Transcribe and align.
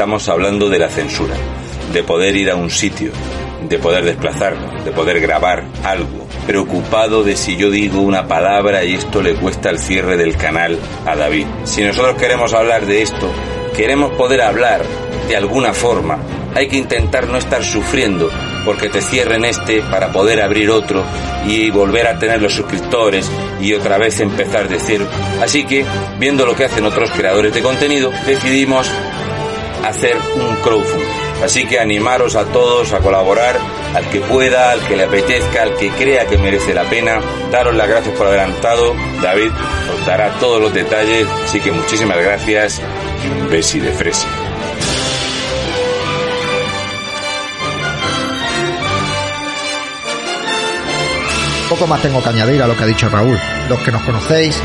estamos 0.00 0.30
hablando 0.30 0.70
de 0.70 0.78
la 0.78 0.88
censura, 0.88 1.34
de 1.92 2.02
poder 2.02 2.34
ir 2.34 2.50
a 2.50 2.56
un 2.56 2.70
sitio, 2.70 3.12
de 3.68 3.78
poder 3.78 4.02
desplazarnos, 4.02 4.82
de 4.82 4.92
poder 4.92 5.20
grabar 5.20 5.62
algo, 5.84 6.26
preocupado 6.46 7.22
de 7.22 7.36
si 7.36 7.58
yo 7.58 7.70
digo 7.70 8.00
una 8.00 8.26
palabra 8.26 8.82
y 8.82 8.94
esto 8.94 9.20
le 9.20 9.34
cuesta 9.34 9.68
el 9.68 9.78
cierre 9.78 10.16
del 10.16 10.38
canal 10.38 10.78
a 11.04 11.16
David. 11.16 11.44
Si 11.64 11.84
nosotros 11.84 12.16
queremos 12.16 12.54
hablar 12.54 12.86
de 12.86 13.02
esto, 13.02 13.30
queremos 13.76 14.12
poder 14.12 14.40
hablar 14.40 14.80
de 15.28 15.36
alguna 15.36 15.74
forma, 15.74 16.18
hay 16.54 16.66
que 16.68 16.78
intentar 16.78 17.28
no 17.28 17.36
estar 17.36 17.62
sufriendo 17.62 18.30
porque 18.64 18.88
te 18.88 19.02
cierren 19.02 19.44
este 19.44 19.82
para 19.82 20.12
poder 20.12 20.40
abrir 20.40 20.70
otro 20.70 21.04
y 21.46 21.70
volver 21.70 22.06
a 22.06 22.18
tener 22.18 22.40
los 22.40 22.54
suscriptores 22.54 23.30
y 23.60 23.74
otra 23.74 23.98
vez 23.98 24.18
empezar 24.20 24.66
de 24.66 24.78
cero. 24.78 25.06
Así 25.42 25.64
que, 25.64 25.84
viendo 26.18 26.46
lo 26.46 26.56
que 26.56 26.64
hacen 26.64 26.86
otros 26.86 27.10
creadores 27.10 27.52
de 27.52 27.60
contenido, 27.60 28.10
decidimos 28.26 28.90
hacer 29.84 30.16
un 30.36 30.56
crowdfunding. 30.56 31.08
Así 31.44 31.66
que 31.66 31.78
animaros 31.80 32.36
a 32.36 32.44
todos 32.46 32.92
a 32.92 32.98
colaborar, 32.98 33.58
al 33.94 34.08
que 34.10 34.20
pueda, 34.20 34.72
al 34.72 34.80
que 34.86 34.96
le 34.96 35.04
apetezca, 35.04 35.62
al 35.62 35.76
que 35.76 35.90
crea 35.90 36.26
que 36.26 36.36
merece 36.38 36.74
la 36.74 36.84
pena. 36.84 37.20
Daros 37.50 37.74
las 37.74 37.88
gracias 37.88 38.16
por 38.16 38.26
adelantado. 38.26 38.94
David 39.22 39.50
os 39.94 40.06
dará 40.06 40.30
todos 40.38 40.60
los 40.60 40.72
detalles. 40.74 41.26
Así 41.44 41.60
que 41.60 41.72
muchísimas 41.72 42.18
gracias 42.18 42.80
y 43.24 43.40
un 43.40 43.48
besi 43.48 43.80
de 43.80 43.92
fresa. 43.92 44.28
Poco 51.70 51.86
más 51.86 52.02
tengo 52.02 52.20
que 52.20 52.28
añadir 52.28 52.60
a 52.62 52.66
lo 52.66 52.76
que 52.76 52.82
ha 52.82 52.86
dicho 52.86 53.08
Raúl. 53.08 53.38
Los 53.68 53.78
que 53.78 53.92
nos 53.92 54.02
conocéis, 54.02 54.60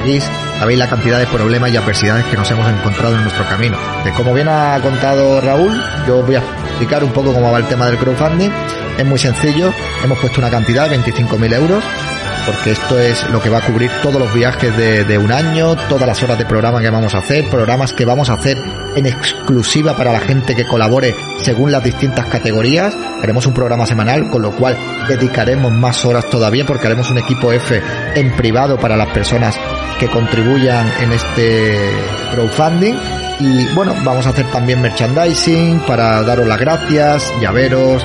seguís, 0.00 0.24
sabéis 0.58 0.78
la 0.78 0.88
cantidad 0.88 1.18
de 1.18 1.26
problemas 1.26 1.70
y 1.72 1.76
adversidades 1.76 2.24
que 2.26 2.36
nos 2.36 2.50
hemos 2.50 2.68
encontrado 2.68 3.16
en 3.16 3.22
nuestro 3.22 3.44
camino. 3.48 3.76
De 4.04 4.12
como 4.12 4.32
bien 4.32 4.48
ha 4.48 4.78
contado 4.80 5.40
Raúl, 5.40 5.72
yo 6.06 6.22
voy 6.22 6.36
a 6.36 6.42
explicar 6.68 7.04
un 7.04 7.12
poco 7.12 7.32
cómo 7.32 7.52
va 7.52 7.58
el 7.58 7.66
tema 7.66 7.86
del 7.86 7.98
crowdfunding. 7.98 8.50
Es 9.00 9.06
muy 9.06 9.18
sencillo, 9.18 9.72
hemos 10.04 10.18
puesto 10.18 10.42
una 10.42 10.50
cantidad 10.50 10.90
de 10.90 10.98
25.000 10.98 11.54
euros 11.54 11.82
porque 12.44 12.72
esto 12.72 12.98
es 12.98 13.26
lo 13.30 13.40
que 13.40 13.48
va 13.48 13.58
a 13.58 13.60
cubrir 13.62 13.90
todos 14.02 14.20
los 14.20 14.34
viajes 14.34 14.76
de, 14.76 15.04
de, 15.04 15.16
un 15.16 15.32
año, 15.32 15.74
todas 15.88 16.06
las 16.06 16.22
horas 16.22 16.36
de 16.36 16.44
programa 16.44 16.82
que 16.82 16.90
vamos 16.90 17.14
a 17.14 17.18
hacer, 17.18 17.48
programas 17.48 17.94
que 17.94 18.04
vamos 18.04 18.28
a 18.28 18.34
hacer 18.34 18.58
en 18.94 19.06
exclusiva 19.06 19.96
para 19.96 20.12
la 20.12 20.20
gente 20.20 20.54
que 20.54 20.66
colabore 20.66 21.14
según 21.40 21.72
las 21.72 21.82
distintas 21.82 22.26
categorías. 22.26 22.94
Haremos 23.22 23.46
un 23.46 23.54
programa 23.54 23.86
semanal, 23.86 24.28
con 24.28 24.42
lo 24.42 24.52
cual 24.52 24.76
dedicaremos 25.08 25.72
más 25.72 26.04
horas 26.04 26.28
todavía 26.28 26.66
porque 26.66 26.86
haremos 26.86 27.10
un 27.10 27.18
equipo 27.18 27.52
F 27.52 27.80
en 28.14 28.36
privado 28.36 28.78
para 28.78 28.98
las 28.98 29.08
personas 29.12 29.58
que 29.98 30.08
contribuyan 30.08 30.92
en 31.00 31.12
este 31.12 31.90
crowdfunding. 32.32 32.94
Y 33.40 33.66
bueno, 33.74 33.94
vamos 34.04 34.26
a 34.26 34.30
hacer 34.30 34.50
también 34.50 34.82
merchandising 34.82 35.80
para 35.86 36.22
daros 36.22 36.46
las 36.46 36.60
gracias, 36.60 37.32
llaveros, 37.40 38.04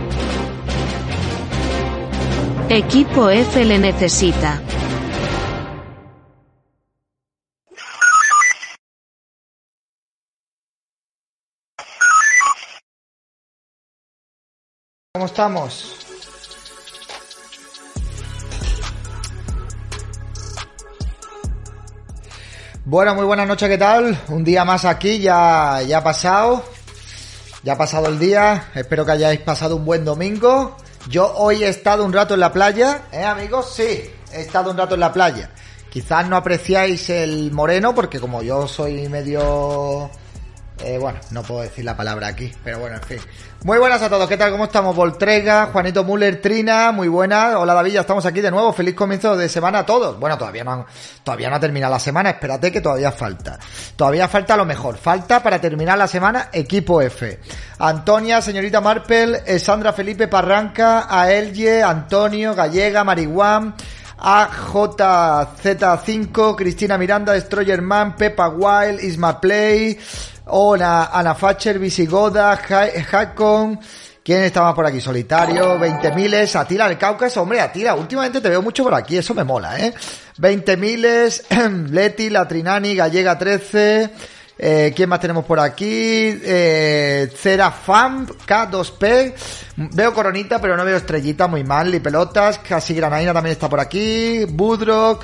Equipo 2.73 3.29
F 3.29 3.65
le 3.65 3.77
necesita. 3.77 4.61
¿Cómo 15.11 15.25
estamos? 15.25 15.97
Bueno, 22.85 23.15
muy 23.15 23.25
buenas 23.25 23.49
noches, 23.49 23.67
¿qué 23.67 23.77
tal? 23.77 24.17
Un 24.29 24.45
día 24.45 24.63
más 24.63 24.85
aquí, 24.85 25.19
ya, 25.19 25.81
ya 25.85 25.97
ha 25.97 26.03
pasado. 26.05 26.63
Ya 27.63 27.73
ha 27.73 27.77
pasado 27.77 28.07
el 28.07 28.17
día. 28.17 28.71
Espero 28.75 29.05
que 29.05 29.11
hayáis 29.11 29.41
pasado 29.41 29.75
un 29.75 29.83
buen 29.83 30.05
domingo. 30.05 30.77
Yo 31.09 31.33
hoy 31.35 31.63
he 31.63 31.69
estado 31.69 32.05
un 32.05 32.13
rato 32.13 32.35
en 32.35 32.39
la 32.39 32.53
playa, 32.53 33.03
¿eh, 33.11 33.23
amigos? 33.23 33.73
Sí, 33.75 34.09
he 34.33 34.41
estado 34.41 34.71
un 34.71 34.77
rato 34.77 34.93
en 34.93 34.99
la 34.99 35.11
playa. 35.11 35.49
Quizás 35.89 36.27
no 36.29 36.37
apreciáis 36.37 37.09
el 37.09 37.51
moreno, 37.51 37.93
porque 37.93 38.19
como 38.19 38.41
yo 38.41 38.67
soy 38.67 39.09
medio 39.09 40.09
eh, 40.83 40.97
bueno, 40.97 41.19
no 41.31 41.43
puedo 41.43 41.61
decir 41.61 41.85
la 41.85 41.95
palabra 41.95 42.27
aquí, 42.27 42.51
pero 42.63 42.79
bueno, 42.79 42.97
en 42.97 43.03
fin. 43.03 43.19
Muy 43.63 43.77
buenas 43.77 44.01
a 44.01 44.09
todos, 44.09 44.27
¿qué 44.27 44.37
tal? 44.37 44.51
¿Cómo 44.51 44.65
estamos? 44.65 44.95
Voltrega, 44.95 45.69
Juanito 45.71 46.03
Müller, 46.03 46.41
Trina, 46.41 46.91
muy 46.91 47.07
buenas. 47.07 47.55
Hola 47.55 47.73
David, 47.73 47.97
estamos 47.97 48.25
aquí 48.25 48.41
de 48.41 48.49
nuevo. 48.49 48.73
Feliz 48.73 48.95
comienzo 48.95 49.37
de 49.37 49.47
semana 49.47 49.79
a 49.79 49.85
todos. 49.85 50.19
Bueno, 50.19 50.37
todavía 50.37 50.63
no, 50.63 50.85
todavía 51.23 51.49
no 51.49 51.57
ha 51.57 51.59
terminado 51.59 51.93
la 51.93 51.99
semana, 51.99 52.31
espérate 52.31 52.71
que 52.71 52.81
todavía 52.81 53.11
falta. 53.11 53.59
Todavía 53.95 54.27
falta 54.27 54.57
lo 54.57 54.65
mejor. 54.65 54.97
Falta 54.97 55.43
para 55.43 55.61
terminar 55.61 55.97
la 55.97 56.07
semana 56.07 56.49
equipo 56.51 57.01
F. 57.01 57.39
Antonia, 57.79 58.41
señorita 58.41 58.81
Marpel, 58.81 59.41
eh, 59.45 59.59
Sandra 59.59 59.93
Felipe 59.93 60.27
Parranca, 60.27 61.05
Aelye, 61.09 61.83
Antonio, 61.83 62.55
Gallega, 62.55 63.03
Marihuán. 63.03 63.75
AJZ5, 64.21 66.55
Cristina 66.55 66.97
Miranda, 66.97 67.33
Destroyer 67.33 67.81
Man, 67.81 68.15
Pepa 68.15 68.47
Wild, 68.49 69.03
Isma 69.03 69.41
Play, 69.41 69.99
Hola, 70.45 71.11
Ana 71.13 71.35
Facher, 71.35 71.77
Visigoda, 71.77 72.55
Hackon. 72.57 73.79
¿Quién 74.23 74.43
estaba 74.43 74.73
por 74.73 74.85
aquí? 74.85 74.99
Solitario, 74.99 75.77
20 75.77 76.11
miles, 76.13 76.55
Atila 76.55 76.87
el 76.89 76.97
Cáucaso. 76.97 77.43
Hombre, 77.43 77.61
Atila, 77.61 77.93
últimamente 77.95 78.41
te 78.41 78.49
veo 78.49 78.61
mucho 78.61 78.83
por 78.83 78.93
aquí, 78.95 79.17
eso 79.17 79.35
me 79.35 79.43
mola, 79.43 79.79
¿eh? 79.79 79.93
20 80.37 80.77
miles, 80.77 81.45
Leti, 81.89 82.29
La 82.29 82.47
Trinani, 82.47 82.95
Gallega 82.95 83.37
13. 83.37 84.09
Eh, 84.63 84.93
¿Quién 84.95 85.09
más 85.09 85.19
tenemos 85.19 85.45
por 85.45 85.59
aquí? 85.59 85.85
Eh, 86.43 87.31
Cerafam, 87.35 88.27
K2P. 88.27 89.33
Veo 89.75 90.13
coronita, 90.13 90.59
pero 90.59 90.77
no 90.77 90.85
veo 90.85 90.97
estrellita, 90.97 91.47
muy 91.47 91.63
mal. 91.63 91.93
Y 91.93 91.99
pelotas. 91.99 92.59
Casi 92.59 92.93
Granaina 92.93 93.33
también 93.33 93.53
está 93.53 93.67
por 93.67 93.79
aquí. 93.79 94.45
Budrock. 94.45 95.23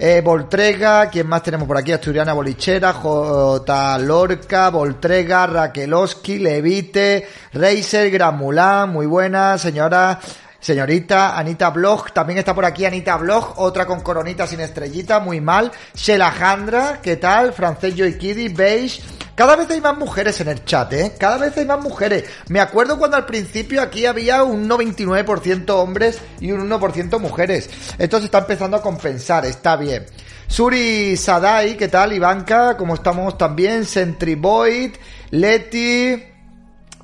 Eh, 0.00 0.20
Voltrega, 0.24 1.10
¿quién 1.10 1.26
más 1.26 1.42
tenemos 1.42 1.66
por 1.66 1.76
aquí? 1.76 1.90
Asturiana 1.90 2.32
Bolichera, 2.32 2.92
J. 2.92 3.98
Lorca, 3.98 4.70
Voltrega, 4.70 5.44
Raqueloski, 5.48 6.38
Levite, 6.38 7.26
Reiser, 7.52 8.08
Gramulán, 8.08 8.90
muy 8.90 9.06
buena, 9.06 9.58
señora, 9.58 10.20
señorita, 10.60 11.38
Anita 11.38 11.70
Blog, 11.70 12.12
también 12.12 12.38
está 12.38 12.54
por 12.54 12.64
aquí 12.64 12.84
Anita 12.84 13.16
Blog, 13.16 13.54
otra 13.56 13.86
con 13.86 14.00
coronita 14.00 14.46
sin 14.46 14.60
estrellita, 14.60 15.20
muy 15.20 15.40
mal, 15.40 15.72
Shelajandra, 15.94 17.00
¿qué 17.02 17.16
tal? 17.16 17.52
Francés 17.52 17.94
Joikidi, 17.96 18.48
Beige, 18.48 19.00
cada 19.38 19.54
vez 19.54 19.70
hay 19.70 19.80
más 19.80 19.96
mujeres 19.96 20.40
en 20.40 20.48
el 20.48 20.64
chat, 20.64 20.92
¿eh? 20.94 21.12
Cada 21.16 21.38
vez 21.38 21.56
hay 21.56 21.64
más 21.64 21.80
mujeres. 21.80 22.24
Me 22.48 22.58
acuerdo 22.58 22.98
cuando 22.98 23.16
al 23.16 23.24
principio 23.24 23.80
aquí 23.80 24.04
había 24.04 24.42
un 24.42 24.68
99% 24.68 25.70
hombres 25.70 26.18
y 26.40 26.50
un 26.50 26.68
1% 26.68 27.20
mujeres. 27.20 27.70
Esto 27.98 28.18
se 28.18 28.24
está 28.24 28.38
empezando 28.38 28.76
a 28.76 28.82
compensar, 28.82 29.46
está 29.46 29.76
bien. 29.76 30.06
Suri 30.48 31.16
Sadai, 31.16 31.76
¿qué 31.76 31.86
tal? 31.86 32.14
Ivanka, 32.14 32.76
¿cómo 32.76 32.94
estamos 32.94 33.38
también? 33.38 33.84
Sentry 33.84 34.34
Boyd, 34.34 34.96
Leti. 35.30 36.20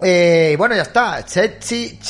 Eh, 0.01 0.57
bueno, 0.59 0.75
ya 0.75 0.83
está. 0.83 1.25
Sechi, 1.25 2.01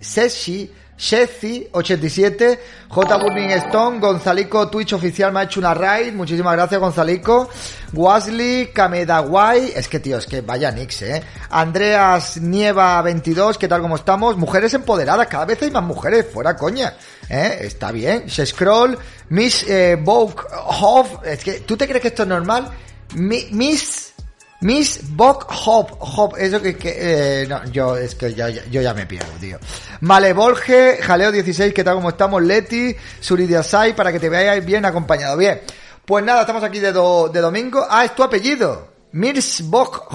Seshi, 0.00 0.70
Shezi87, 0.98 2.58
J. 2.88 3.18
Burning 3.18 3.50
Stone, 3.50 4.00
Gonzalico 4.00 4.68
Twitch 4.68 4.94
oficial 4.94 5.30
me 5.30 5.40
ha 5.40 5.42
hecho 5.42 5.60
una 5.60 5.74
raid, 5.74 6.14
muchísimas 6.14 6.54
gracias 6.54 6.80
Gonzalico, 6.80 7.50
Wasley, 7.92 8.68
Kamedawai, 8.72 9.72
es 9.76 9.88
que 9.88 10.00
tío, 10.00 10.16
es 10.16 10.26
que 10.26 10.40
vaya 10.40 10.70
nix, 10.70 11.02
eh. 11.02 11.22
Andreas 11.50 12.38
Nieva 12.38 13.02
22, 13.02 13.58
¿qué 13.58 13.68
tal 13.68 13.82
como 13.82 13.96
estamos? 13.96 14.38
Mujeres 14.38 14.72
empoderadas, 14.72 15.26
cada 15.26 15.44
vez 15.44 15.60
hay 15.60 15.70
más 15.70 15.84
mujeres, 15.84 16.26
fuera 16.32 16.56
coña, 16.56 16.94
eh, 17.28 17.58
está 17.60 17.92
bien. 17.92 18.30
Se 18.30 18.46
scroll, 18.46 18.98
Miss 19.28 19.64
eh, 19.68 20.02
es 21.24 21.44
que, 21.44 21.60
¿tú 21.60 21.76
te 21.76 21.86
crees 21.86 22.00
que 22.00 22.08
esto 22.08 22.22
es 22.22 22.28
normal? 22.28 22.70
Miss 23.14 24.14
Miss 24.60 25.00
Bok 25.10 25.46
Hop, 25.66 25.98
Hop, 26.00 26.34
eso 26.38 26.60
que, 26.62 26.76
que 26.76 27.42
eh, 27.42 27.46
no, 27.46 27.64
yo 27.66 27.96
es 27.96 28.14
que 28.14 28.32
ya, 28.32 28.48
yo 28.48 28.80
ya 28.80 28.94
me 28.94 29.06
pierdo, 29.06 29.32
tío. 29.38 29.58
Malevolge, 30.00 30.98
Jaleo 31.02 31.30
16, 31.30 31.74
¿qué 31.74 31.84
tal 31.84 31.96
como 31.96 32.10
estamos? 32.10 32.42
Leti, 32.42 32.94
Suridiasai, 33.20 33.94
para 33.94 34.12
que 34.12 34.18
te 34.18 34.28
veáis 34.28 34.64
bien 34.64 34.84
acompañado. 34.84 35.36
Bien, 35.36 35.60
pues 36.04 36.24
nada, 36.24 36.40
estamos 36.40 36.62
aquí 36.62 36.78
de, 36.78 36.92
de 36.92 37.40
domingo. 37.40 37.86
Ah, 37.88 38.04
es 38.04 38.14
tu 38.14 38.22
apellido. 38.22 38.96
Mirs 39.12 39.62
Bok. 39.62 40.12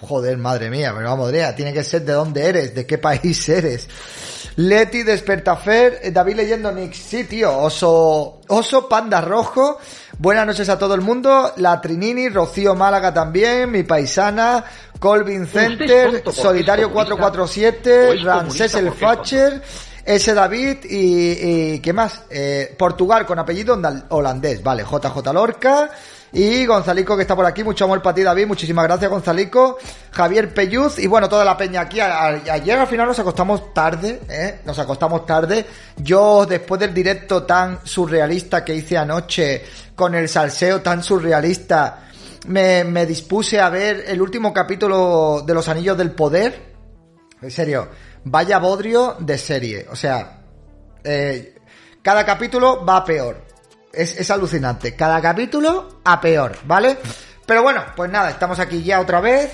Joder, 0.00 0.36
madre 0.38 0.70
mía, 0.70 0.92
pero 0.96 1.08
vamos, 1.08 1.32
tiene 1.56 1.72
que 1.72 1.84
ser 1.84 2.04
de 2.04 2.12
dónde 2.12 2.44
eres, 2.44 2.74
de 2.74 2.86
qué 2.86 2.98
país 2.98 3.48
eres. 3.48 3.86
Leti, 4.56 5.02
Despertafer, 5.02 6.00
eh, 6.02 6.10
David 6.10 6.36
leyendo 6.36 6.72
Nick, 6.72 6.92
sí, 6.92 7.24
tío, 7.24 7.56
oso, 7.56 8.40
oso, 8.48 8.88
panda 8.88 9.20
rojo. 9.20 9.78
Buenas 10.18 10.46
noches 10.46 10.68
a 10.68 10.78
todo 10.78 10.94
el 10.94 11.00
mundo. 11.00 11.52
La 11.56 11.80
Trinini, 11.80 12.28
Rocío 12.28 12.74
Málaga 12.74 13.14
también, 13.14 13.70
mi 13.70 13.84
paisana, 13.84 14.64
Colvin 14.98 15.46
Center, 15.46 16.22
Solitario 16.32 16.92
447, 16.92 18.16
Ramsés 18.22 18.74
el 18.74 18.92
Facher, 18.92 19.62
ese 20.04 20.34
David 20.34 20.84
y, 20.84 21.74
y 21.74 21.78
¿qué 21.80 21.92
más? 21.92 22.22
Eh, 22.28 22.74
Portugal 22.78 23.24
con 23.24 23.38
apellido 23.38 23.80
holandés, 24.10 24.62
vale, 24.62 24.84
JJ 24.84 25.32
Lorca. 25.32 25.90
Y 26.32 26.64
Gonzalico 26.64 27.16
que 27.16 27.22
está 27.22 27.34
por 27.34 27.44
aquí, 27.44 27.64
mucho 27.64 27.84
amor 27.84 28.02
para 28.02 28.14
ti 28.14 28.22
David, 28.22 28.46
muchísimas 28.46 28.84
gracias 28.84 29.10
Gonzalico, 29.10 29.78
Javier 30.12 30.54
Pelluz 30.54 30.98
y 30.98 31.06
bueno, 31.06 31.28
toda 31.28 31.44
la 31.44 31.56
peña 31.56 31.80
aquí. 31.80 32.00
ayer 32.00 32.78
al 32.78 32.86
final 32.86 33.08
nos 33.08 33.18
acostamos 33.18 33.74
tarde, 33.74 34.20
¿eh? 34.28 34.60
nos 34.64 34.78
acostamos 34.78 35.26
tarde. 35.26 35.66
Yo 35.96 36.46
después 36.46 36.80
del 36.80 36.94
directo 36.94 37.42
tan 37.42 37.80
surrealista 37.84 38.64
que 38.64 38.74
hice 38.74 38.96
anoche 38.96 39.64
con 39.96 40.14
el 40.14 40.28
salseo 40.28 40.80
tan 40.80 41.02
surrealista, 41.02 42.10
me, 42.46 42.84
me 42.84 43.06
dispuse 43.06 43.60
a 43.60 43.68
ver 43.68 44.04
el 44.06 44.22
último 44.22 44.52
capítulo 44.52 45.42
de 45.44 45.54
Los 45.54 45.68
Anillos 45.68 45.98
del 45.98 46.12
Poder. 46.12 46.70
En 47.42 47.50
serio, 47.50 47.88
vaya 48.24 48.58
bodrio 48.58 49.16
de 49.18 49.36
serie. 49.38 49.86
O 49.90 49.96
sea, 49.96 50.42
eh, 51.02 51.54
cada 52.02 52.24
capítulo 52.24 52.84
va 52.84 53.04
peor. 53.04 53.49
Es, 53.92 54.30
alucinante. 54.30 54.94
Cada 54.94 55.20
capítulo 55.20 56.00
a 56.04 56.20
peor, 56.20 56.56
¿vale? 56.64 56.98
Pero 57.44 57.62
bueno, 57.62 57.82
pues 57.96 58.10
nada, 58.10 58.30
estamos 58.30 58.60
aquí 58.60 58.82
ya 58.82 59.00
otra 59.00 59.20
vez. 59.20 59.50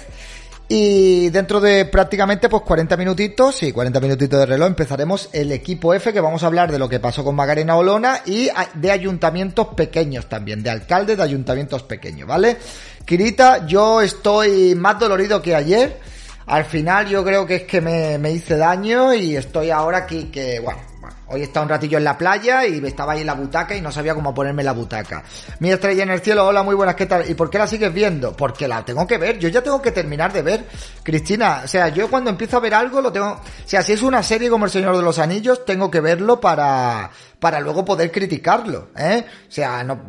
Y 0.69 1.31
dentro 1.31 1.61
de 1.61 1.85
prácticamente 1.85 2.49
pues 2.49 2.63
40 2.65 2.97
minutitos, 2.97 3.55
sí, 3.55 3.71
40 3.71 4.01
minutitos 4.01 4.41
de 4.41 4.47
reloj, 4.47 4.67
empezaremos 4.67 5.31
el 5.33 5.53
equipo 5.53 5.95
F 5.95 6.13
que 6.13 6.21
vamos 6.21 6.43
a 6.43 6.47
hablar 6.47 6.73
de 6.73 6.79
lo 6.79 6.89
que 6.89 6.99
pasó 6.99 7.23
con 7.23 7.37
Magarena 7.37 7.77
Olona 7.77 8.23
y 8.27 8.51
de 8.75 8.91
ayuntamientos 8.91 9.69
pequeños 9.69 10.29
también, 10.29 10.65
de 10.65 10.71
alcaldes 10.71 11.17
de 11.17 11.23
ayuntamientos 11.23 11.85
pequeños, 11.85 12.29
¿vale? 12.29 12.57
Kirita, 13.05 13.65
yo 13.67 14.03
estoy 14.03 14.75
más 14.75 14.99
dolorido 14.99 15.41
que 15.41 15.55
ayer. 15.55 16.01
Al 16.47 16.65
final 16.65 17.07
yo 17.07 17.25
creo 17.25 17.47
que 17.47 17.57
es 17.57 17.63
que 17.63 17.81
me, 17.81 18.19
me 18.19 18.33
hice 18.33 18.57
daño 18.57 19.15
y 19.15 19.37
estoy 19.37 19.71
ahora 19.71 19.99
aquí 19.99 20.25
que, 20.25 20.59
bueno, 20.61 20.81
Hoy 21.29 21.43
estaba 21.43 21.65
un 21.65 21.71
ratillo 21.71 21.99
en 21.99 22.05
la 22.05 22.17
playa 22.17 22.65
y 22.67 22.85
estaba 22.87 23.15
ahí 23.15 23.23
en 23.23 23.27
la 23.27 23.35
butaca 23.35 23.75
y 23.75 23.81
no 23.81 23.91
sabía 23.91 24.15
cómo 24.15 24.33
ponerme 24.33 24.63
la 24.63 24.73
butaca. 24.73 25.25
Mi 25.59 25.73
estrella 25.73 26.05
en 26.05 26.11
el 26.11 26.21
cielo, 26.21 26.47
hola, 26.47 26.63
muy 26.63 26.77
buenas, 26.77 26.95
¿qué 26.95 27.07
tal? 27.07 27.29
¿Y 27.29 27.35
por 27.35 27.51
qué 27.51 27.59
la 27.59 27.67
sigues 27.67 27.93
viendo? 27.93 28.37
Porque 28.37 28.69
la 28.69 28.85
tengo 28.85 29.05
que 29.09 29.19
ver, 29.19 29.37
yo 29.41 29.49
ya 29.49 29.61
tengo 29.61 29.83
que 29.83 29.91
terminar 29.91 30.33
de 30.33 30.43
ver. 30.43 30.65
Cristina, 31.03 31.63
o 31.65 31.69
sea, 31.69 31.89
yo 31.89 32.09
cuando 32.09 32.31
empiezo 32.31 32.59
a 32.59 32.61
ver 32.61 32.75
algo 32.75 33.01
lo 33.01 33.11
tengo... 33.11 33.33
O 33.33 33.69
sea, 33.69 33.83
si 33.83 33.93
es 33.93 34.03
una 34.03 34.23
serie 34.23 34.49
como 34.49 34.67
El 34.67 34.71
Señor 34.71 34.97
de 34.97 35.03
los 35.03 35.19
Anillos, 35.19 35.65
tengo 35.65 35.91
que 35.91 36.01
verlo 36.01 36.41
para 36.41 37.11
para 37.39 37.61
luego 37.61 37.85
poder 37.85 38.11
criticarlo, 38.11 38.89
¿eh? 38.97 39.25
O 39.49 39.53
sea, 39.53 39.85
no, 39.85 40.01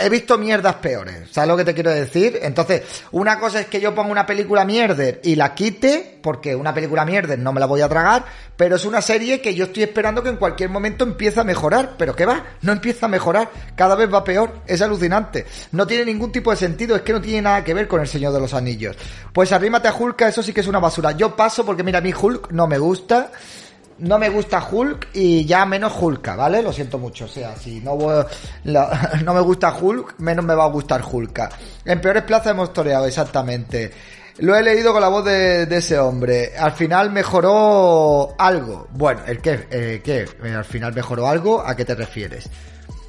he 0.00 0.08
visto 0.10 0.36
mierdas 0.36 0.74
peores, 0.76 1.30
¿sabes 1.30 1.48
lo 1.48 1.56
que 1.56 1.64
te 1.64 1.74
quiero 1.74 1.90
decir? 1.90 2.38
Entonces, 2.42 2.82
una 3.12 3.38
cosa 3.38 3.60
es 3.60 3.66
que 3.66 3.80
yo 3.80 3.94
ponga 3.94 4.12
una 4.12 4.26
película 4.26 4.64
mierder 4.64 5.20
y 5.24 5.34
la 5.34 5.54
quite, 5.54 6.20
porque 6.22 6.54
una 6.54 6.74
película 6.74 7.04
mierder 7.04 7.38
no 7.38 7.52
me 7.52 7.60
la 7.60 7.66
voy 7.66 7.80
a 7.80 7.88
tragar, 7.88 8.24
pero 8.56 8.76
es 8.76 8.84
una 8.84 9.00
serie 9.00 9.40
que 9.40 9.54
yo 9.54 9.64
estoy 9.64 9.84
esperando 9.84 10.22
que 10.22 10.28
en 10.32 10.38
cualquier 10.38 10.70
momento 10.70 11.04
empiece 11.04 11.40
a 11.40 11.44
mejorar, 11.44 11.94
pero 11.96 12.14
¿qué 12.16 12.26
va? 12.26 12.44
No 12.62 12.72
empieza 12.72 13.06
a 13.06 13.08
mejorar, 13.08 13.50
cada 13.74 13.94
vez 13.94 14.12
va 14.12 14.24
peor, 14.24 14.62
es 14.66 14.82
alucinante, 14.82 15.46
no 15.72 15.86
tiene 15.86 16.04
ningún 16.04 16.32
tipo 16.32 16.50
de 16.50 16.56
sentido, 16.56 16.96
es 16.96 17.02
que 17.02 17.12
no 17.12 17.20
tiene 17.20 17.42
nada 17.42 17.62
que 17.62 17.74
ver 17.74 17.86
con 17.86 18.00
El 18.00 18.08
Señor 18.08 18.32
de 18.32 18.40
los 18.40 18.54
Anillos. 18.54 18.96
Pues 19.32 19.52
arrímate 19.52 19.88
a 19.88 19.94
Hulk, 19.94 20.20
eso 20.22 20.42
sí 20.42 20.52
que 20.52 20.60
es 20.60 20.66
una 20.66 20.80
basura. 20.80 21.12
Yo 21.12 21.36
paso 21.36 21.64
porque 21.64 21.82
mira, 21.82 21.98
a 21.98 22.02
mí 22.02 22.12
Hulk 22.12 22.50
no 22.50 22.66
me 22.66 22.78
gusta, 22.78 23.30
no 23.98 24.18
me 24.18 24.28
gusta 24.28 24.66
Hulk 24.68 25.08
y 25.14 25.44
ya 25.44 25.64
menos 25.64 25.92
Hulka, 25.98 26.36
¿vale? 26.36 26.62
Lo 26.62 26.72
siento 26.72 26.98
mucho. 26.98 27.26
O 27.26 27.28
sea, 27.28 27.56
si 27.56 27.80
no, 27.80 27.96
no 28.64 29.34
me 29.34 29.40
gusta 29.40 29.74
Hulk, 29.74 30.18
menos 30.18 30.44
me 30.44 30.54
va 30.54 30.64
a 30.64 30.68
gustar 30.68 31.02
Hulka. 31.10 31.50
En 31.84 32.00
peores 32.00 32.24
plazas 32.24 32.48
hemos 32.48 32.72
toreado, 32.72 33.06
exactamente. 33.06 33.92
Lo 34.38 34.56
he 34.56 34.62
leído 34.62 34.92
con 34.92 35.02
la 35.02 35.08
voz 35.08 35.24
de, 35.24 35.62
ese 35.70 35.98
hombre. 35.98 36.56
Al 36.56 36.72
final 36.72 37.10
mejoró 37.10 38.34
algo. 38.38 38.88
Bueno, 38.92 39.20
¿el 39.26 39.40
qué? 39.40 39.66
Eh, 39.70 40.00
¿Qué? 40.02 40.26
Eh, 40.42 40.54
¿Al 40.54 40.64
final 40.64 40.94
mejoró 40.94 41.28
algo? 41.28 41.60
¿A 41.60 41.76
qué 41.76 41.84
te 41.84 41.94
refieres? 41.94 42.48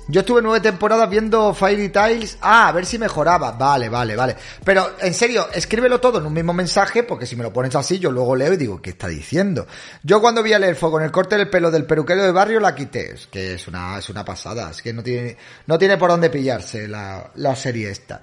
Yo 0.10 0.20
estuve 0.20 0.42
nueve 0.42 0.60
temporadas 0.60 1.10
viendo 1.10 1.54
Fairy 1.54 1.88
Tails. 1.88 2.38
Ah, 2.42 2.68
a 2.68 2.72
ver 2.74 2.86
si 2.86 2.98
mejoraba. 2.98 3.54
Vale, 3.54 3.88
vale, 3.88 4.18
vale. 4.18 4.36
Pero, 4.64 4.96
en 5.00 5.14
serio, 5.14 5.48
escríbelo 5.54 6.02
todo 6.02 6.20
en 6.20 6.26
un 6.26 6.34
mismo 6.34 6.54
mensaje, 6.54 7.04
porque 7.04 7.26
si 7.26 7.38
me 7.38 7.44
lo 7.44 7.54
pones 7.54 7.74
así, 7.76 8.00
yo 8.00 8.12
luego 8.12 8.36
leo 8.36 8.52
y 8.52 8.58
digo, 8.58 8.82
¿qué 8.82 8.90
está 8.90 9.08
diciendo? 9.08 9.66
Yo 10.04 10.20
cuando 10.20 10.44
vi 10.44 10.52
al 10.52 10.66
elfo 10.66 10.92
con 10.92 11.04
el 11.04 11.12
corte 11.12 11.38
del 11.38 11.50
pelo 11.50 11.72
del 11.72 11.86
peluquero 11.86 12.22
de 12.22 12.34
barrio, 12.34 12.60
la 12.60 12.76
quité. 12.76 13.14
Es 13.14 13.28
que 13.28 13.54
es 13.54 13.66
una, 13.70 13.98
es 13.98 14.10
una 14.10 14.26
pasada. 14.26 14.72
Es 14.72 14.82
que 14.82 14.92
no 14.92 15.02
tiene, 15.02 15.38
no 15.68 15.80
tiene 15.80 15.96
por 15.96 16.10
dónde 16.10 16.30
pillarse 16.30 16.86
la, 16.86 17.32
la 17.36 17.56
serie 17.56 17.90
esta. 17.90 18.22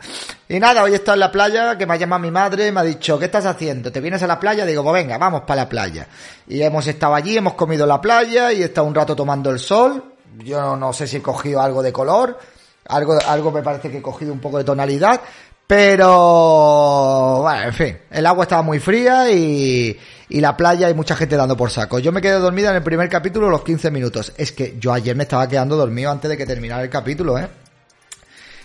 Y 0.51 0.61
nada, 0.61 0.83
hoy 0.83 0.93
he 0.93 0.97
estado 0.97 1.15
en 1.15 1.21
la 1.21 1.33
playa, 1.33 1.79
que 1.79 1.87
me 1.87 1.95
ha 1.95 1.97
llamado 1.97 2.21
mi 2.21 2.31
madre, 2.31 2.71
me 2.73 2.81
ha 2.81 2.85
dicho, 2.85 3.19
¿qué 3.19 3.25
estás 3.25 3.47
haciendo? 3.47 3.91
¿Te 3.91 4.03
vienes 4.03 4.23
a 4.23 4.27
la 4.27 4.39
playa? 4.39 4.67
Digo, 4.67 4.83
pues 4.83 5.03
venga, 5.03 5.17
vamos 5.17 5.43
para 5.47 5.63
la 5.63 5.69
playa. 5.69 6.07
Y 6.47 6.61
hemos 6.61 6.87
estado 6.87 7.15
allí, 7.15 7.39
hemos 7.39 7.55
comido 7.55 7.87
la 7.87 8.03
playa 8.03 8.53
y 8.53 8.61
he 8.61 8.67
estado 8.67 8.87
un 8.87 8.95
rato 8.95 9.17
tomando 9.17 9.51
el 9.51 9.59
sol 9.59 10.11
yo 10.39 10.77
no 10.77 10.93
sé 10.93 11.07
si 11.07 11.19
he 11.19 11.23
cogido 11.23 11.61
algo 11.61 11.83
de 11.83 11.93
color, 11.93 12.39
algo, 12.87 13.19
algo 13.27 13.51
me 13.51 13.63
parece 13.63 13.91
que 13.91 13.99
he 13.99 14.03
cogido 14.03 14.33
un 14.33 14.41
poco 14.41 14.59
de 14.59 14.65
tonalidad, 14.65 15.21
pero, 15.71 17.43
bueno, 17.43 17.63
en 17.63 17.73
fin, 17.73 17.99
el 18.11 18.27
agua 18.27 18.43
estaba 18.43 18.61
muy 18.61 18.81
fría 18.81 19.31
y, 19.31 19.97
y 20.29 20.41
la 20.41 20.57
playa 20.57 20.89
hay 20.89 20.95
mucha 20.95 21.15
gente 21.15 21.37
dando 21.37 21.57
por 21.57 21.71
saco. 21.71 22.01
Yo 22.01 22.11
me 22.11 22.21
quedé 22.21 22.41
dormida 22.41 22.71
en 22.71 22.77
el 22.77 22.83
primer 22.83 23.09
capítulo 23.09 23.49
los 23.49 23.63
15 23.63 23.89
minutos. 23.93 24.33
Es 24.37 24.51
que 24.51 24.77
yo 24.81 24.93
ayer 24.93 25.15
me 25.15 25.23
estaba 25.23 25.49
quedando 25.49 25.77
dormido 25.77 26.11
antes 26.11 26.29
de 26.29 26.37
que 26.37 26.45
terminara 26.45 26.83
el 26.83 26.91
capítulo, 26.91 27.39
¿eh? 27.39 27.47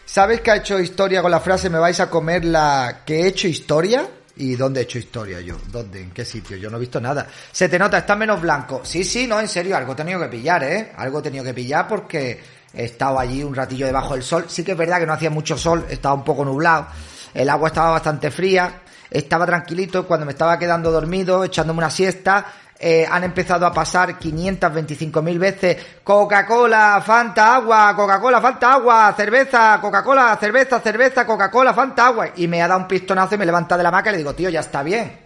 ¿Sabes 0.04 0.42
que 0.42 0.50
ha 0.50 0.56
hecho 0.56 0.80
historia 0.80 1.22
con 1.22 1.30
la 1.30 1.40
frase 1.40 1.70
me 1.70 1.78
vais 1.78 2.00
a 2.00 2.10
comer 2.10 2.44
la 2.44 3.02
que 3.06 3.22
he 3.22 3.28
hecho 3.28 3.48
historia? 3.48 4.08
¿Y 4.38 4.56
dónde 4.56 4.82
he 4.82 4.84
hecho 4.84 5.00
historia 5.00 5.40
yo? 5.40 5.58
¿Dónde? 5.72 6.02
¿En 6.02 6.12
qué 6.12 6.26
sitio? 6.26 6.58
Yo 6.58 6.70
no 6.70 6.78
he 6.78 6.82
visto 6.82 7.00
nada. 7.00 7.28
Se 7.52 7.70
te 7.70 7.80
nota, 7.80 8.00
está 8.00 8.16
menos 8.16 8.42
blanco. 8.42 8.82
Sí, 8.84 9.04
sí, 9.04 9.28
no, 9.28 9.40
en 9.40 9.48
serio, 9.48 9.78
algo 9.78 9.94
he 9.94 9.96
tenido 9.96 10.20
que 10.20 10.28
pillar, 10.28 10.64
¿eh? 10.64 10.92
Algo 10.98 11.20
he 11.20 11.22
tenido 11.22 11.44
que 11.44 11.54
pillar 11.54 11.88
porque 11.88 12.42
he 12.74 12.84
estado 12.84 13.18
allí 13.18 13.44
un 13.44 13.56
ratillo 13.56 13.86
debajo 13.86 14.14
del 14.14 14.24
sol. 14.24 14.46
Sí 14.48 14.64
que 14.64 14.74
es 14.74 14.78
verdad 14.78 15.00
que 15.00 15.06
no 15.06 15.14
hacía 15.14 15.30
mucho 15.30 15.58
sol, 15.58 15.86
estaba 15.90 16.16
un 16.16 16.24
poco 16.24 16.44
nublado. 16.44 16.88
El 17.34 17.50
agua 17.50 17.70
estaba 17.70 17.92
bastante 17.92 18.30
fría. 18.30 18.82
Estaba 19.10 19.46
tranquilito 19.46 20.06
cuando 20.06 20.26
me 20.26 20.34
estaba 20.34 20.60
quedando 20.60 20.92
dormido, 20.92 21.44
echándome 21.44 21.78
una 21.78 21.90
siesta 21.90 22.46
eh, 22.78 23.08
han 23.10 23.24
empezado 23.24 23.66
a 23.66 23.72
pasar 23.72 24.20
525.000 24.20 25.40
veces 25.40 25.78
Coca-Cola, 26.04 27.02
Fanta, 27.06 27.56
agua, 27.56 27.96
Coca-Cola, 27.96 28.42
Fanta, 28.42 28.74
agua, 28.74 29.14
cerveza, 29.16 29.80
Coca-Cola, 29.80 30.38
cerveza, 30.40 30.80
cerveza, 30.82 31.26
Coca-Cola, 31.26 31.74
Fanta, 31.74 32.08
agua. 32.08 32.30
Y 32.36 32.48
me 32.48 32.62
ha 32.62 32.68
dado 32.68 32.82
un 32.82 32.88
pistonazo 32.88 33.36
y 33.36 33.38
me 33.38 33.46
levanta 33.46 33.78
de 33.78 33.84
la 33.84 33.92
maca 33.92 34.10
y 34.10 34.14
le 34.14 34.18
digo, 34.20 34.34
tío, 34.34 34.50
ya 34.50 34.60
está 34.60 34.84
bien. 34.84 35.20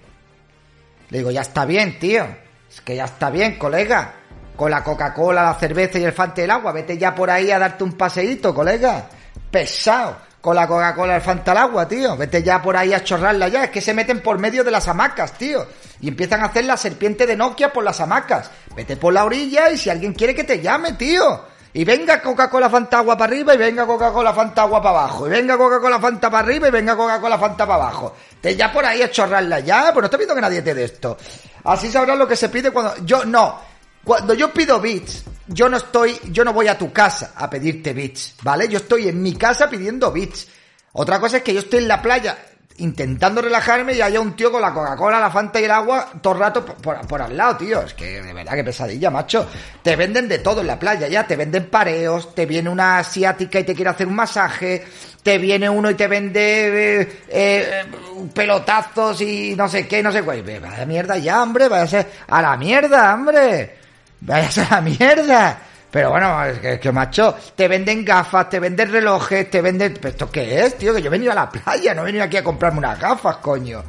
Le 1.09 1.17
digo, 1.17 1.31
ya 1.31 1.41
está 1.41 1.65
bien, 1.65 1.97
tío. 1.97 2.25
Es 2.69 2.81
que 2.81 2.95
ya 2.95 3.05
está 3.05 3.31
bien, 3.31 3.57
colega. 3.57 4.13
Con 4.55 4.69
la 4.69 4.83
Coca-Cola, 4.83 5.41
la 5.41 5.53
cerveza 5.55 5.97
y 5.97 6.03
el 6.03 6.11
Fanta 6.11 6.41
y 6.41 6.43
el 6.43 6.51
agua. 6.51 6.71
Vete 6.71 6.97
ya 6.97 7.15
por 7.15 7.31
ahí 7.31 7.49
a 7.49 7.57
darte 7.57 7.83
un 7.83 7.93
paseíto, 7.93 8.53
colega. 8.53 9.07
Pesado 9.49 10.28
con 10.41 10.55
la 10.55 10.67
Coca-Cola 10.67 11.21
al 11.23 11.57
agua, 11.57 11.87
tío. 11.87 12.15
Vete 12.15 12.41
ya 12.43 12.61
por 12.61 12.77
ahí 12.77 12.93
a 12.93 13.03
chorrarla 13.03 13.47
ya. 13.47 13.65
Es 13.65 13.71
que 13.71 13.81
se 13.81 13.93
meten 13.93 14.21
por 14.21 14.39
medio 14.39 14.63
de 14.63 14.71
las 14.71 14.87
hamacas, 14.87 15.33
tío. 15.33 15.65
Y 16.01 16.07
empiezan 16.07 16.41
a 16.41 16.45
hacer 16.45 16.65
la 16.65 16.77
serpiente 16.77 17.25
de 17.25 17.35
Nokia 17.35 17.73
por 17.73 17.83
las 17.83 17.99
hamacas. 17.99 18.49
Vete 18.75 18.95
por 18.95 19.13
la 19.13 19.25
orilla 19.25 19.69
y 19.69 19.77
si 19.77 19.89
alguien 19.89 20.13
quiere 20.13 20.33
que 20.33 20.45
te 20.45 20.61
llame, 20.61 20.93
tío. 20.93 21.41
Y 21.71 21.83
venga 21.83 22.21
Coca-Cola 22.21 22.69
Fanta 22.69 22.97
agua 22.97 23.15
para 23.15 23.31
arriba 23.31 23.53
y 23.53 23.57
venga 23.57 23.85
Coca-Cola 23.85 24.33
Fanta 24.33 24.63
agua 24.63 24.81
para 24.81 24.99
abajo. 24.99 25.27
Y 25.27 25.29
venga 25.29 25.57
Coca-Cola 25.57 25.99
Fanta 25.99 26.31
para 26.31 26.43
arriba 26.43 26.67
y 26.67 26.71
venga 26.71 26.95
Coca-Cola 26.95 27.37
Fanta 27.37 27.67
para 27.67 27.83
abajo. 27.83 28.15
Te 28.41 28.55
ya 28.55 28.71
por 28.71 28.85
ahí 28.85 29.01
a 29.01 29.11
chorrarla 29.11 29.59
ya. 29.59 29.91
Pues 29.93 30.01
no 30.01 30.05
estoy 30.05 30.19
viendo 30.19 30.35
que 30.35 30.41
nadie 30.41 30.61
te 30.61 30.73
dé 30.73 30.85
esto. 30.85 31.17
Así 31.65 31.91
sabrás 31.91 32.17
lo 32.17 32.27
que 32.27 32.35
se 32.35 32.49
pide 32.49 32.71
cuando... 32.71 32.95
Yo 33.05 33.25
no. 33.25 33.68
Cuando 34.03 34.33
yo 34.33 34.51
pido 34.53 34.79
bits, 34.79 35.23
yo 35.47 35.69
no 35.69 35.77
estoy, 35.77 36.17
yo 36.31 36.43
no 36.43 36.53
voy 36.53 36.67
a 36.67 36.77
tu 36.77 36.91
casa 36.91 37.33
a 37.35 37.49
pedirte 37.49 37.93
bits, 37.93 38.35
¿vale? 38.41 38.67
Yo 38.67 38.77
estoy 38.77 39.09
en 39.09 39.21
mi 39.21 39.35
casa 39.35 39.69
pidiendo 39.69 40.11
bits. 40.11 40.47
Otra 40.93 41.19
cosa 41.19 41.37
es 41.37 41.43
que 41.43 41.53
yo 41.53 41.59
estoy 41.59 41.79
en 41.79 41.87
la 41.87 42.01
playa 42.01 42.37
intentando 42.79 43.41
relajarme 43.41 43.93
y 43.93 44.01
haya 44.01 44.19
un 44.19 44.35
tío 44.35 44.51
con 44.51 44.61
la 44.61 44.73
Coca-Cola, 44.73 45.19
la 45.19 45.29
Fanta 45.29 45.59
y 45.59 45.65
el 45.65 45.71
agua 45.71 46.11
todo 46.21 46.33
el 46.33 46.39
rato 46.39 46.65
por, 46.65 47.21
al 47.21 47.35
lado, 47.35 47.57
tío. 47.57 47.81
Es 47.81 47.93
que 47.93 48.21
de 48.21 48.33
verdad 48.33 48.53
que 48.53 48.63
pesadilla, 48.63 49.09
macho. 49.09 49.47
Te 49.83 49.95
venden 49.95 50.27
de 50.27 50.39
todo 50.39 50.61
en 50.61 50.67
la 50.67 50.79
playa, 50.79 51.07
ya. 51.07 51.27
Te 51.27 51.35
venden 51.35 51.69
pareos, 51.69 52.33
te 52.33 52.45
viene 52.45 52.69
una 52.69 52.99
asiática 52.99 53.59
y 53.59 53.63
te 53.63 53.75
quiere 53.75 53.91
hacer 53.91 54.07
un 54.07 54.15
masaje, 54.15 54.85
te 55.21 55.37
viene 55.37 55.69
uno 55.69 55.89
y 55.89 55.95
te 55.95 56.07
vende 56.07 57.01
eh, 57.01 57.23
eh, 57.29 57.85
pelotazos 58.33 59.21
y 59.21 59.55
no 59.55 59.67
sé 59.67 59.87
qué, 59.87 60.01
no 60.01 60.11
sé 60.11 60.23
cuál. 60.23 60.41
Vaya 60.41 60.85
mierda 60.85 61.17
ya, 61.17 61.43
hombre, 61.43 61.67
vaya 61.67 62.07
a 62.27 62.41
la 62.41 62.57
mierda, 62.57 63.13
hombre. 63.13 63.78
Vaya 64.21 64.49
a 64.69 64.75
la 64.75 64.81
mierda. 64.81 65.59
Pero 65.91 66.11
bueno, 66.11 66.45
es 66.45 66.59
que, 66.59 66.79
que, 66.79 66.91
macho, 66.91 67.35
te 67.55 67.67
venden 67.67 68.05
gafas, 68.05 68.47
te 68.49 68.59
venden 68.59 68.91
relojes, 68.91 69.49
te 69.49 69.61
venden... 69.61 69.97
¿Esto 70.03 70.29
qué 70.29 70.63
es, 70.65 70.77
tío? 70.77 70.93
Que 70.93 71.01
yo 71.01 71.07
he 71.07 71.11
venido 71.11 71.31
a 71.31 71.35
la 71.35 71.49
playa, 71.49 71.95
no 71.95 72.03
he 72.03 72.05
venido 72.05 72.23
aquí 72.23 72.37
a 72.37 72.43
comprarme 72.43 72.77
unas 72.77 72.99
gafas, 72.99 73.37
coño. 73.37 73.83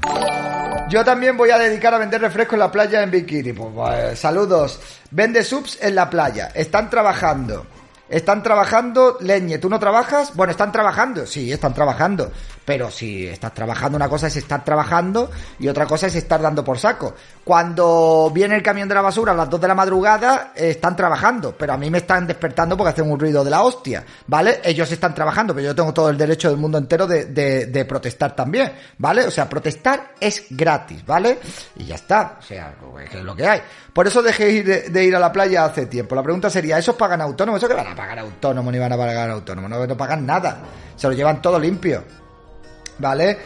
Yo 0.88 1.04
también 1.04 1.36
voy 1.36 1.50
a 1.50 1.58
dedicar 1.58 1.92
a 1.92 1.98
vender 1.98 2.20
refrescos 2.22 2.54
en 2.54 2.60
la 2.60 2.72
playa 2.72 3.02
en 3.02 3.10
bikini. 3.10 3.52
Pues, 3.52 3.68
pues 3.74 4.18
saludos. 4.18 4.80
Vende 5.10 5.44
subs 5.44 5.78
en 5.82 5.94
la 5.94 6.08
playa. 6.08 6.50
Están 6.54 6.88
trabajando. 6.88 7.66
Están 8.10 8.42
trabajando, 8.42 9.18
Leñe, 9.20 9.58
¿tú 9.58 9.70
no 9.70 9.78
trabajas? 9.78 10.34
Bueno, 10.34 10.50
están 10.50 10.72
trabajando, 10.72 11.24
sí, 11.26 11.52
están 11.52 11.72
trabajando. 11.72 12.32
Pero 12.64 12.90
si 12.90 13.26
estás 13.26 13.54
trabajando, 13.54 13.96
una 13.96 14.08
cosa 14.08 14.26
es 14.26 14.36
estar 14.36 14.64
trabajando 14.64 15.30
y 15.58 15.68
otra 15.68 15.86
cosa 15.86 16.08
es 16.08 16.16
estar 16.16 16.42
dando 16.42 16.62
por 16.64 16.78
saco. 16.78 17.14
Cuando 17.44 18.30
viene 18.32 18.56
el 18.56 18.62
camión 18.62 18.88
de 18.88 18.94
la 18.94 19.00
basura 19.00 19.32
a 19.32 19.34
las 19.34 19.48
2 19.48 19.60
de 19.60 19.68
la 19.68 19.74
madrugada, 19.74 20.52
están 20.54 20.94
trabajando, 20.94 21.54
pero 21.56 21.72
a 21.72 21.76
mí 21.76 21.90
me 21.90 21.98
están 21.98 22.26
despertando 22.26 22.76
porque 22.76 22.90
hacen 22.90 23.10
un 23.10 23.18
ruido 23.18 23.42
de 23.42 23.50
la 23.50 23.62
hostia, 23.62 24.04
¿vale? 24.26 24.60
Ellos 24.62 24.90
están 24.90 25.14
trabajando, 25.14 25.54
pero 25.54 25.66
yo 25.66 25.74
tengo 25.74 25.94
todo 25.94 26.10
el 26.10 26.18
derecho 26.18 26.48
del 26.48 26.58
mundo 26.58 26.78
entero 26.78 27.06
de, 27.06 27.26
de, 27.26 27.66
de 27.66 27.84
protestar 27.84 28.36
también, 28.36 28.72
¿vale? 28.98 29.24
O 29.24 29.30
sea, 29.30 29.48
protestar 29.48 30.14
es 30.20 30.46
gratis, 30.50 31.04
¿vale? 31.06 31.38
Y 31.76 31.86
ya 31.86 31.94
está, 31.94 32.38
o 32.38 32.42
sea, 32.42 32.74
es 33.02 33.14
lo 33.14 33.34
que 33.34 33.46
hay. 33.46 33.62
Por 33.92 34.06
eso 34.06 34.22
dejé 34.22 34.62
de, 34.62 34.82
de, 34.90 35.04
ir 35.04 35.16
a 35.16 35.18
la 35.18 35.32
playa 35.32 35.64
hace 35.64 35.86
tiempo. 35.86 36.14
La 36.14 36.22
pregunta 36.22 36.48
sería, 36.48 36.78
¿esos 36.78 36.94
pagan 36.94 37.20
autónomos? 37.20 37.60
¿Eso 37.60 37.68
que 37.68 37.74
van 37.74 37.88
a 37.88 37.96
pagar 38.00 38.18
autónomos 38.18 38.72
ni 38.72 38.78
van 38.78 38.92
a 38.92 38.96
pagar 38.96 39.30
autónomos? 39.30 39.70
No, 39.70 39.86
no 39.86 39.96
pagan 39.96 40.24
nada, 40.24 40.58
se 40.96 41.06
lo 41.06 41.12
llevan 41.12 41.42
todo 41.42 41.58
limpio. 41.58 42.02
¿vale? 43.00 43.38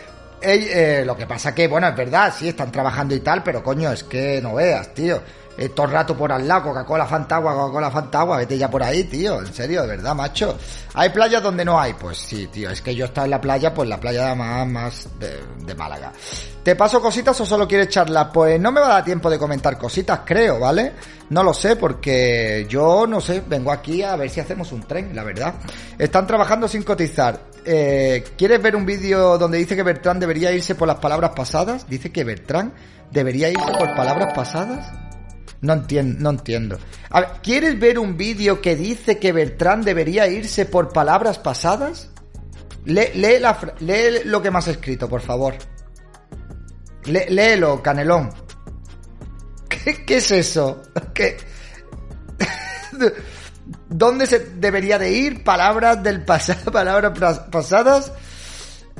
Eh, 0.42 1.02
lo 1.06 1.16
que 1.16 1.26
pasa 1.26 1.54
que, 1.54 1.68
bueno, 1.68 1.88
es 1.88 1.96
verdad, 1.96 2.32
sí, 2.36 2.48
están 2.48 2.70
trabajando 2.70 3.14
y 3.14 3.20
tal, 3.20 3.42
pero 3.42 3.62
coño, 3.62 3.90
es 3.92 4.04
que 4.04 4.40
no 4.42 4.54
veas, 4.54 4.92
tío. 4.92 5.22
Eh, 5.56 5.68
todo 5.68 5.86
el 5.86 5.92
rato 5.92 6.16
por 6.16 6.32
al 6.32 6.46
lado, 6.48 6.64
Coca-Cola, 6.64 7.06
Fantagua, 7.06 7.54
Coca-Cola, 7.54 7.90
Fantagua, 7.90 8.36
vete 8.38 8.58
ya 8.58 8.68
por 8.68 8.82
ahí, 8.82 9.04
tío, 9.04 9.40
en 9.40 9.54
serio, 9.54 9.82
de 9.82 9.88
verdad, 9.88 10.14
macho. 10.14 10.58
¿Hay 10.94 11.10
playas 11.10 11.42
donde 11.42 11.64
no 11.64 11.78
hay? 11.78 11.94
Pues 11.94 12.18
sí, 12.18 12.48
tío, 12.48 12.70
es 12.70 12.82
que 12.82 12.94
yo 12.94 13.04
estaba 13.04 13.26
en 13.26 13.30
la 13.30 13.40
playa, 13.40 13.72
pues 13.72 13.88
la 13.88 14.00
playa 14.00 14.34
más, 14.34 14.66
más 14.66 15.08
de, 15.18 15.40
de 15.64 15.74
Málaga. 15.74 16.12
¿Te 16.62 16.74
paso 16.74 17.00
cositas 17.00 17.40
o 17.40 17.46
solo 17.46 17.68
quieres 17.68 17.88
charlar? 17.88 18.32
Pues 18.32 18.58
no 18.58 18.72
me 18.72 18.80
va 18.80 18.86
a 18.86 18.92
dar 18.94 19.04
tiempo 19.04 19.30
de 19.30 19.38
comentar 19.38 19.78
cositas, 19.78 20.20
creo, 20.24 20.58
¿vale? 20.58 20.92
No 21.30 21.42
lo 21.42 21.54
sé, 21.54 21.76
porque 21.76 22.66
yo, 22.68 23.06
no 23.06 23.20
sé, 23.20 23.42
vengo 23.46 23.70
aquí 23.70 24.02
a 24.02 24.16
ver 24.16 24.30
si 24.30 24.40
hacemos 24.40 24.72
un 24.72 24.82
tren, 24.82 25.14
la 25.14 25.22
verdad. 25.24 25.54
Están 25.98 26.26
trabajando 26.26 26.66
sin 26.66 26.82
cotizar. 26.82 27.38
Eh, 27.64 28.24
¿Quieres 28.36 28.60
ver 28.60 28.76
un 28.76 28.84
vídeo 28.84 29.38
donde 29.38 29.58
dice 29.58 29.76
que 29.76 29.82
Bertrand 29.82 30.20
debería 30.20 30.52
irse 30.52 30.74
por 30.74 30.88
las 30.88 30.98
palabras 30.98 31.30
pasadas? 31.34 31.88
Dice 31.88 32.10
que 32.10 32.24
Bertrand 32.24 32.72
debería 33.10 33.48
irse 33.48 33.72
por 33.78 33.94
palabras 33.94 34.34
pasadas. 34.34 35.13
No 35.64 35.72
entiendo, 35.72 36.20
no 36.20 36.30
entiendo. 36.30 36.78
A 37.08 37.20
ver, 37.20 37.28
¿quieres 37.42 37.80
ver 37.80 37.98
un 37.98 38.18
vídeo 38.18 38.60
que 38.60 38.76
dice 38.76 39.18
que 39.18 39.32
Bertrand 39.32 39.82
debería 39.82 40.28
irse 40.28 40.66
por 40.66 40.92
palabras 40.92 41.38
pasadas? 41.38 42.10
Lee, 42.84 43.08
lee, 43.14 43.38
la, 43.40 43.58
lee 43.80 44.24
lo 44.26 44.42
que 44.42 44.50
me 44.50 44.58
has 44.58 44.68
escrito, 44.68 45.08
por 45.08 45.22
favor. 45.22 45.54
Lé, 47.06 47.30
léelo, 47.30 47.82
Canelón. 47.82 48.28
¿Qué, 49.70 50.04
¿Qué, 50.04 50.18
es 50.18 50.30
eso? 50.32 50.82
¿Qué? 51.14 51.38
¿Dónde 53.88 54.26
se 54.26 54.40
debería 54.40 54.98
de 54.98 55.12
ir? 55.12 55.42
Palabras 55.42 56.02
del 56.02 56.26
pasado, 56.26 56.70
palabras 56.70 57.38
pasadas. 57.50 58.12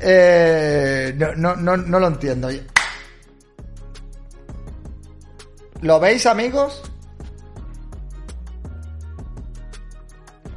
Eh, 0.00 1.12
no, 1.14 1.34
no, 1.34 1.56
no, 1.56 1.76
no 1.76 2.00
lo 2.00 2.06
entiendo. 2.06 2.48
¿Lo 5.84 6.00
veis, 6.00 6.24
amigos? 6.24 6.80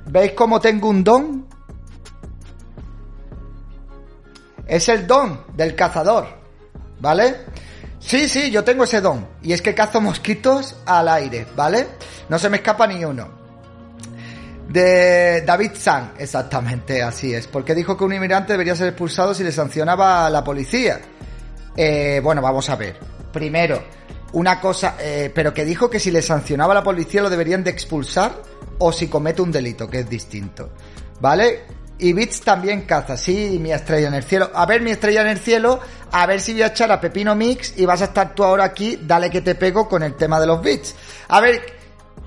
¿Veis 0.05 0.31
cómo 0.31 0.61
tengo 0.61 0.87
un 0.87 1.03
don? 1.03 1.45
Es 4.65 4.87
el 4.87 5.05
don 5.05 5.43
del 5.53 5.75
cazador, 5.75 6.27
¿vale? 7.01 7.41
Sí, 7.99 8.29
sí, 8.29 8.49
yo 8.49 8.63
tengo 8.63 8.85
ese 8.85 9.01
don. 9.01 9.27
Y 9.41 9.51
es 9.51 9.61
que 9.61 9.75
cazo 9.75 9.99
mosquitos 9.99 10.77
al 10.85 11.09
aire, 11.09 11.45
¿vale? 11.57 11.87
No 12.29 12.39
se 12.39 12.49
me 12.49 12.57
escapa 12.57 12.87
ni 12.87 13.03
uno. 13.03 13.27
De 14.69 15.41
David 15.41 15.71
San, 15.73 16.13
exactamente, 16.17 17.03
así 17.03 17.33
es. 17.33 17.47
Porque 17.47 17.75
dijo 17.75 17.97
que 17.97 18.05
un 18.05 18.13
inmigrante 18.13 18.53
debería 18.53 18.77
ser 18.77 18.87
expulsado 18.87 19.33
si 19.33 19.43
le 19.43 19.51
sancionaba 19.51 20.25
a 20.25 20.29
la 20.29 20.41
policía. 20.41 21.01
Eh, 21.75 22.21
bueno, 22.23 22.41
vamos 22.41 22.69
a 22.69 22.77
ver. 22.77 22.97
Primero, 23.33 23.83
una 24.33 24.59
cosa, 24.59 24.97
eh, 24.99 25.31
pero 25.33 25.53
que 25.53 25.65
dijo 25.65 25.89
que 25.89 25.99
si 25.99 26.11
le 26.11 26.21
sancionaba 26.21 26.73
a 26.73 26.75
la 26.75 26.83
policía 26.83 27.21
lo 27.21 27.29
deberían 27.29 27.63
de 27.63 27.71
expulsar 27.71 28.41
o 28.79 28.91
si 28.91 29.07
comete 29.07 29.41
un 29.41 29.51
delito, 29.51 29.89
que 29.89 29.99
es 29.99 30.09
distinto. 30.09 30.69
¿Vale? 31.19 31.63
Y 31.99 32.13
Bits 32.13 32.41
también 32.41 32.81
caza, 32.81 33.17
sí, 33.17 33.57
mi 33.59 33.71
estrella 33.71 34.09
en 34.09 34.13
el 34.13 34.23
cielo. 34.23 34.51
A 34.53 34.65
ver, 34.67 34.81
mi 34.81 34.91
estrella 34.91 35.21
en 35.21 35.27
el 35.27 35.39
cielo, 35.39 35.79
a 36.11 36.25
ver 36.27 36.39
si 36.39 36.53
voy 36.53 36.61
a 36.61 36.67
echar 36.67 36.91
a 36.91 37.01
Pepino 37.01 37.35
Mix 37.35 37.73
y 37.77 37.85
vas 37.85 38.01
a 38.01 38.05
estar 38.05 38.35
tú 38.35 38.43
ahora 38.43 38.65
aquí, 38.65 38.99
dale 39.01 39.31
que 39.31 39.41
te 39.41 39.55
pego 39.55 39.89
con 39.89 40.03
el 40.03 40.15
tema 40.15 40.39
de 40.39 40.45
los 40.45 40.61
bits. 40.61 40.95
A 41.29 41.41
ver, 41.41 41.59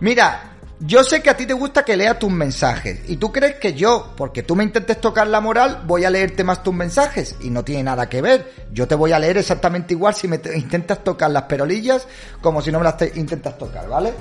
mira, 0.00 0.49
yo 0.80 1.04
sé 1.04 1.22
que 1.22 1.28
a 1.28 1.36
ti 1.36 1.44
te 1.44 1.52
gusta 1.52 1.84
que 1.84 1.96
lea 1.96 2.18
tus 2.18 2.30
mensajes. 2.30 3.00
Y 3.08 3.16
tú 3.16 3.30
crees 3.30 3.56
que 3.56 3.74
yo, 3.74 4.14
porque 4.16 4.42
tú 4.42 4.56
me 4.56 4.64
intentes 4.64 5.00
tocar 5.00 5.26
la 5.26 5.40
moral, 5.40 5.82
voy 5.86 6.04
a 6.04 6.10
leerte 6.10 6.42
más 6.42 6.62
tus 6.62 6.74
mensajes. 6.74 7.36
Y 7.40 7.50
no 7.50 7.62
tiene 7.62 7.82
nada 7.82 8.08
que 8.08 8.22
ver. 8.22 8.52
Yo 8.72 8.88
te 8.88 8.94
voy 8.94 9.12
a 9.12 9.18
leer 9.18 9.36
exactamente 9.36 9.92
igual 9.92 10.14
si 10.14 10.26
me 10.26 10.40
intentas 10.54 11.04
tocar 11.04 11.30
las 11.30 11.42
perolillas 11.42 12.06
como 12.40 12.62
si 12.62 12.72
no 12.72 12.78
me 12.78 12.84
las 12.84 12.96
intentas 13.14 13.58
tocar, 13.58 13.88
¿vale? 13.88 14.14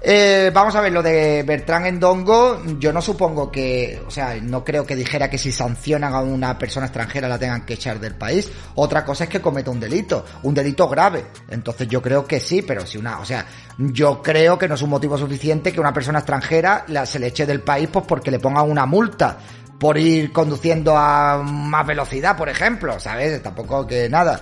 Eh, 0.00 0.50
vamos 0.52 0.74
a 0.74 0.80
ver, 0.80 0.92
lo 0.92 1.02
de 1.02 1.42
Bertrand 1.42 1.86
Endongo, 1.86 2.62
yo 2.78 2.92
no 2.92 3.00
supongo 3.00 3.50
que, 3.50 4.02
o 4.06 4.10
sea, 4.10 4.36
no 4.40 4.62
creo 4.62 4.86
que 4.86 4.94
dijera 4.94 5.28
que 5.30 5.38
si 5.38 5.50
sancionan 5.50 6.12
a 6.12 6.20
una 6.20 6.58
persona 6.58 6.86
extranjera 6.86 7.28
la 7.28 7.38
tengan 7.38 7.64
que 7.64 7.74
echar 7.74 7.98
del 7.98 8.14
país. 8.14 8.50
Otra 8.74 9.04
cosa 9.04 9.24
es 9.24 9.30
que 9.30 9.40
cometa 9.40 9.70
un 9.70 9.80
delito, 9.80 10.24
un 10.42 10.54
delito 10.54 10.88
grave. 10.88 11.26
Entonces 11.48 11.88
yo 11.88 12.02
creo 12.02 12.26
que 12.26 12.40
sí, 12.40 12.62
pero 12.62 12.86
si 12.86 12.98
una, 12.98 13.20
o 13.20 13.24
sea, 13.24 13.46
yo 13.78 14.22
creo 14.22 14.58
que 14.58 14.68
no 14.68 14.74
es 14.74 14.82
un 14.82 14.90
motivo 14.90 15.18
suficiente 15.18 15.72
que 15.72 15.80
una 15.80 15.92
persona 15.92 16.18
extranjera 16.18 16.84
la, 16.88 17.06
se 17.06 17.18
le 17.18 17.28
eche 17.28 17.46
del 17.46 17.62
país 17.62 17.88
pues 17.92 18.04
porque 18.06 18.30
le 18.30 18.38
pongan 18.38 18.70
una 18.70 18.86
multa 18.86 19.38
por 19.78 19.98
ir 19.98 20.32
conduciendo 20.32 20.96
a 20.96 21.42
más 21.42 21.86
velocidad, 21.86 22.36
por 22.36 22.48
ejemplo, 22.48 22.98
¿sabes? 22.98 23.42
Tampoco 23.42 23.86
que 23.86 24.08
nada. 24.08 24.40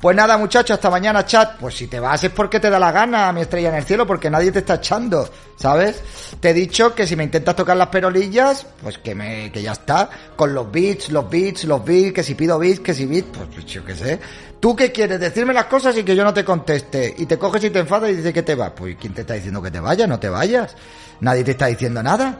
Pues 0.00 0.16
nada, 0.16 0.38
muchachos, 0.38 0.74
hasta 0.74 0.90
mañana, 0.90 1.24
chat. 1.24 1.56
Pues 1.58 1.74
si 1.74 1.86
te 1.86 1.98
vas 1.98 2.22
es 2.22 2.30
porque 2.30 2.60
te 2.60 2.70
da 2.70 2.78
la 2.78 2.92
gana, 2.92 3.32
mi 3.32 3.40
estrella 3.40 3.70
en 3.70 3.76
el 3.76 3.84
cielo, 3.84 4.06
porque 4.06 4.30
nadie 4.30 4.52
te 4.52 4.60
está 4.60 4.74
echando, 4.74 5.28
¿sabes? 5.56 6.02
Te 6.40 6.50
he 6.50 6.54
dicho 6.54 6.94
que 6.94 7.06
si 7.06 7.16
me 7.16 7.24
intentas 7.24 7.56
tocar 7.56 7.76
las 7.76 7.88
perolillas, 7.88 8.66
pues 8.82 8.98
que 8.98 9.14
me, 9.14 9.50
que 9.50 9.62
ya 9.62 9.72
está. 9.72 10.08
Con 10.36 10.54
los 10.54 10.70
beats, 10.70 11.10
los 11.10 11.28
beats, 11.28 11.64
los 11.64 11.84
beats, 11.84 12.12
que 12.12 12.22
si 12.22 12.34
pido 12.34 12.58
beats, 12.58 12.80
que 12.80 12.94
si 12.94 13.06
beats, 13.06 13.28
pues 13.32 13.66
yo 13.66 13.84
qué 13.84 13.94
sé. 13.94 14.20
¿Tú 14.60 14.74
qué 14.74 14.90
quieres? 14.90 15.20
Decirme 15.20 15.52
las 15.52 15.66
cosas 15.66 15.96
y 15.96 16.02
que 16.02 16.16
yo 16.16 16.24
no 16.24 16.32
te 16.32 16.44
conteste. 16.44 17.14
Y 17.18 17.26
te 17.26 17.38
coges 17.38 17.62
y 17.64 17.70
te 17.70 17.80
enfadas 17.80 18.10
y 18.10 18.14
dices 18.14 18.32
que 18.32 18.42
te 18.42 18.54
vas. 18.54 18.72
Pues 18.74 18.96
¿quién 18.98 19.12
te 19.12 19.20
está 19.22 19.34
diciendo 19.34 19.60
que 19.60 19.70
te 19.70 19.80
vayas? 19.80 20.08
No 20.08 20.18
te 20.18 20.28
vayas. 20.28 20.74
Nadie 21.20 21.44
te 21.44 21.52
está 21.52 21.66
diciendo 21.66 22.02
nada. 22.02 22.38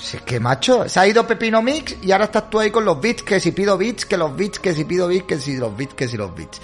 Si 0.00 0.16
es 0.16 0.22
que 0.22 0.40
macho, 0.40 0.88
se 0.88 1.00
ha 1.00 1.06
ido 1.06 1.26
Pepino 1.26 1.60
Mix 1.60 1.96
y 2.02 2.12
ahora 2.12 2.24
estás 2.24 2.48
tú 2.48 2.60
ahí 2.60 2.70
con 2.70 2.84
los 2.84 3.00
bits, 3.00 3.22
que 3.22 3.40
si 3.40 3.52
pido 3.52 3.76
bits, 3.76 4.06
que 4.06 4.16
los 4.16 4.34
bits, 4.34 4.58
que 4.58 4.72
si 4.72 4.84
pido 4.84 5.08
bits, 5.08 5.26
que 5.26 5.38
si 5.38 5.56
los 5.56 5.76
bits, 5.76 5.94
que 5.94 6.08
si 6.08 6.16
los 6.16 6.34
bits. 6.34 6.60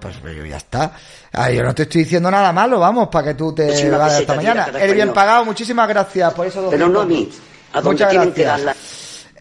Pues 0.00 0.16
ya 0.48 0.56
está. 0.56 0.92
Ay, 1.32 1.56
yo 1.56 1.62
no 1.62 1.74
te 1.74 1.82
estoy 1.82 2.04
diciendo 2.04 2.30
nada 2.30 2.52
malo, 2.52 2.80
vamos, 2.80 3.08
para 3.08 3.28
que 3.28 3.34
tú 3.34 3.54
te 3.54 3.66
vayas 3.90 4.20
esta 4.20 4.34
mañana. 4.34 4.68
Eres 4.74 4.94
bien 4.94 5.12
pagado, 5.12 5.44
muchísimas 5.44 5.86
gracias 5.88 6.32
por 6.32 6.46
eso. 6.46 6.68
Pero 6.70 6.88
no 6.88 7.02
a 7.02 7.06
mí, 7.06 7.30
a 7.72 7.82
Muchas 7.82 8.12
gracias. 8.12 8.76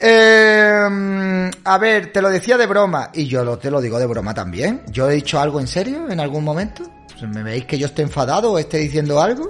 Eh, 0.01 1.51
a 1.63 1.77
ver, 1.77 2.12
te 2.13 2.22
lo 2.22 2.29
decía 2.29 2.58
de 2.58 2.65
broma 2.67 3.10
y 3.13 3.25
yo 3.27 3.43
lo, 3.43 3.58
te 3.58 3.69
lo 3.69 3.81
digo 3.81 4.00
de 4.00 4.05
broma 4.05 4.34
también. 4.34 4.84
¿Yo 4.89 5.10
he 5.10 5.15
dicho 5.15 5.39
algo 5.39 5.60
en 5.60 5.67
serio 5.67 6.10
en 6.10 6.19
algún 6.19 6.43
momento? 6.43 6.84
¿Me 7.22 7.43
veis 7.43 7.65
que 7.65 7.77
yo 7.77 7.88
esté 7.88 8.01
enfadado 8.01 8.51
o 8.51 8.60
esté 8.60 8.77
diciendo 8.77 9.22
algo? 9.22 9.48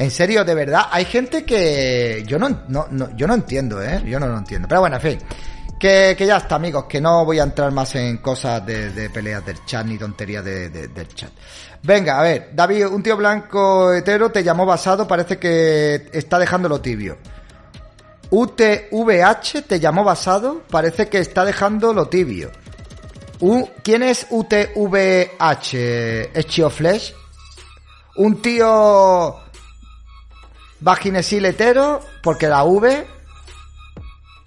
En 0.00 0.10
serio, 0.10 0.44
de 0.44 0.54
verdad, 0.54 0.86
hay 0.90 1.04
gente 1.04 1.44
que 1.44 2.24
yo 2.26 2.38
no, 2.38 2.48
no, 2.68 2.86
no, 2.90 3.14
yo 3.16 3.26
no 3.26 3.34
entiendo, 3.34 3.82
¿eh? 3.82 4.02
Yo 4.06 4.18
no 4.18 4.28
lo 4.28 4.38
entiendo. 4.38 4.66
Pero 4.66 4.80
bueno, 4.80 4.96
en 4.96 5.02
fin. 5.02 5.18
Que, 5.78 6.14
que 6.16 6.26
ya 6.26 6.38
está, 6.38 6.54
amigos, 6.54 6.84
que 6.88 7.00
no 7.02 7.24
voy 7.26 7.38
a 7.38 7.42
entrar 7.42 7.70
más 7.70 7.94
en 7.96 8.16
cosas 8.18 8.64
de, 8.64 8.90
de 8.92 9.10
peleas 9.10 9.44
del 9.44 9.62
chat 9.66 9.84
ni 9.86 9.98
tonterías 9.98 10.42
de, 10.44 10.70
de- 10.70 10.88
del 10.88 11.08
chat. 11.08 11.30
Venga, 11.82 12.18
a 12.18 12.22
ver, 12.22 12.50
David, 12.54 12.86
un 12.86 13.02
tío 13.02 13.16
blanco 13.16 13.92
hetero 13.92 14.30
te 14.30 14.42
llamó 14.42 14.64
basado, 14.64 15.06
parece 15.06 15.38
que 15.38 16.08
está 16.12 16.38
dejándolo 16.38 16.80
tibio. 16.80 17.18
UTVH 18.30 19.62
te 19.66 19.80
llamó 19.80 20.02
basado, 20.04 20.62
parece 20.70 21.08
que 21.08 21.18
está 21.18 21.44
dejando 21.44 21.92
lo 21.92 22.08
tibio. 22.08 22.50
U- 23.40 23.68
¿Quién 23.82 24.02
es 24.02 24.26
UTVH? 24.30 25.74
¿Es 26.32 26.46
Flesh? 26.74 27.14
Un 28.16 28.40
tío 28.42 29.36
vaginesil 30.80 31.44
hetero, 31.44 32.00
porque 32.22 32.48
la 32.48 32.64
V. 32.64 33.06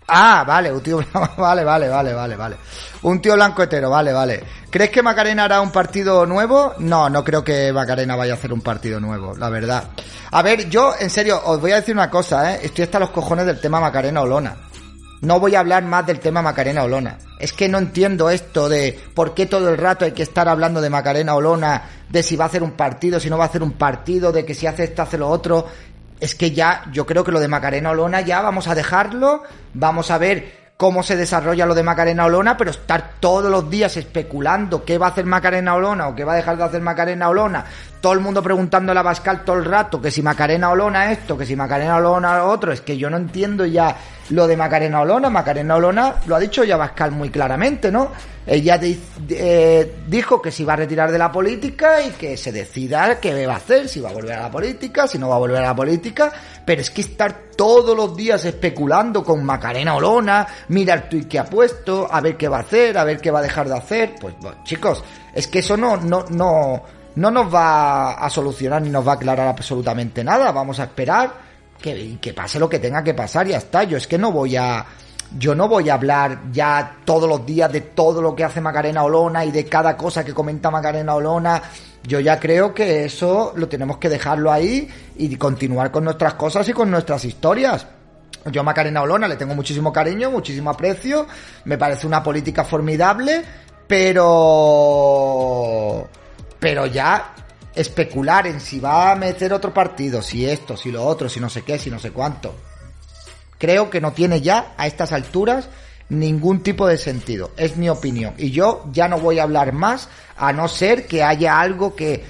Ah, 0.07 0.43
vale, 0.45 0.71
un 0.71 0.81
tío 0.81 0.99
vale, 1.37 1.63
vale, 1.63 1.87
vale, 1.87 2.13
vale, 2.13 2.35
vale. 2.35 2.57
Un 3.03 3.21
tío 3.21 3.33
blanco 3.33 3.63
hetero, 3.63 3.89
vale, 3.89 4.11
vale. 4.11 4.43
¿Crees 4.69 4.89
que 4.89 5.03
Macarena 5.03 5.45
hará 5.45 5.61
un 5.61 5.71
partido 5.71 6.25
nuevo? 6.25 6.73
No, 6.79 7.09
no 7.09 7.23
creo 7.23 7.43
que 7.43 7.71
Macarena 7.71 8.15
vaya 8.15 8.33
a 8.33 8.35
hacer 8.35 8.51
un 8.51 8.61
partido 8.61 8.99
nuevo, 8.99 9.35
la 9.37 9.49
verdad. 9.49 9.83
A 10.31 10.41
ver, 10.41 10.69
yo, 10.69 10.93
en 10.99 11.09
serio, 11.09 11.41
os 11.45 11.61
voy 11.61 11.71
a 11.71 11.75
decir 11.75 11.93
una 11.93 12.09
cosa, 12.09 12.53
¿eh? 12.53 12.59
Estoy 12.63 12.85
hasta 12.85 12.99
los 12.99 13.11
cojones 13.11 13.45
del 13.45 13.61
tema 13.61 13.79
Macarena 13.79 14.21
Olona. 14.21 14.55
No 15.21 15.39
voy 15.39 15.55
a 15.55 15.61
hablar 15.61 15.83
más 15.83 16.05
del 16.05 16.19
tema 16.19 16.41
Macarena 16.41 16.83
Olona. 16.83 17.17
Es 17.39 17.53
que 17.53 17.69
no 17.69 17.77
entiendo 17.77 18.29
esto 18.29 18.67
de 18.67 18.99
por 19.13 19.33
qué 19.33 19.45
todo 19.45 19.69
el 19.69 19.77
rato 19.77 20.03
hay 20.03 20.11
que 20.11 20.23
estar 20.23 20.49
hablando 20.49 20.81
de 20.81 20.89
Macarena 20.89 21.35
Olona, 21.35 21.83
de 22.09 22.23
si 22.23 22.35
va 22.35 22.43
a 22.43 22.47
hacer 22.47 22.61
un 22.61 22.71
partido, 22.71 23.21
si 23.21 23.29
no 23.29 23.37
va 23.37 23.45
a 23.45 23.47
hacer 23.47 23.63
un 23.63 23.71
partido, 23.73 24.33
de 24.33 24.43
que 24.43 24.53
si 24.53 24.67
hace 24.67 24.83
esto, 24.83 25.01
hace 25.01 25.17
lo 25.17 25.29
otro. 25.29 25.65
Es 26.23 26.35
que 26.35 26.51
ya, 26.51 26.85
yo 26.93 27.05
creo 27.05 27.25
que 27.25 27.33
lo 27.33 27.41
de 27.41 27.49
Macarena 27.49 27.89
Olona 27.91 28.21
ya 28.21 28.39
vamos 28.39 28.69
a 28.69 28.75
dejarlo, 28.75 29.43
vamos 29.73 30.09
a 30.09 30.17
ver 30.17 30.71
cómo 30.77 31.03
se 31.03 31.17
desarrolla 31.17 31.65
lo 31.65 31.75
de 31.75 31.83
Macarena 31.83 32.23
Olona, 32.23 32.55
pero 32.55 32.71
estar 32.71 33.15
todos 33.19 33.51
los 33.51 33.69
días 33.69 33.97
especulando 33.97 34.85
qué 34.85 34.97
va 34.97 35.07
a 35.07 35.09
hacer 35.09 35.25
Macarena 35.25 35.75
Olona 35.75 36.07
o 36.07 36.15
qué 36.15 36.23
va 36.23 36.31
a 36.31 36.35
dejar 36.37 36.55
de 36.55 36.63
hacer 36.63 36.79
Macarena 36.79 37.27
Olona, 37.27 37.65
todo 38.03 38.11
el 38.11 38.19
mundo 38.19 38.43
preguntándole 38.43 38.99
a 38.99 39.03
Bascal 39.03 39.45
todo 39.45 39.55
el 39.55 39.63
rato 39.63 40.01
que 40.01 40.11
si 40.11 40.21
Macarena 40.21 40.71
Olona 40.71 41.09
esto, 41.13 41.37
que 41.37 41.45
si 41.45 41.55
Macarena 41.55 41.95
Olona 41.95 42.37
lo 42.39 42.49
otro, 42.49 42.73
es 42.73 42.81
que 42.81 42.97
yo 42.97 43.09
no 43.09 43.15
entiendo 43.15 43.65
ya 43.65 43.95
lo 44.31 44.45
de 44.45 44.57
Macarena 44.57 44.99
Olona. 44.99 45.29
Macarena 45.29 45.77
Olona 45.77 46.15
lo 46.25 46.35
ha 46.35 46.39
dicho 46.39 46.65
ya 46.65 46.75
Bascal 46.75 47.11
muy 47.11 47.29
claramente, 47.29 47.93
¿no? 47.93 48.11
Ella 48.45 48.77
eh, 49.29 49.95
dijo 50.05 50.41
que 50.41 50.51
se 50.51 50.63
iba 50.63 50.73
a 50.73 50.75
retirar 50.75 51.13
de 51.13 51.17
la 51.17 51.31
política 51.31 52.01
y 52.01 52.09
que 52.09 52.35
se 52.35 52.51
decida 52.51 53.21
qué 53.21 53.47
va 53.47 53.53
a 53.53 53.55
hacer, 53.55 53.87
si 53.87 54.01
va 54.01 54.09
a 54.09 54.13
volver 54.13 54.33
a 54.33 54.41
la 54.41 54.51
política, 54.51 55.07
si 55.07 55.17
no 55.17 55.29
va 55.29 55.37
a 55.37 55.39
volver 55.39 55.63
a 55.63 55.67
la 55.67 55.75
política, 55.75 56.29
pero 56.65 56.81
es 56.81 56.89
que 56.89 56.99
estar 56.99 57.51
todos 57.55 57.95
los 57.95 58.17
días 58.17 58.43
especulando 58.43 59.23
con 59.23 59.45
Macarena 59.45 59.95
Olona, 59.95 60.45
mira 60.67 60.93
el 60.93 61.03
tuit 61.07 61.29
que 61.29 61.39
ha 61.39 61.45
puesto, 61.45 62.05
a 62.11 62.19
ver 62.19 62.35
qué 62.35 62.49
va 62.49 62.57
a 62.57 62.61
hacer, 62.63 62.97
a 62.97 63.05
ver 63.05 63.21
qué 63.21 63.31
va 63.31 63.39
a 63.39 63.43
dejar 63.43 63.69
de 63.69 63.77
hacer, 63.77 64.15
pues 64.19 64.35
bueno, 64.41 64.61
chicos, 64.65 65.01
es 65.33 65.47
que 65.47 65.59
eso 65.59 65.77
no, 65.77 65.95
no, 65.95 66.25
no, 66.29 66.83
no 67.15 67.31
nos 67.31 67.53
va 67.53 68.13
a 68.13 68.29
solucionar 68.29 68.81
ni 68.81 68.89
nos 68.89 69.07
va 69.07 69.13
a 69.13 69.15
aclarar 69.15 69.47
absolutamente 69.47 70.23
nada, 70.23 70.51
vamos 70.51 70.79
a 70.79 70.83
esperar 70.83 71.33
que, 71.81 72.17
que 72.19 72.33
pase 72.33 72.59
lo 72.59 72.69
que 72.69 72.79
tenga 72.79 73.03
que 73.03 73.13
pasar 73.13 73.47
y 73.47 73.51
ya 73.51 73.57
está, 73.57 73.83
yo 73.83 73.97
es 73.97 74.07
que 74.07 74.17
no 74.17 74.31
voy 74.31 74.55
a, 74.55 74.85
yo 75.37 75.55
no 75.55 75.67
voy 75.67 75.89
a 75.89 75.95
hablar 75.95 76.51
ya 76.51 76.97
todos 77.05 77.27
los 77.27 77.45
días 77.45 77.71
de 77.71 77.81
todo 77.81 78.21
lo 78.21 78.35
que 78.35 78.43
hace 78.43 78.61
Macarena 78.61 79.03
Olona 79.03 79.43
y 79.45 79.51
de 79.51 79.65
cada 79.65 79.97
cosa 79.97 80.23
que 80.23 80.33
comenta 80.33 80.69
Macarena 80.69 81.15
Olona. 81.15 81.61
Yo 82.03 82.19
ya 82.19 82.39
creo 82.39 82.73
que 82.73 83.05
eso 83.05 83.53
lo 83.55 83.67
tenemos 83.67 83.97
que 83.97 84.09
dejarlo 84.09 84.51
ahí 84.51 84.87
y 85.15 85.35
continuar 85.35 85.91
con 85.91 86.03
nuestras 86.03 86.35
cosas 86.35 86.67
y 86.69 86.73
con 86.73 86.91
nuestras 86.91 87.25
historias. 87.25 87.87
Yo 88.51 88.61
a 88.61 88.63
Macarena 88.63 89.01
Olona 89.01 89.27
le 89.27 89.37
tengo 89.37 89.55
muchísimo 89.55 89.91
cariño, 89.91 90.29
muchísimo 90.29 90.69
aprecio, 90.69 91.25
me 91.65 91.77
parece 91.77 92.05
una 92.05 92.21
política 92.21 92.65
formidable, 92.65 93.41
pero 93.87 96.07
pero 96.63 96.85
ya 96.85 97.35
especular 97.75 98.47
en 98.47 98.61
si 98.61 98.79
va 98.79 99.11
a 99.11 99.15
meter 99.15 99.51
otro 99.51 99.73
partido, 99.73 100.21
si 100.21 100.45
esto, 100.45 100.77
si 100.77 100.91
lo 100.91 101.03
otro, 101.03 101.27
si 101.27 101.41
no 101.41 101.49
sé 101.49 101.63
qué, 101.63 101.77
si 101.77 101.91
no 101.91 101.99
sé 101.99 102.11
cuánto 102.11 102.55
creo 103.63 103.89
que 103.89 104.01
no 104.01 104.11
tiene 104.11 104.41
ya 104.41 104.73
a 104.75 104.87
estas 104.87 105.13
alturas 105.13 105.69
ningún 106.09 106.63
tipo 106.63 106.85
de 106.85 106.97
sentido. 106.97 107.51
Es 107.55 107.77
mi 107.77 107.87
opinión. 107.87 108.33
Y 108.37 108.51
yo 108.51 108.83
ya 108.91 109.07
no 109.07 109.19
voy 109.19 109.39
a 109.39 109.43
hablar 109.43 109.71
más 109.71 110.09
a 110.35 110.51
no 110.51 110.67
ser 110.67 111.07
que 111.07 111.23
haya 111.23 111.61
algo 111.61 111.95
que, 111.95 112.25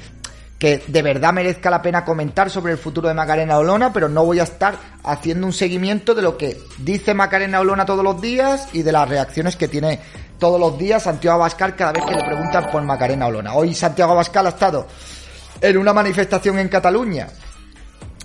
que 0.60 0.84
de 0.86 1.02
verdad 1.02 1.34
merezca 1.34 1.72
la 1.72 1.82
pena 1.82 2.06
comentar 2.06 2.52
sobre 2.52 2.74
el 2.74 2.78
futuro 2.78 3.08
de 3.08 3.16
Macarena 3.16 3.58
Olona, 3.58 3.92
pero 3.92 4.10
no 4.10 4.24
voy 4.24 4.42
a 4.42 4.44
estar 4.44 4.76
haciendo 5.04 5.48
un 5.48 5.54
seguimiento 5.54 6.14
de 6.14 6.22
lo 6.22 6.38
que 6.38 6.62
dice 6.78 7.16
Macarena 7.16 7.62
Olona 7.62 7.88
todos 7.88 8.04
los 8.04 8.22
días 8.22 8.70
y 8.72 8.84
de 8.84 8.92
las 8.92 9.10
reacciones 9.10 9.56
que 9.56 9.68
tiene 9.68 10.02
todos 10.40 10.60
los 10.60 10.78
días 10.78 11.04
Santiago 11.04 11.36
Abascal 11.36 11.76
cada 11.76 11.92
vez 11.92 12.04
que 12.06 12.16
le 12.16 12.24
preguntan 12.24 12.70
por 12.72 12.82
Macarena 12.84 13.28
Olona. 13.28 13.54
Hoy 13.54 13.74
Santiago 13.74 14.12
Abascal 14.14 14.46
ha 14.48 14.50
estado 14.50 14.88
en 15.62 15.78
una 15.78 15.94
manifestación 15.94 16.60
en 16.60 16.68
Cataluña 16.68 17.28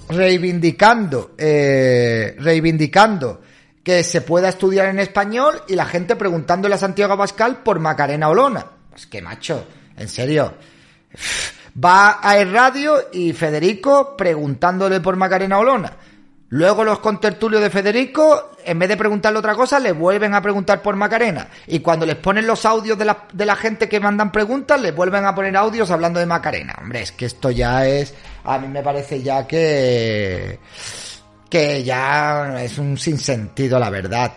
reivindicando, 0.09 1.33
eh, 1.37 2.37
reivindicando 2.39 3.41
que 3.83 4.03
se 4.03 4.21
pueda 4.23 4.49
estudiar 4.49 4.87
en 4.87 4.99
español 4.99 5.63
y 5.69 5.75
la 5.75 5.87
gente 5.87 6.17
preguntándole 6.17 6.75
a 6.75 6.79
Santiago 6.79 7.13
Abascal 7.15 7.63
por 7.63 7.79
Macarena 7.79 8.29
Olona. 8.29 8.67
Pues 8.91 9.07
que 9.07 9.23
macho, 9.23 9.65
en 9.97 10.09
serio. 10.09 10.55
Va 11.83 12.19
a 12.23 12.39
el 12.39 12.53
radio 12.53 13.09
y 13.13 13.33
Federico 13.33 14.17
preguntándole 14.17 15.01
por 15.01 15.17
Macarena 15.17 15.59
Olona. 15.59 15.93
Luego 16.51 16.83
los 16.83 17.01
contertulios 17.01 17.61
de 17.61 17.69
Federico, 17.69 18.53
en 18.65 18.79
vez 18.79 18.89
de 18.89 18.97
preguntarle 18.97 19.39
otra 19.39 19.55
cosa, 19.55 19.79
le 19.79 19.93
vuelven 19.93 20.35
a 20.35 20.41
preguntar 20.41 20.81
por 20.81 20.97
Macarena. 20.97 21.49
Y 21.67 21.81
cuando 21.81 22.07
les 22.07 22.17
ponen 22.17 22.47
los 22.47 22.65
audios 22.65 22.97
de 22.97 23.05
la, 23.05 23.27
de 23.33 23.45
la 23.45 23.55
gente 23.55 23.89
que 23.89 24.01
mandan 24.01 24.33
preguntas, 24.33 24.81
les 24.81 24.97
vuelven 24.97 25.27
a 25.27 25.35
poner 25.35 25.55
audios 25.57 25.91
hablando 25.91 26.21
de 26.21 26.27
Macarena. 26.27 26.75
Hombre, 26.81 27.03
es 27.03 27.13
que 27.13 27.27
esto 27.27 27.51
ya 27.51 27.87
es... 27.87 28.15
A 28.45 28.59
mí 28.59 28.69
me 28.69 28.83
parece 28.83 29.23
ya 29.23 29.47
que... 29.47 30.59
Que 31.51 31.83
ya 31.83 32.63
es 32.63 32.79
un 32.79 32.97
sinsentido, 32.97 33.79
la 33.79 33.91
verdad. 33.91 34.33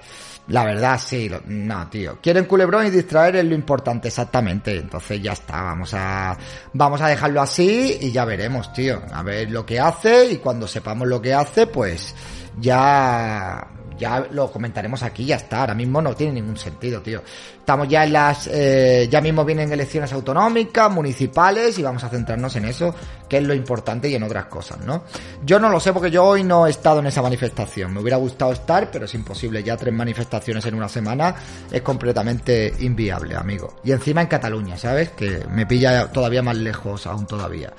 La 0.47 0.65
verdad, 0.65 0.99
sí. 0.99 1.29
no, 1.45 1.89
tío. 1.89 2.17
Quieren 2.21 2.45
culebrón 2.45 2.87
y 2.87 2.89
distraer 2.89 3.37
es 3.37 3.45
lo 3.45 3.55
importante, 3.55 4.09
exactamente. 4.09 4.77
Entonces 4.77 5.21
ya 5.21 5.33
está. 5.33 5.61
Vamos 5.61 5.93
a, 5.93 6.37
vamos 6.73 7.01
a 7.01 7.07
dejarlo 7.07 7.41
así 7.41 7.97
y 8.01 8.11
ya 8.11 8.25
veremos, 8.25 8.73
tío. 8.73 9.01
A 9.11 9.23
ver 9.23 9.49
lo 9.49 9.65
que 9.65 9.79
hace 9.79 10.31
y 10.31 10.37
cuando 10.37 10.67
sepamos 10.67 11.07
lo 11.07 11.21
que 11.21 11.33
hace, 11.33 11.67
pues 11.67 12.13
ya, 12.59 13.65
ya 14.01 14.27
lo 14.31 14.51
comentaremos 14.51 15.03
aquí, 15.03 15.25
ya 15.25 15.35
está. 15.35 15.61
Ahora 15.61 15.75
mismo 15.75 16.01
no 16.01 16.15
tiene 16.15 16.33
ningún 16.33 16.57
sentido, 16.57 17.01
tío. 17.01 17.21
Estamos 17.59 17.87
ya 17.87 18.03
en 18.03 18.13
las, 18.13 18.47
eh, 18.51 19.07
ya 19.09 19.21
mismo 19.21 19.45
vienen 19.45 19.71
elecciones 19.71 20.11
autonómicas, 20.11 20.91
municipales 20.91 21.77
y 21.77 21.83
vamos 21.83 22.03
a 22.03 22.09
centrarnos 22.09 22.55
en 22.55 22.65
eso, 22.65 22.95
que 23.29 23.37
es 23.37 23.43
lo 23.43 23.53
importante 23.53 24.09
y 24.09 24.15
en 24.15 24.23
otras 24.23 24.45
cosas, 24.45 24.79
¿no? 24.79 25.03
Yo 25.45 25.59
no 25.59 25.69
lo 25.69 25.79
sé 25.79 25.93
porque 25.93 26.09
yo 26.09 26.25
hoy 26.25 26.43
no 26.43 26.65
he 26.65 26.71
estado 26.71 26.99
en 26.99 27.05
esa 27.05 27.21
manifestación. 27.21 27.93
Me 27.93 28.01
hubiera 28.01 28.17
gustado 28.17 28.51
estar, 28.51 28.89
pero 28.89 29.05
es 29.05 29.13
imposible. 29.13 29.63
Ya 29.63 29.77
tres 29.77 29.93
manifestaciones 29.93 30.65
en 30.65 30.73
una 30.73 30.89
semana 30.89 31.35
es 31.71 31.83
completamente 31.83 32.73
inviable, 32.79 33.35
amigo. 33.35 33.75
Y 33.83 33.91
encima 33.91 34.21
en 34.21 34.27
Cataluña, 34.27 34.77
¿sabes? 34.77 35.11
Que 35.11 35.45
me 35.47 35.67
pilla 35.67 36.11
todavía 36.11 36.41
más 36.41 36.57
lejos 36.57 37.05
aún 37.05 37.27
todavía. 37.27 37.71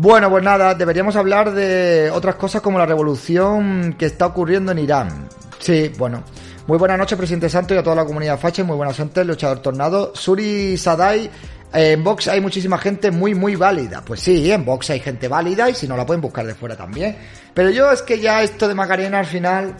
Bueno, 0.00 0.30
pues 0.30 0.44
nada, 0.44 0.76
deberíamos 0.76 1.16
hablar 1.16 1.50
de 1.52 2.08
otras 2.12 2.36
cosas 2.36 2.62
como 2.62 2.78
la 2.78 2.86
revolución 2.86 3.96
que 3.98 4.06
está 4.06 4.26
ocurriendo 4.26 4.70
en 4.70 4.78
Irán. 4.78 5.28
Sí, 5.58 5.90
bueno. 5.98 6.22
Muy 6.68 6.78
buenas 6.78 6.98
noches, 6.98 7.18
presidente 7.18 7.50
Santo, 7.50 7.74
y 7.74 7.78
a 7.78 7.82
toda 7.82 7.96
la 7.96 8.04
comunidad 8.04 8.38
facha. 8.38 8.62
Muy 8.62 8.76
buenas 8.76 8.96
noches, 8.96 9.26
luchador 9.26 9.58
tornado. 9.58 10.12
Suri 10.14 10.76
Sadai, 10.76 11.28
eh, 11.74 11.92
en 11.92 12.04
Vox 12.04 12.28
hay 12.28 12.40
muchísima 12.40 12.78
gente 12.78 13.10
muy, 13.10 13.34
muy 13.34 13.56
válida. 13.56 14.00
Pues 14.06 14.20
sí, 14.20 14.52
en 14.52 14.64
Vox 14.64 14.88
hay 14.90 15.00
gente 15.00 15.26
válida 15.26 15.68
y 15.68 15.74
si 15.74 15.88
no 15.88 15.96
la 15.96 16.06
pueden 16.06 16.20
buscar 16.20 16.46
de 16.46 16.54
fuera 16.54 16.76
también. 16.76 17.16
Pero 17.52 17.70
yo 17.70 17.90
es 17.90 18.02
que 18.02 18.20
ya 18.20 18.44
esto 18.44 18.68
de 18.68 18.76
Macarena 18.76 19.18
al 19.18 19.26
final 19.26 19.74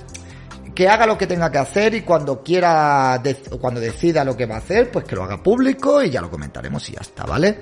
que 0.75 0.89
haga 0.89 1.07
lo 1.07 1.17
que 1.17 1.29
tenga 1.29 1.53
que 1.53 1.59
hacer 1.59 1.95
y 1.95 2.01
cuando 2.01 2.43
quiera, 2.43 3.23
cuando 3.61 3.79
decida 3.79 4.25
lo 4.25 4.37
que 4.37 4.47
va 4.47 4.57
a 4.57 4.59
hacer, 4.59 4.91
pues 4.91 5.05
que 5.05 5.15
lo 5.15 5.23
haga 5.23 5.41
público 5.41 6.03
y 6.03 6.11
ya 6.11 6.21
lo 6.21 6.29
comentaremos 6.29 6.89
y 6.89 6.95
ya 6.95 7.03
está, 7.03 7.25
¿vale? 7.25 7.61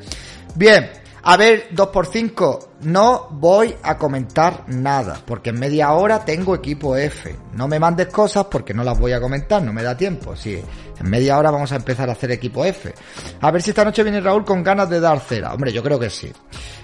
Bien, 0.55 0.89
a 1.29 1.37
ver, 1.37 1.71
2x5, 1.75 2.69
no 2.83 3.27
voy 3.33 3.75
a 3.83 3.99
comentar 3.99 4.63
nada, 4.69 5.21
porque 5.27 5.51
en 5.51 5.59
media 5.59 5.91
hora 5.91 6.25
tengo 6.25 6.55
equipo 6.55 6.97
F. 6.97 7.35
No 7.55 7.67
me 7.67 7.81
mandes 7.81 8.07
cosas 8.07 8.45
porque 8.45 8.73
no 8.73 8.85
las 8.85 8.97
voy 8.97 9.11
a 9.11 9.21
comentar, 9.21 9.61
no 9.61 9.73
me 9.73 9.83
da 9.83 9.97
tiempo, 9.97 10.37
sí. 10.37 10.63
En 11.01 11.11
media 11.11 11.37
hora 11.37 11.51
vamos 11.51 11.73
a 11.73 11.77
empezar 11.77 12.09
a 12.09 12.13
hacer 12.13 12.31
equipo 12.31 12.65
F. 12.65 12.95
A 13.41 13.51
ver 13.51 13.61
si 13.61 13.71
esta 13.71 13.85
noche 13.85 14.05
viene 14.05 14.21
Raúl 14.21 14.45
con 14.45 14.63
ganas 14.63 14.89
de 14.89 15.01
dar 15.01 15.19
cera. 15.19 15.53
Hombre, 15.53 15.73
yo 15.73 15.83
creo 15.83 15.99
que 15.99 16.11
sí. 16.11 16.33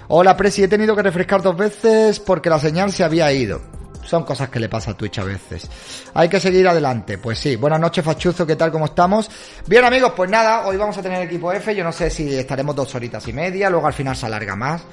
Hola, 0.09 0.35
Presi, 0.35 0.63
he 0.63 0.67
tenido 0.67 0.93
que 0.93 1.03
refrescar 1.03 1.41
dos 1.41 1.55
veces 1.55 2.19
porque 2.19 2.49
la 2.49 2.59
señal 2.59 2.91
se 2.91 3.05
había 3.05 3.31
ido. 3.31 3.61
Son 4.05 4.23
cosas 4.23 4.49
que 4.49 4.59
le 4.59 4.69
pasa 4.69 4.91
a 4.91 4.93
Twitch 4.97 5.19
a 5.19 5.23
veces. 5.23 5.69
Hay 6.13 6.29
que 6.29 6.39
seguir 6.39 6.67
adelante. 6.67 7.17
Pues 7.17 7.39
sí. 7.39 7.55
Buenas 7.55 7.79
noches, 7.79 8.03
Fachuzo. 8.03 8.45
¿Qué 8.45 8.55
tal? 8.55 8.71
¿Cómo 8.71 8.85
estamos? 8.85 9.29
Bien, 9.67 9.83
amigos, 9.85 10.13
pues 10.15 10.29
nada. 10.29 10.67
Hoy 10.67 10.77
vamos 10.77 10.97
a 10.97 11.01
tener 11.01 11.21
equipo 11.21 11.51
F. 11.51 11.73
Yo 11.75 11.83
no 11.83 11.91
sé 11.91 12.09
si 12.09 12.35
estaremos 12.35 12.75
dos 12.75 12.93
horitas 12.95 13.27
y 13.27 13.33
media. 13.33 13.69
Luego 13.69 13.87
al 13.87 13.93
final 13.93 14.15
se 14.15 14.25
alarga 14.25 14.55
más. 14.55 14.83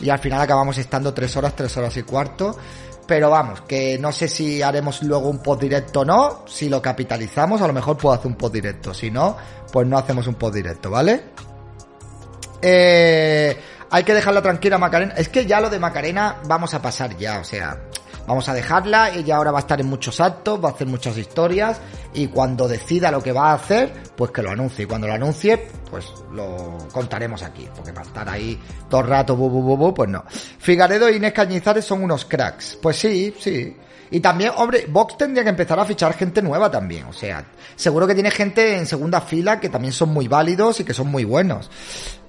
Y 0.00 0.10
al 0.10 0.18
final 0.18 0.40
acabamos 0.40 0.78
estando 0.78 1.14
tres 1.14 1.36
horas, 1.36 1.54
tres 1.54 1.76
horas 1.76 1.96
y 1.96 2.02
cuarto. 2.02 2.56
Pero 3.06 3.28
vamos, 3.28 3.60
que 3.62 3.98
no 3.98 4.12
sé 4.12 4.28
si 4.28 4.62
haremos 4.62 5.02
luego 5.02 5.28
un 5.28 5.42
post 5.42 5.60
directo 5.60 6.00
o 6.00 6.04
no. 6.04 6.44
Si 6.46 6.68
lo 6.68 6.80
capitalizamos, 6.80 7.60
a 7.60 7.66
lo 7.66 7.72
mejor 7.72 7.98
puedo 7.98 8.14
hacer 8.14 8.28
un 8.28 8.36
post 8.36 8.54
directo. 8.54 8.94
Si 8.94 9.10
no, 9.10 9.36
pues 9.70 9.86
no 9.86 9.98
hacemos 9.98 10.26
un 10.26 10.34
post 10.36 10.54
directo, 10.54 10.90
¿vale? 10.90 11.22
Eh, 12.62 13.58
hay 13.90 14.04
que 14.04 14.14
dejarla 14.14 14.40
tranquila 14.40 14.78
Macarena. 14.78 15.14
Es 15.16 15.28
que 15.28 15.44
ya 15.44 15.60
lo 15.60 15.68
de 15.68 15.78
Macarena 15.78 16.36
vamos 16.46 16.72
a 16.72 16.80
pasar 16.80 17.16
ya, 17.18 17.40
o 17.40 17.44
sea, 17.44 17.78
vamos 18.26 18.48
a 18.48 18.54
dejarla. 18.54 19.10
Ella 19.10 19.36
ahora 19.36 19.50
va 19.50 19.58
a 19.58 19.60
estar 19.60 19.80
en 19.80 19.86
muchos 19.86 20.20
actos, 20.20 20.62
va 20.62 20.70
a 20.70 20.72
hacer 20.72 20.86
muchas 20.86 21.16
historias 21.16 21.80
y 22.12 22.28
cuando 22.28 22.68
decida 22.68 23.10
lo 23.10 23.22
que 23.22 23.32
va 23.32 23.50
a 23.50 23.54
hacer, 23.54 23.92
pues 24.16 24.30
que 24.30 24.42
lo 24.42 24.50
anuncie. 24.50 24.84
Y 24.84 24.86
cuando 24.86 25.06
lo 25.06 25.14
anuncie, 25.14 25.68
pues 25.90 26.06
lo 26.32 26.78
contaremos 26.92 27.42
aquí, 27.42 27.68
porque 27.74 27.92
para 27.92 28.06
estar 28.06 28.28
ahí 28.28 28.58
todo 28.88 29.02
el 29.02 29.06
rato, 29.08 29.36
bu, 29.36 29.48
bu, 29.48 29.62
bu, 29.62 29.76
bu, 29.76 29.94
pues 29.94 30.10
no. 30.10 30.24
Figaredo 30.58 31.08
e 31.08 31.16
Inés 31.16 31.32
Cañizares 31.32 31.84
son 31.84 32.02
unos 32.02 32.24
cracks. 32.24 32.78
Pues 32.80 32.96
sí, 32.96 33.34
sí. 33.38 33.76
Y 34.10 34.20
también, 34.20 34.52
hombre, 34.56 34.86
Vox 34.88 35.16
tendría 35.16 35.42
que 35.42 35.50
empezar 35.50 35.78
a 35.80 35.84
fichar 35.84 36.14
gente 36.14 36.40
nueva 36.40 36.70
también. 36.70 37.04
O 37.06 37.12
sea, 37.12 37.44
seguro 37.74 38.06
que 38.06 38.14
tiene 38.14 38.30
gente 38.30 38.76
en 38.76 38.86
segunda 38.86 39.20
fila 39.20 39.58
que 39.58 39.68
también 39.68 39.92
son 39.92 40.10
muy 40.10 40.28
válidos 40.28 40.78
y 40.80 40.84
que 40.84 40.94
son 40.94 41.08
muy 41.08 41.24
buenos. 41.24 41.70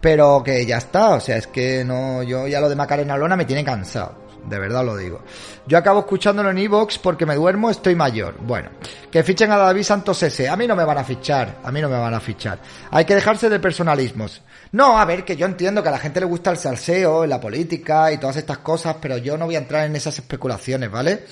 Pero 0.01 0.41
que 0.43 0.65
ya 0.65 0.77
está, 0.77 1.09
o 1.11 1.19
sea, 1.19 1.37
es 1.37 1.47
que 1.47 1.83
no, 1.83 2.23
yo 2.23 2.47
ya 2.47 2.59
lo 2.59 2.69
de 2.69 2.75
Macarena 2.75 3.17
Lona 3.17 3.35
me 3.35 3.45
tiene 3.45 3.63
cansado. 3.63 4.24
De 4.47 4.59
verdad 4.59 4.85
lo 4.85 4.95
digo. 4.95 5.21
Yo 5.67 5.77
acabo 5.77 6.01
escuchándolo 6.01 6.51
en 6.51 6.57
Evox 6.57 6.99
porque 6.99 7.25
me 7.25 7.35
duermo, 7.35 7.69
estoy 7.69 7.95
mayor. 7.95 8.35
Bueno, 8.41 8.69
que 9.11 9.23
fichen 9.23 9.51
a 9.51 9.57
David 9.57 9.83
Santos 9.83 10.21
S. 10.21 10.47
A 10.47 10.55
mí 10.55 10.67
no 10.67 10.75
me 10.75 10.85
van 10.85 10.97
a 10.97 11.03
fichar. 11.03 11.59
A 11.63 11.71
mí 11.71 11.81
no 11.81 11.89
me 11.89 11.97
van 11.97 12.13
a 12.13 12.19
fichar. 12.19 12.59
Hay 12.91 13.05
que 13.05 13.15
dejarse 13.15 13.49
de 13.49 13.59
personalismos. 13.59 14.41
No, 14.71 14.99
a 14.99 15.05
ver, 15.05 15.23
que 15.23 15.35
yo 15.35 15.45
entiendo 15.45 15.81
que 15.81 15.89
a 15.89 15.93
la 15.93 15.99
gente 15.99 16.19
le 16.19 16.25
gusta 16.25 16.51
el 16.51 16.57
salseo, 16.57 17.25
la 17.25 17.39
política 17.39 18.11
y 18.11 18.17
todas 18.17 18.37
estas 18.37 18.59
cosas, 18.59 18.97
pero 19.01 19.17
yo 19.17 19.37
no 19.37 19.45
voy 19.45 19.55
a 19.55 19.59
entrar 19.59 19.85
en 19.85 19.95
esas 19.95 20.17
especulaciones, 20.19 20.91
¿vale? 20.91 21.23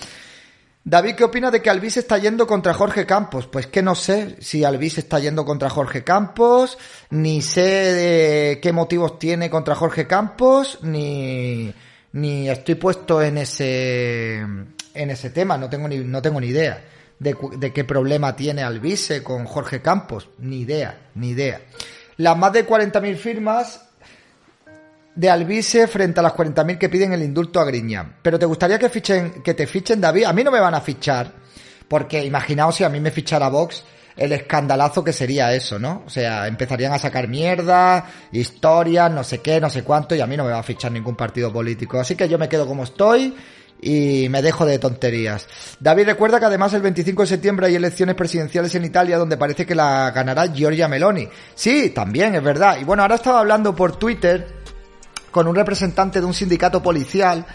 David, 0.86 1.16
¿qué 1.16 1.24
opina 1.24 1.50
de 1.50 1.62
que 1.62 1.70
Alvis 1.70 1.96
está 1.96 2.18
yendo 2.18 2.46
contra 2.46 2.74
Jorge 2.74 3.06
Campos? 3.06 3.48
Pues 3.48 3.68
que 3.68 3.82
no 3.82 3.96
sé 3.96 4.36
si 4.42 4.66
Alvis 4.66 4.98
está 4.98 5.18
yendo 5.20 5.46
contra 5.46 5.70
Jorge 5.70 6.04
Campos, 6.04 6.78
ni 7.10 7.42
sé 7.42 7.62
de 7.62 8.60
qué 8.62 8.74
motivos 8.74 9.18
tiene 9.18 9.50
contra 9.50 9.76
Jorge 9.76 10.08
Campos, 10.08 10.80
ni, 10.82 11.74
ni 12.14 12.50
estoy 12.50 12.76
puesto 12.76 13.22
en 13.22 13.38
ese, 13.38 14.38
en 14.38 15.10
ese 15.10 15.30
tema, 15.30 15.58
no 15.58 15.70
tengo 15.70 15.88
ni, 15.88 15.98
no 16.00 16.22
tengo 16.22 16.40
ni 16.40 16.48
idea 16.48 16.84
de, 17.20 17.36
de 17.58 17.74
qué 17.74 17.84
problema 17.84 18.36
tiene 18.36 18.64
Alvise 18.64 19.24
con 19.24 19.46
Jorge 19.46 19.82
Campos, 19.82 20.30
ni 20.40 20.62
idea, 20.62 21.10
ni 21.16 21.30
idea. 21.30 21.62
Las 22.18 22.38
más 22.38 22.54
de 22.54 22.68
40.000 22.68 23.16
firmas 23.16 23.82
de 25.16 25.30
Alvise 25.30 25.88
frente 25.88 26.20
a 26.20 26.24
las 26.24 26.34
40.000 26.34 26.78
que 26.78 26.90
piden 26.90 27.14
el 27.14 27.24
indulto 27.24 27.60
a 27.60 27.66
Griñán. 27.66 28.18
Pero 28.22 28.40
te 28.40 28.46
gustaría 28.46 28.80
que 28.80 28.90
fichen, 28.90 29.42
que 29.44 29.54
te 29.54 29.68
fichen 29.68 30.02
David. 30.02 30.26
A 30.26 30.34
mí 30.34 30.44
no 30.44 30.52
me 30.52 30.60
van 30.60 30.74
a 30.76 30.82
fichar, 30.82 31.32
porque 31.88 32.24
imaginaos 32.24 32.76
si 32.76 32.84
a 32.84 32.90
mí 32.90 33.00
me 33.00 33.12
fichara 33.12 33.50
Vox, 33.50 33.84
el 34.16 34.32
escandalazo 34.32 35.04
que 35.04 35.14
sería 35.14 35.54
eso, 35.54 35.80
¿no? 35.80 36.04
O 36.06 36.10
sea, 36.10 36.48
empezarían 36.48 36.94
a 36.94 37.00
sacar 37.00 37.28
mierda, 37.28 38.06
historias, 38.32 39.12
no 39.12 39.24
sé 39.24 39.40
qué, 39.42 39.60
no 39.60 39.70
sé 39.70 39.84
cuánto, 39.84 40.16
y 40.16 40.22
a 40.22 40.28
mí 40.28 40.38
no 40.38 40.44
me 40.44 40.52
va 40.52 40.60
a 40.60 40.64
fichar 40.64 40.92
ningún 40.92 41.16
partido 41.16 41.52
político. 41.52 42.00
Así 42.00 42.16
que 42.16 42.30
yo 42.30 42.38
me 42.38 42.50
quedo 42.50 42.68
como 42.68 42.84
estoy 42.84 43.36
y 43.82 44.28
me 44.30 44.42
dejo 44.42 44.66
de 44.66 44.80
tonterías. 44.80 45.48
David 45.80 46.06
recuerda 46.06 46.40
que 46.40 46.46
además 46.46 46.74
el 46.74 46.82
25 46.82 47.24
de 47.24 47.28
septiembre 47.28 47.68
hay 47.68 47.76
elecciones 47.76 48.16
presidenciales 48.16 48.74
en 48.76 48.86
Italia 48.86 49.18
donde 49.18 49.38
parece 49.38 49.66
que 49.66 49.76
la 49.76 50.12
ganará 50.12 50.48
Giorgia 50.48 50.88
Meloni. 50.88 51.28
Sí, 51.54 51.90
también 51.90 52.36
es 52.36 52.44
verdad. 52.44 52.78
Y 52.80 52.86
bueno, 52.86 53.04
ahora 53.04 53.16
estaba 53.16 53.40
hablando 53.40 53.76
por 53.76 53.98
Twitter 53.98 54.48
con 55.32 55.48
un 55.48 55.56
representante 55.56 56.20
de 56.20 56.26
un 56.26 56.34
sindicato 56.34 56.82
policial. 56.82 57.46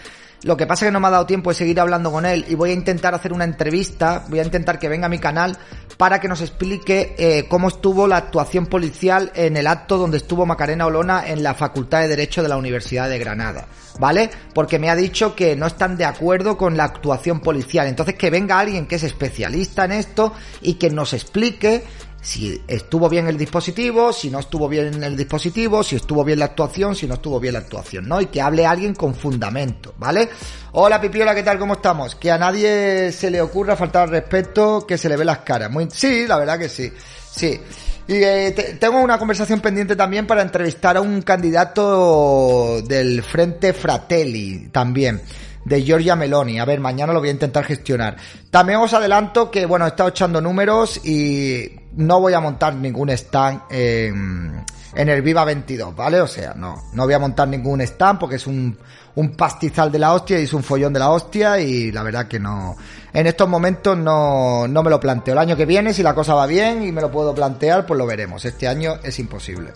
Lo 0.43 0.55
que 0.55 0.65
pasa 0.65 0.85
es 0.85 0.89
que 0.89 0.93
no 0.93 0.99
me 0.99 1.07
ha 1.07 1.11
dado 1.11 1.25
tiempo 1.25 1.49
de 1.49 1.55
seguir 1.55 1.79
hablando 1.79 2.11
con 2.11 2.25
él 2.25 2.45
y 2.47 2.55
voy 2.55 2.69
a 2.69 2.73
intentar 2.73 3.13
hacer 3.13 3.33
una 3.33 3.43
entrevista, 3.43 4.25
voy 4.29 4.39
a 4.39 4.43
intentar 4.43 4.79
que 4.79 4.87
venga 4.87 5.07
a 5.07 5.09
mi 5.09 5.19
canal 5.19 5.57
para 5.97 6.21
que 6.21 6.29
nos 6.29 6.39
explique 6.39 7.13
eh, 7.17 7.45
cómo 7.49 7.67
estuvo 7.67 8.07
la 8.07 8.15
actuación 8.15 8.67
policial 8.67 9.33
en 9.35 9.57
el 9.57 9.67
acto 9.67 9.97
donde 9.97 10.17
estuvo 10.17 10.45
Macarena 10.45 10.85
Olona 10.85 11.27
en 11.27 11.43
la 11.43 11.55
Facultad 11.55 12.01
de 12.01 12.07
Derecho 12.07 12.41
de 12.41 12.47
la 12.47 12.55
Universidad 12.55 13.09
de 13.09 13.19
Granada, 13.19 13.67
¿vale? 13.99 14.29
Porque 14.53 14.79
me 14.79 14.89
ha 14.89 14.95
dicho 14.95 15.35
que 15.35 15.57
no 15.57 15.67
están 15.67 15.97
de 15.97 16.05
acuerdo 16.05 16.57
con 16.57 16.77
la 16.77 16.85
actuación 16.85 17.41
policial. 17.41 17.87
Entonces 17.87 18.15
que 18.15 18.29
venga 18.29 18.59
alguien 18.59 18.87
que 18.87 18.95
es 18.95 19.03
especialista 19.03 19.83
en 19.83 19.91
esto 19.91 20.31
y 20.61 20.75
que 20.75 20.89
nos 20.89 21.11
explique 21.11 21.83
si 22.21 22.61
estuvo 22.67 23.07
bien 23.07 23.27
el 23.27 23.37
dispositivo, 23.37 24.11
si 24.11 24.29
no 24.29 24.39
estuvo 24.39 24.67
bien 24.67 25.03
el 25.03 25.15
dispositivo, 25.15 25.83
si 25.83 25.95
estuvo 25.95 26.23
bien 26.23 26.39
la 26.39 26.45
actuación, 26.45 26.95
si 26.95 27.07
no 27.07 27.15
estuvo 27.15 27.39
bien 27.39 27.53
la 27.53 27.59
actuación, 27.59 28.07
¿no? 28.07 28.19
Y 28.19 28.27
que 28.27 28.41
hable 28.41 28.65
alguien 28.65 28.93
con 28.93 29.15
fundamento, 29.15 29.93
¿vale? 29.97 30.29
Hola 30.73 30.99
Pipiola, 30.99 31.33
¿qué 31.33 31.43
tal? 31.43 31.57
¿Cómo 31.57 31.75
estamos? 31.75 32.15
Que 32.15 32.31
a 32.31 32.37
nadie 32.37 33.11
se 33.11 33.31
le 33.31 33.41
ocurra 33.41 33.75
faltar 33.75 34.03
al 34.03 34.09
respeto 34.09 34.85
que 34.85 34.97
se 34.97 35.07
le 35.07 35.15
ve 35.15 35.25
las 35.25 35.39
caras. 35.39 35.71
Muy... 35.71 35.87
Sí, 35.91 36.27
la 36.27 36.37
verdad 36.37 36.59
que 36.59 36.69
sí. 36.69 36.91
Sí. 37.31 37.59
Y 38.07 38.15
eh, 38.15 38.77
tengo 38.79 38.99
una 38.99 39.19
conversación 39.19 39.61
pendiente 39.61 39.95
también 39.95 40.25
para 40.25 40.41
entrevistar 40.41 40.97
a 40.97 41.01
un 41.01 41.21
candidato 41.21 42.81
del 42.81 43.21
Frente 43.23 43.71
Fratelli 43.71 44.69
también 44.71 45.21
de 45.63 45.83
Giorgia 45.83 46.15
Meloni. 46.15 46.59
A 46.59 46.65
ver, 46.65 46.79
mañana 46.79 47.13
lo 47.13 47.19
voy 47.19 47.29
a 47.29 47.33
intentar 47.33 47.63
gestionar. 47.63 48.17
También 48.49 48.79
os 48.79 48.93
adelanto 48.93 49.51
que, 49.51 49.65
bueno, 49.65 49.85
he 49.85 49.89
estado 49.89 50.09
echando 50.09 50.41
números 50.41 51.05
y 51.05 51.69
no 51.95 52.19
voy 52.19 52.33
a 52.33 52.39
montar 52.39 52.75
ningún 52.75 53.09
stand 53.11 53.61
en, 53.69 54.65
el 54.95 55.21
Viva 55.21 55.45
22, 55.45 55.95
¿vale? 55.95 56.21
O 56.21 56.27
sea, 56.27 56.53
no, 56.55 56.89
no 56.93 57.05
voy 57.05 57.13
a 57.13 57.19
montar 57.19 57.47
ningún 57.47 57.81
stand 57.81 58.19
porque 58.19 58.35
es 58.35 58.47
un, 58.47 58.77
un 59.15 59.35
pastizal 59.35 59.91
de 59.91 59.99
la 59.99 60.13
hostia 60.13 60.39
y 60.39 60.43
es 60.43 60.53
un 60.53 60.63
follón 60.63 60.93
de 60.93 60.99
la 60.99 61.09
hostia 61.09 61.59
y 61.59 61.91
la 61.91 62.03
verdad 62.03 62.27
que 62.27 62.39
no, 62.39 62.75
en 63.13 63.27
estos 63.27 63.47
momentos 63.47 63.97
no, 63.97 64.67
no 64.67 64.83
me 64.83 64.89
lo 64.89 64.99
planteo. 64.99 65.33
El 65.33 65.39
año 65.39 65.55
que 65.55 65.65
viene, 65.65 65.93
si 65.93 66.03
la 66.03 66.13
cosa 66.13 66.33
va 66.33 66.45
bien 66.45 66.83
y 66.83 66.91
me 66.91 67.01
lo 67.01 67.11
puedo 67.11 67.33
plantear, 67.33 67.85
pues 67.85 67.97
lo 67.97 68.05
veremos. 68.05 68.43
Este 68.45 68.67
año 68.67 68.99
es 69.03 69.19
imposible. 69.19 69.73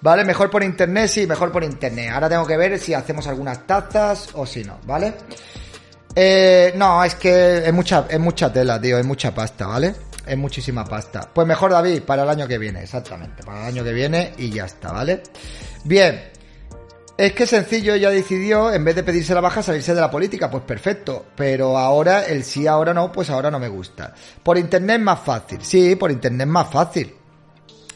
¿Vale? 0.00 0.24
Mejor 0.24 0.48
por 0.48 0.62
internet, 0.62 1.08
sí, 1.08 1.26
mejor 1.26 1.50
por 1.50 1.64
internet. 1.64 2.10
Ahora 2.12 2.28
tengo 2.28 2.46
que 2.46 2.56
ver 2.56 2.78
si 2.78 2.94
hacemos 2.94 3.26
algunas 3.26 3.66
tazas 3.66 4.28
o 4.34 4.46
si 4.46 4.62
no, 4.62 4.78
¿vale? 4.86 5.14
Eh, 6.14 6.72
no, 6.76 7.02
es 7.04 7.14
que 7.16 7.58
es 7.58 7.72
mucha, 7.72 8.06
es 8.08 8.20
mucha 8.20 8.52
tela, 8.52 8.80
tío, 8.80 8.98
es 8.98 9.04
mucha 9.04 9.34
pasta, 9.34 9.66
¿vale? 9.66 9.94
Es 10.28 10.36
muchísima 10.36 10.84
pasta. 10.84 11.30
Pues 11.32 11.46
mejor, 11.46 11.70
David, 11.70 12.02
para 12.02 12.22
el 12.22 12.28
año 12.28 12.46
que 12.46 12.58
viene, 12.58 12.82
exactamente, 12.82 13.42
para 13.42 13.62
el 13.62 13.74
año 13.74 13.84
que 13.84 13.92
viene 13.92 14.34
y 14.38 14.50
ya 14.50 14.66
está, 14.66 14.92
¿vale? 14.92 15.22
Bien. 15.84 16.22
Es 17.16 17.32
que 17.32 17.48
sencillo, 17.48 17.94
ella 17.94 18.10
decidió, 18.10 18.72
en 18.72 18.84
vez 18.84 18.94
de 18.94 19.02
pedirse 19.02 19.34
la 19.34 19.40
baja, 19.40 19.60
salirse 19.60 19.92
de 19.92 20.00
la 20.00 20.10
política. 20.10 20.48
Pues 20.48 20.62
perfecto. 20.62 21.26
Pero 21.34 21.76
ahora, 21.76 22.24
el 22.26 22.44
sí, 22.44 22.66
ahora 22.66 22.94
no, 22.94 23.10
pues 23.10 23.28
ahora 23.30 23.50
no 23.50 23.58
me 23.58 23.66
gusta. 23.66 24.14
Por 24.40 24.56
internet 24.56 25.00
más 25.00 25.20
fácil. 25.20 25.58
Sí, 25.62 25.96
por 25.96 26.12
internet 26.12 26.46
más 26.46 26.70
fácil. 26.70 27.12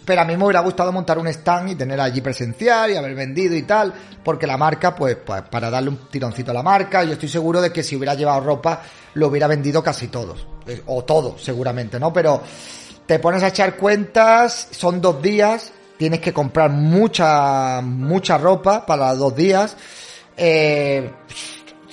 Pero 0.04 0.22
a 0.22 0.24
mí 0.24 0.36
me 0.36 0.44
hubiera 0.44 0.60
gustado 0.60 0.90
montar 0.90 1.18
un 1.18 1.28
stand 1.28 1.70
y 1.70 1.74
tener 1.76 2.00
allí 2.00 2.20
presencial 2.20 2.90
y 2.90 2.96
haber 2.96 3.14
vendido 3.14 3.54
y 3.54 3.62
tal, 3.62 3.92
porque 4.24 4.46
la 4.46 4.56
marca, 4.56 4.94
pues, 4.94 5.16
pues 5.24 5.42
para 5.42 5.70
darle 5.70 5.90
un 5.90 6.08
tironcito 6.08 6.50
a 6.50 6.54
la 6.54 6.62
marca, 6.62 7.04
yo 7.04 7.12
estoy 7.12 7.28
seguro 7.28 7.60
de 7.60 7.72
que 7.72 7.84
si 7.84 7.94
hubiera 7.94 8.14
llevado 8.14 8.40
ropa, 8.40 8.82
lo 9.14 9.28
hubiera 9.28 9.46
vendido 9.46 9.82
casi 9.82 10.08
todos, 10.08 10.46
o 10.86 11.04
todo, 11.04 11.38
seguramente, 11.38 11.98
¿no? 11.98 12.12
Pero 12.12 12.42
te 13.06 13.18
pones 13.18 13.42
a 13.42 13.48
echar 13.48 13.76
cuentas, 13.76 14.68
son 14.70 15.00
dos 15.00 15.20
días, 15.20 15.72
tienes 15.96 16.20
que 16.20 16.32
comprar 16.32 16.70
mucha, 16.70 17.80
mucha 17.82 18.38
ropa 18.38 18.86
para 18.86 19.14
dos 19.14 19.34
días, 19.34 19.76
eh, 20.36 21.10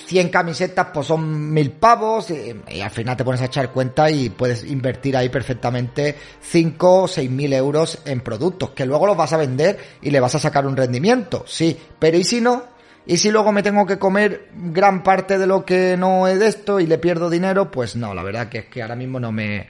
100 0.10 0.30
camisetas 0.30 0.88
pues 0.92 1.06
son 1.06 1.54
mil 1.54 1.72
pavos 1.72 2.32
y, 2.32 2.82
al 2.82 2.90
final 2.90 3.16
te 3.16 3.24
pones 3.24 3.42
a 3.42 3.46
echar 3.46 3.72
cuenta 3.72 4.10
y 4.10 4.30
puedes 4.30 4.64
invertir 4.64 5.16
ahí 5.16 5.30
perfectamente 5.30 6.16
5 6.42 7.04
o 7.04 7.08
6 7.08 7.30
mil 7.30 7.54
euros 7.54 8.00
en 8.06 8.22
productos 8.22 8.72
que 8.72 8.88
luego 8.88 9.06
los 9.06 9.16
vas 9.16 9.34
a 9.34 9.38
vender 9.38 9.78
y 10.02 10.10
le 10.10 10.20
vas 10.20 10.34
a 10.34 10.40
sacar 10.40 10.66
un 10.66 10.76
rendimiento, 10.76 11.44
sí, 11.48 11.78
pero 12.00 12.18
¿y 12.18 12.24
si 12.24 12.42
no? 12.42 12.79
¿Y 13.10 13.18
si 13.18 13.32
luego 13.32 13.52
me 13.52 13.64
tengo 13.64 13.88
que 13.88 13.98
comer 13.98 14.50
gran 14.54 15.02
parte 15.02 15.40
de 15.40 15.48
lo 15.48 15.66
que 15.66 15.98
no 15.98 16.28
es 16.28 16.38
de 16.38 16.46
esto 16.46 16.80
y 16.80 16.86
le 16.86 17.00
pierdo 17.00 17.28
dinero? 17.28 17.72
Pues 17.72 17.96
no, 17.96 18.14
la 18.14 18.22
verdad 18.22 18.50
que 18.50 18.60
es 18.60 18.66
que 18.66 18.84
ahora 18.84 18.96
mismo 18.96 19.20
no 19.20 19.32
me... 19.32 19.68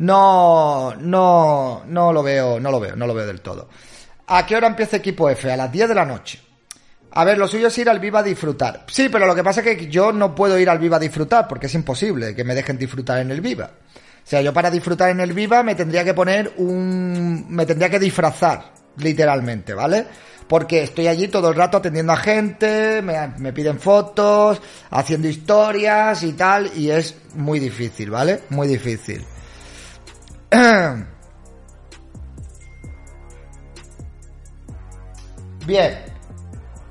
No, 0.00 0.94
no, 1.00 1.84
no 1.86 2.12
lo 2.12 2.22
veo, 2.22 2.60
no 2.60 2.70
lo 2.70 2.78
veo, 2.78 2.94
no 2.94 3.06
lo 3.06 3.14
veo 3.14 3.26
del 3.26 3.40
todo. 3.40 3.70
¿A 4.26 4.44
qué 4.44 4.56
hora 4.56 4.66
empieza 4.66 4.98
equipo 4.98 5.30
F? 5.30 5.50
A 5.50 5.56
las 5.56 5.72
10 5.72 5.88
de 5.88 5.94
la 5.94 6.04
noche. 6.04 6.38
A 7.12 7.24
ver, 7.24 7.38
lo 7.38 7.48
suyo 7.48 7.68
es 7.68 7.78
ir 7.78 7.88
al 7.88 7.98
Viva 7.98 8.18
a 8.18 8.22
disfrutar. 8.22 8.84
Sí, 8.88 9.08
pero 9.10 9.26
lo 9.26 9.34
que 9.34 9.42
pasa 9.42 9.62
es 9.62 9.74
que 9.74 9.88
yo 9.88 10.12
no 10.12 10.34
puedo 10.34 10.58
ir 10.58 10.68
al 10.68 10.78
Viva 10.78 10.98
a 10.98 11.00
disfrutar 11.00 11.48
porque 11.48 11.68
es 11.68 11.74
imposible 11.74 12.34
que 12.34 12.44
me 12.44 12.54
dejen 12.54 12.76
disfrutar 12.76 13.20
en 13.20 13.30
el 13.30 13.40
Viva. 13.40 13.70
O 14.22 14.28
sea, 14.28 14.42
yo 14.42 14.52
para 14.52 14.70
disfrutar 14.70 15.08
en 15.08 15.20
el 15.20 15.32
Viva 15.32 15.62
me 15.62 15.74
tendría 15.74 16.04
que 16.04 16.12
poner 16.12 16.52
un... 16.58 17.46
me 17.48 17.64
tendría 17.64 17.88
que 17.88 17.98
disfrazar, 17.98 18.70
literalmente, 18.98 19.72
¿vale? 19.72 20.04
Porque 20.48 20.82
estoy 20.82 21.06
allí 21.08 21.28
todo 21.28 21.48
el 21.48 21.54
rato 21.54 21.78
atendiendo 21.78 22.12
a 22.12 22.16
gente, 22.16 23.02
me, 23.02 23.52
piden 23.52 23.78
fotos, 23.78 24.60
haciendo 24.90 25.28
historias 25.28 26.22
y 26.22 26.32
tal, 26.32 26.70
y 26.76 26.90
es 26.90 27.14
muy 27.34 27.58
difícil, 27.58 28.10
¿vale? 28.10 28.42
Muy 28.50 28.68
difícil. 28.68 29.24
Bien, 35.66 35.98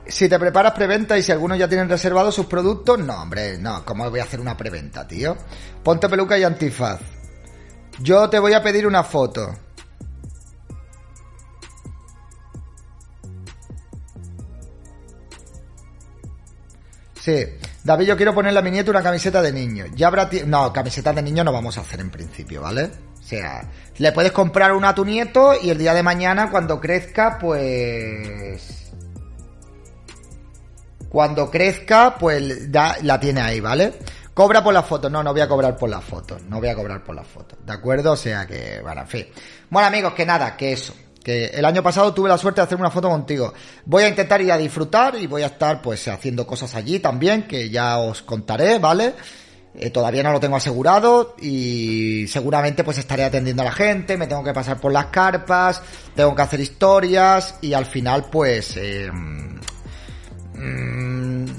Si 0.07 0.27
te 0.27 0.39
preparas 0.39 0.73
preventa 0.73 1.17
y 1.17 1.23
si 1.23 1.31
algunos 1.31 1.57
ya 1.57 1.67
tienen 1.67 1.87
reservados 1.89 2.35
sus 2.35 2.45
productos, 2.47 2.99
no, 2.99 3.21
hombre, 3.21 3.57
no, 3.57 3.85
¿cómo 3.85 4.09
voy 4.09 4.19
a 4.19 4.23
hacer 4.23 4.39
una 4.39 4.57
preventa, 4.57 5.07
tío? 5.07 5.37
Ponte 5.83 6.09
peluca 6.09 6.37
y 6.37 6.43
antifaz. 6.43 6.99
Yo 7.99 8.29
te 8.29 8.39
voy 8.39 8.53
a 8.53 8.63
pedir 8.63 8.87
una 8.87 9.03
foto. 9.03 9.55
Sí. 17.21 17.45
David, 17.83 18.07
yo 18.07 18.17
quiero 18.17 18.33
poner 18.33 18.51
la 18.51 18.63
mi 18.63 18.79
una 18.79 19.03
camiseta 19.03 19.41
de 19.43 19.53
niño. 19.53 19.85
Ya 19.95 20.07
habrá... 20.07 20.27
No, 20.47 20.73
camisetas 20.73 21.15
de 21.15 21.21
niño 21.21 21.43
no 21.43 21.53
vamos 21.53 21.77
a 21.77 21.81
hacer 21.81 21.99
en 21.99 22.09
principio, 22.09 22.61
¿vale? 22.61 22.89
O 23.19 23.23
sea, 23.23 23.69
le 23.97 24.11
puedes 24.11 24.31
comprar 24.31 24.73
una 24.73 24.89
a 24.89 24.95
tu 24.95 25.05
nieto 25.05 25.53
y 25.61 25.69
el 25.69 25.77
día 25.77 25.93
de 25.93 26.01
mañana, 26.01 26.49
cuando 26.49 26.81
crezca, 26.81 27.37
pues... 27.39 28.91
Cuando 31.09 31.51
crezca, 31.51 32.15
pues 32.17 32.69
la 32.71 33.19
tiene 33.19 33.41
ahí, 33.41 33.59
¿vale? 33.59 33.93
Cobra 34.33 34.63
por 34.63 34.73
la 34.73 34.81
foto. 34.81 35.09
No, 35.09 35.21
no 35.21 35.31
voy 35.31 35.41
a 35.41 35.47
cobrar 35.47 35.77
por 35.77 35.89
la 35.89 36.01
foto. 36.01 36.39
No 36.47 36.59
voy 36.59 36.69
a 36.69 36.75
cobrar 36.75 37.03
por 37.03 37.13
la 37.13 37.23
foto. 37.23 37.55
¿De 37.63 37.73
acuerdo? 37.73 38.13
O 38.13 38.17
sea 38.17 38.47
que, 38.47 38.79
bueno, 38.81 39.01
en 39.01 39.07
fin. 39.07 39.27
Bueno, 39.69 39.87
amigos, 39.87 40.13
que 40.13 40.25
nada, 40.25 40.57
que 40.57 40.71
eso. 40.71 40.95
Que 41.23 41.45
el 41.45 41.65
año 41.65 41.83
pasado 41.83 42.13
tuve 42.13 42.29
la 42.29 42.37
suerte 42.37 42.61
de 42.61 42.65
hacer 42.65 42.79
una 42.79 42.89
foto 42.89 43.09
contigo. 43.09 43.53
Voy 43.85 44.03
a 44.03 44.09
intentar 44.09 44.41
ir 44.41 44.51
a 44.51 44.57
disfrutar 44.57 45.15
y 45.15 45.27
voy 45.27 45.43
a 45.43 45.47
estar 45.47 45.81
pues 45.81 46.07
haciendo 46.07 46.47
cosas 46.47 46.73
allí 46.73 46.99
también, 46.99 47.47
que 47.47 47.69
ya 47.69 47.99
os 47.99 48.23
contaré, 48.23 48.79
¿vale? 48.79 49.13
Eh, 49.73 49.89
todavía 49.89 50.21
no 50.21 50.33
lo 50.33 50.39
tengo 50.39 50.57
asegurado 50.57 51.35
y 51.39 52.27
seguramente 52.27 52.83
pues 52.83 52.97
estaré 52.97 53.23
atendiendo 53.23 53.61
a 53.61 53.65
la 53.65 53.71
gente, 53.71 54.17
me 54.17 54.27
tengo 54.27 54.43
que 54.43 54.53
pasar 54.53 54.81
por 54.81 54.91
las 54.91 55.05
carpas, 55.05 55.81
tengo 56.13 56.35
que 56.35 56.41
hacer 56.41 56.59
historias 56.59 57.55
y 57.61 57.73
al 57.73 57.85
final 57.85 58.25
pues... 58.29 58.75
Eh, 58.77 59.09
mm, 59.11 59.51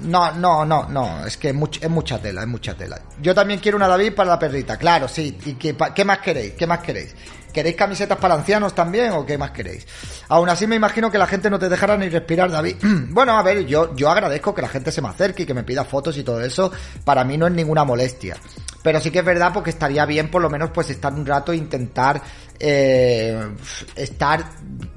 no, 0.05 0.33
no, 0.33 0.65
no, 0.65 0.89
no, 0.89 1.27
es 1.27 1.37
que 1.39 1.51
es, 1.51 1.57
es, 1.81 1.91
mucha 1.91 2.21
tela, 2.21 2.43
es 2.43 2.49
mucha 2.49 2.75
tela. 2.75 3.01
Yo 3.21 3.35
también 3.35 3.61
quiero 3.61 3.77
una 3.77 3.89
David 3.89 4.15
para 4.15 4.31
la 4.31 4.39
perrita, 4.39 4.77
claro, 4.77 5.09
sí. 5.09 5.39
¿Y 5.47 5.55
qué 5.55 6.05
más 6.05 6.19
queréis? 6.19 6.53
¿Qué 6.53 6.67
más 6.67 6.81
queréis? 6.81 7.15
¿Queréis 7.53 7.77
camisetas 7.77 8.19
para 8.19 8.35
ancianos 8.35 8.75
también 8.75 9.13
o 9.13 9.27
qué 9.27 9.37
más 9.37 9.51
queréis? 9.51 9.87
Aún 10.29 10.49
así 10.49 10.67
me 10.67 10.77
imagino 10.77 11.11
que 11.11 11.19
la 11.19 11.27
gente 11.27 11.51
no 11.51 11.59
te 11.59 11.69
dejará 11.69 11.97
ni 11.97 12.09
respirar, 12.09 12.51
David. 12.51 12.77
bueno, 13.11 13.37
a 13.39 13.43
ver, 13.43 13.67
yo, 13.67 13.95
yo 13.95 14.11
agradezco 14.11 14.55
que 14.55 14.63
la 14.63 14.69
gente 14.69 14.91
se 14.91 15.03
me 15.03 15.09
acerque 15.09 15.43
y 15.43 15.47
que 15.47 15.55
me 15.55 15.65
pida 15.65 15.85
fotos 15.85 16.17
y 16.17 16.23
todo 16.23 16.41
eso. 16.41 16.73
Para 17.05 17.25
mí 17.25 17.37
no 17.37 17.47
es 17.47 17.53
ninguna 17.53 17.85
molestia. 17.85 18.37
Pero 18.83 19.01
sí 19.01 19.11
que 19.11 19.21
es 19.21 19.25
verdad 19.25 19.53
porque 19.53 19.71
estaría 19.71 20.05
bien 20.07 20.31
por 20.31 20.43
lo 20.43 20.51
menos 20.51 20.71
pues 20.71 20.91
estar 20.91 21.13
un 21.13 21.25
rato 21.25 21.53
e 21.53 21.57
intentar 21.57 22.21
eh, 22.59 23.55
estar 23.95 24.45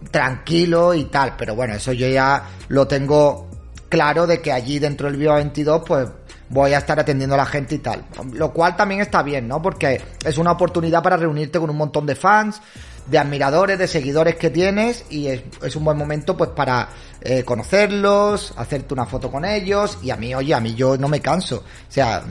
tranquilo 0.10 0.94
y 0.94 1.06
tal. 1.06 1.36
Pero 1.38 1.56
bueno, 1.56 1.76
eso 1.76 1.92
yo 1.94 2.08
ya 2.08 2.44
lo 2.70 2.88
tengo 2.88 3.50
claro 3.90 4.26
de 4.26 4.42
que 4.42 4.52
allí 4.52 4.80
dentro 4.80 5.08
del 5.08 5.18
Viva 5.18 5.36
22 5.36 5.84
pues 5.86 6.08
voy 6.50 6.74
a 6.74 6.78
estar 6.78 7.00
atendiendo 7.00 7.36
a 7.36 7.40
la 7.40 7.46
gente 7.46 7.76
y 7.76 7.80
tal. 7.80 8.06
Lo 8.34 8.52
cual 8.52 8.76
también 8.76 9.02
está 9.02 9.24
bien, 9.24 9.48
¿no? 9.48 9.62
Porque 9.62 10.02
es 10.24 10.38
una 10.38 10.52
oportunidad 10.52 11.02
para 11.02 11.18
reunirte 11.18 11.60
con 11.60 11.70
un 11.70 11.78
montón 11.78 12.06
de 12.06 12.16
fans, 12.16 12.62
de 13.08 13.18
admiradores, 13.18 13.78
de 13.78 13.88
seguidores 13.88 14.36
que 14.36 14.50
tienes 14.50 15.06
y 15.10 15.28
es, 15.28 15.76
un 15.76 15.84
buen 15.84 15.98
momento 15.98 16.36
pues 16.36 16.50
para 16.52 16.90
eh, 17.22 17.44
conocerlos, 17.44 18.54
hacerte 18.58 18.94
una 18.94 19.06
foto 19.06 19.32
con 19.32 19.46
ellos 19.46 20.00
y 20.02 20.10
a 20.10 20.16
mí, 20.16 20.34
oye, 20.34 20.54
a 20.54 20.60
mí 20.60 20.74
yo 20.76 20.98
no 20.98 21.08
me 21.08 21.22
canso. 21.22 21.58
O 21.58 21.92
sea, 21.92 22.24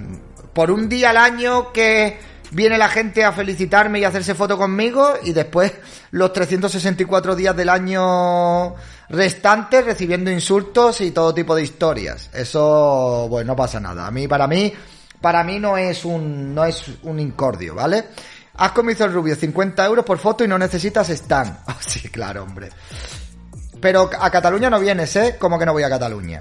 por 0.52 0.70
un 0.70 0.88
día 0.88 1.10
al 1.10 1.16
año 1.16 1.72
que 1.72 2.18
viene 2.54 2.78
la 2.78 2.88
gente 2.88 3.24
a 3.24 3.32
felicitarme 3.32 3.98
y 3.98 4.04
a 4.04 4.08
hacerse 4.08 4.34
foto 4.34 4.56
conmigo 4.56 5.14
y 5.22 5.32
después 5.32 5.72
los 6.12 6.32
364 6.32 7.34
días 7.34 7.56
del 7.56 7.68
año 7.68 8.74
restantes 9.08 9.84
recibiendo 9.84 10.30
insultos 10.30 11.00
y 11.00 11.10
todo 11.10 11.34
tipo 11.34 11.54
de 11.54 11.62
historias. 11.62 12.30
Eso, 12.32 13.26
bueno, 13.28 13.52
no 13.52 13.56
pasa 13.56 13.80
nada. 13.80 14.06
A 14.06 14.10
mí, 14.10 14.28
para 14.28 14.46
mí, 14.46 14.72
para 15.20 15.42
mí 15.42 15.58
no 15.58 15.76
es 15.76 16.04
un, 16.04 16.54
no 16.54 16.64
es 16.64 16.84
un 17.02 17.18
incordio, 17.18 17.74
¿vale? 17.74 18.04
Has 18.56 18.70
comido 18.70 19.04
el 19.04 19.12
rubio 19.12 19.34
50 19.34 19.84
euros 19.84 20.04
por 20.04 20.18
foto 20.18 20.44
y 20.44 20.48
no 20.48 20.56
necesitas 20.56 21.10
stand. 21.10 21.58
Oh, 21.66 21.76
sí, 21.80 22.08
claro, 22.08 22.44
hombre. 22.44 22.70
Pero 23.80 24.08
a 24.18 24.30
Cataluña 24.30 24.70
no 24.70 24.78
vienes, 24.78 25.14
¿eh? 25.16 25.36
¿Cómo 25.38 25.58
que 25.58 25.66
no 25.66 25.72
voy 25.72 25.82
a 25.82 25.90
Cataluña? 25.90 26.40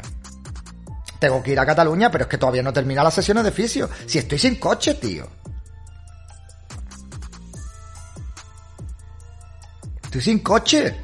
Tengo 1.19 1.41
que 1.41 1.51
ir 1.51 1.59
a 1.59 1.65
Cataluña, 1.65 2.11
pero 2.11 2.25
es 2.25 2.29
que 2.29 2.37
todavía 2.37 2.61
no 2.61 2.71
termina 2.71 3.03
las 3.03 3.15
sesiones 3.15 3.43
de 3.43 3.51
fisio. 3.51 3.89
Si 4.05 4.19
estoy 4.19 4.37
sin 4.37 4.55
coche, 4.57 4.93
tío. 4.95 5.27
Estoy 10.13 10.31
sin 10.31 10.39
coche. 10.43 10.95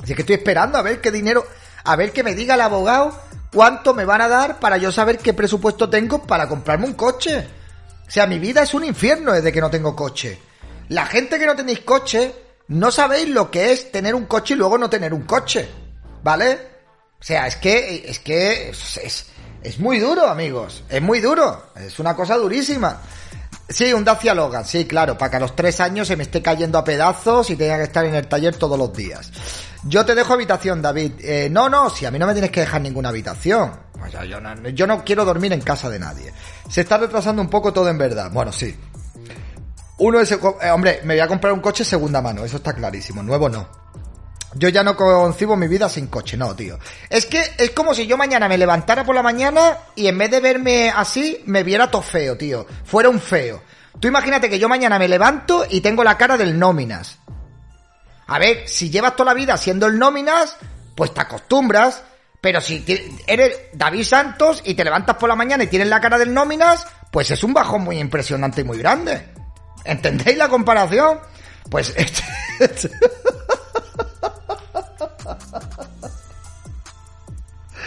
Así 0.00 0.14
que 0.14 0.22
estoy 0.22 0.36
esperando 0.36 0.78
a 0.78 0.82
ver 0.82 1.00
qué 1.00 1.10
dinero, 1.10 1.44
a 1.82 1.96
ver 1.96 2.12
que 2.12 2.22
me 2.22 2.36
diga 2.36 2.54
el 2.54 2.60
abogado 2.60 3.20
cuánto 3.52 3.92
me 3.92 4.04
van 4.04 4.20
a 4.20 4.28
dar 4.28 4.60
para 4.60 4.76
yo 4.76 4.92
saber 4.92 5.18
qué 5.18 5.34
presupuesto 5.34 5.90
tengo 5.90 6.22
para 6.22 6.48
comprarme 6.48 6.86
un 6.86 6.94
coche. 6.94 7.44
O 8.06 8.10
sea, 8.10 8.28
mi 8.28 8.38
vida 8.38 8.62
es 8.62 8.72
un 8.72 8.84
infierno 8.84 9.32
desde 9.32 9.50
que 9.50 9.60
no 9.60 9.68
tengo 9.68 9.96
coche. 9.96 10.38
La 10.90 11.06
gente 11.06 11.40
que 11.40 11.46
no 11.46 11.56
tenéis 11.56 11.80
coche, 11.80 12.36
no 12.68 12.92
sabéis 12.92 13.30
lo 13.30 13.50
que 13.50 13.72
es 13.72 13.90
tener 13.90 14.14
un 14.14 14.26
coche 14.26 14.54
y 14.54 14.58
luego 14.58 14.78
no 14.78 14.88
tener 14.88 15.12
un 15.12 15.22
coche. 15.22 15.68
¿Vale? 16.22 16.52
O 17.20 17.24
sea, 17.24 17.48
es 17.48 17.56
que, 17.56 18.04
es 18.06 18.20
que 18.20 18.68
es, 18.68 19.26
es 19.64 19.78
muy 19.80 19.98
duro, 19.98 20.28
amigos. 20.28 20.84
Es 20.88 21.02
muy 21.02 21.18
duro. 21.18 21.72
Es 21.74 21.98
una 21.98 22.14
cosa 22.14 22.36
durísima. 22.36 23.00
Sí, 23.72 23.92
un 23.92 24.04
Dacia 24.04 24.34
Logan, 24.34 24.64
sí, 24.64 24.84
claro, 24.84 25.16
para 25.16 25.30
que 25.30 25.36
a 25.36 25.40
los 25.40 25.56
tres 25.56 25.80
años 25.80 26.06
se 26.06 26.16
me 26.16 26.24
esté 26.24 26.42
cayendo 26.42 26.78
a 26.78 26.84
pedazos 26.84 27.48
y 27.50 27.56
tenga 27.56 27.78
que 27.78 27.84
estar 27.84 28.04
en 28.04 28.14
el 28.14 28.26
taller 28.26 28.56
todos 28.56 28.78
los 28.78 28.92
días. 28.92 29.32
Yo 29.84 30.04
te 30.04 30.14
dejo 30.14 30.34
habitación, 30.34 30.82
David. 30.82 31.12
Eh, 31.20 31.48
no, 31.50 31.68
no, 31.68 31.88
si 31.90 32.04
a 32.04 32.10
mí 32.10 32.18
no 32.18 32.26
me 32.26 32.32
tienes 32.32 32.50
que 32.50 32.60
dejar 32.60 32.82
ninguna 32.82 33.08
habitación. 33.08 33.72
yo, 34.28 34.40
no, 34.40 34.68
yo 34.68 34.86
no 34.86 35.02
quiero 35.04 35.24
dormir 35.24 35.52
en 35.52 35.60
casa 35.60 35.88
de 35.88 35.98
nadie. 35.98 36.32
Se 36.68 36.82
está 36.82 36.98
retrasando 36.98 37.40
un 37.40 37.48
poco 37.48 37.72
todo 37.72 37.88
en 37.88 37.98
verdad. 37.98 38.30
Bueno, 38.30 38.52
sí. 38.52 38.76
Uno 39.98 40.20
es, 40.20 40.32
eh, 40.32 40.38
hombre, 40.72 41.00
me 41.04 41.14
voy 41.14 41.20
a 41.20 41.28
comprar 41.28 41.52
un 41.52 41.60
coche 41.60 41.84
segunda 41.84 42.20
mano, 42.20 42.44
eso 42.44 42.56
está 42.56 42.72
clarísimo. 42.74 43.22
Nuevo 43.22 43.48
no. 43.48 43.81
Yo 44.54 44.68
ya 44.68 44.82
no 44.82 44.96
concibo 44.96 45.56
mi 45.56 45.66
vida 45.66 45.88
sin 45.88 46.08
coche, 46.08 46.36
no, 46.36 46.54
tío. 46.54 46.78
Es 47.08 47.26
que 47.26 47.42
es 47.56 47.70
como 47.70 47.94
si 47.94 48.06
yo 48.06 48.16
mañana 48.16 48.48
me 48.48 48.58
levantara 48.58 49.04
por 49.04 49.14
la 49.14 49.22
mañana 49.22 49.78
y 49.94 50.06
en 50.08 50.18
vez 50.18 50.30
de 50.30 50.40
verme 50.40 50.90
así, 50.90 51.42
me 51.46 51.62
viera 51.62 51.90
todo 51.90 52.02
feo, 52.02 52.36
tío. 52.36 52.66
Fuera 52.84 53.08
un 53.08 53.20
feo. 53.20 53.62
Tú 53.98 54.08
imagínate 54.08 54.50
que 54.50 54.58
yo 54.58 54.68
mañana 54.68 54.98
me 54.98 55.08
levanto 55.08 55.64
y 55.68 55.80
tengo 55.80 56.04
la 56.04 56.18
cara 56.18 56.36
del 56.36 56.58
nóminas. 56.58 57.18
A 58.26 58.38
ver, 58.38 58.68
si 58.68 58.90
llevas 58.90 59.16
toda 59.16 59.32
la 59.32 59.34
vida 59.34 59.56
siendo 59.56 59.86
el 59.86 59.98
nóminas, 59.98 60.56
pues 60.94 61.14
te 61.14 61.20
acostumbras. 61.20 62.02
Pero 62.40 62.60
si 62.60 62.84
eres 63.26 63.56
David 63.72 64.04
Santos 64.04 64.62
y 64.64 64.74
te 64.74 64.84
levantas 64.84 65.16
por 65.16 65.28
la 65.28 65.36
mañana 65.36 65.64
y 65.64 65.68
tienes 65.68 65.88
la 65.88 66.00
cara 66.00 66.18
del 66.18 66.34
nóminas, 66.34 66.86
pues 67.10 67.30
es 67.30 67.44
un 67.44 67.54
bajón 67.54 67.82
muy 67.82 67.98
impresionante 67.98 68.62
y 68.62 68.64
muy 68.64 68.78
grande. 68.78 69.28
¿Entendéis 69.84 70.36
la 70.36 70.48
comparación? 70.48 71.20
Pues... 71.70 71.94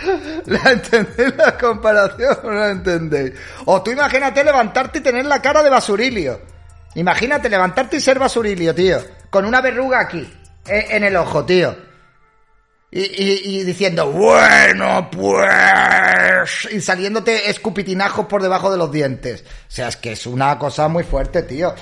¿La 0.46 0.72
entendéis 0.72 1.36
la 1.36 1.58
comparación 1.58 2.38
no 2.44 2.52
la 2.52 2.70
entendéis? 2.72 3.34
O 3.66 3.82
tú 3.82 3.92
imagínate 3.92 4.44
levantarte 4.44 5.00
y 5.00 5.02
tener 5.02 5.26
la 5.26 5.42
cara 5.42 5.64
de 5.64 5.70
basurilio. 5.70 6.42
Imagínate 6.96 7.50
levantarte 7.50 7.98
y 7.98 8.02
ser 8.02 8.20
basurilio, 8.20 8.74
tío. 8.74 9.00
Con 9.30 9.46
una 9.46 9.62
verruga 9.62 10.00
aquí, 10.00 10.32
eh, 10.68 10.88
en 10.92 11.04
el 11.04 11.16
ojo, 11.16 11.46
tío. 11.46 11.76
Y, 12.98 13.64
diciendo, 13.64 14.10
bueno, 14.10 15.10
pues... 15.12 16.72
Y 16.72 16.80
saliéndote 16.80 17.50
escupitinajos 17.50 18.26
por 18.26 18.42
debajo 18.42 18.72
de 18.72 18.78
los 18.78 18.90
dientes. 18.90 19.44
O 19.44 19.72
sea, 19.72 19.90
es 19.90 19.98
que 19.98 20.14
es 20.14 20.26
una 20.26 20.58
cosa 20.58 20.88
muy 20.88 21.04
fuerte, 21.04 21.44
tío. 21.44 21.76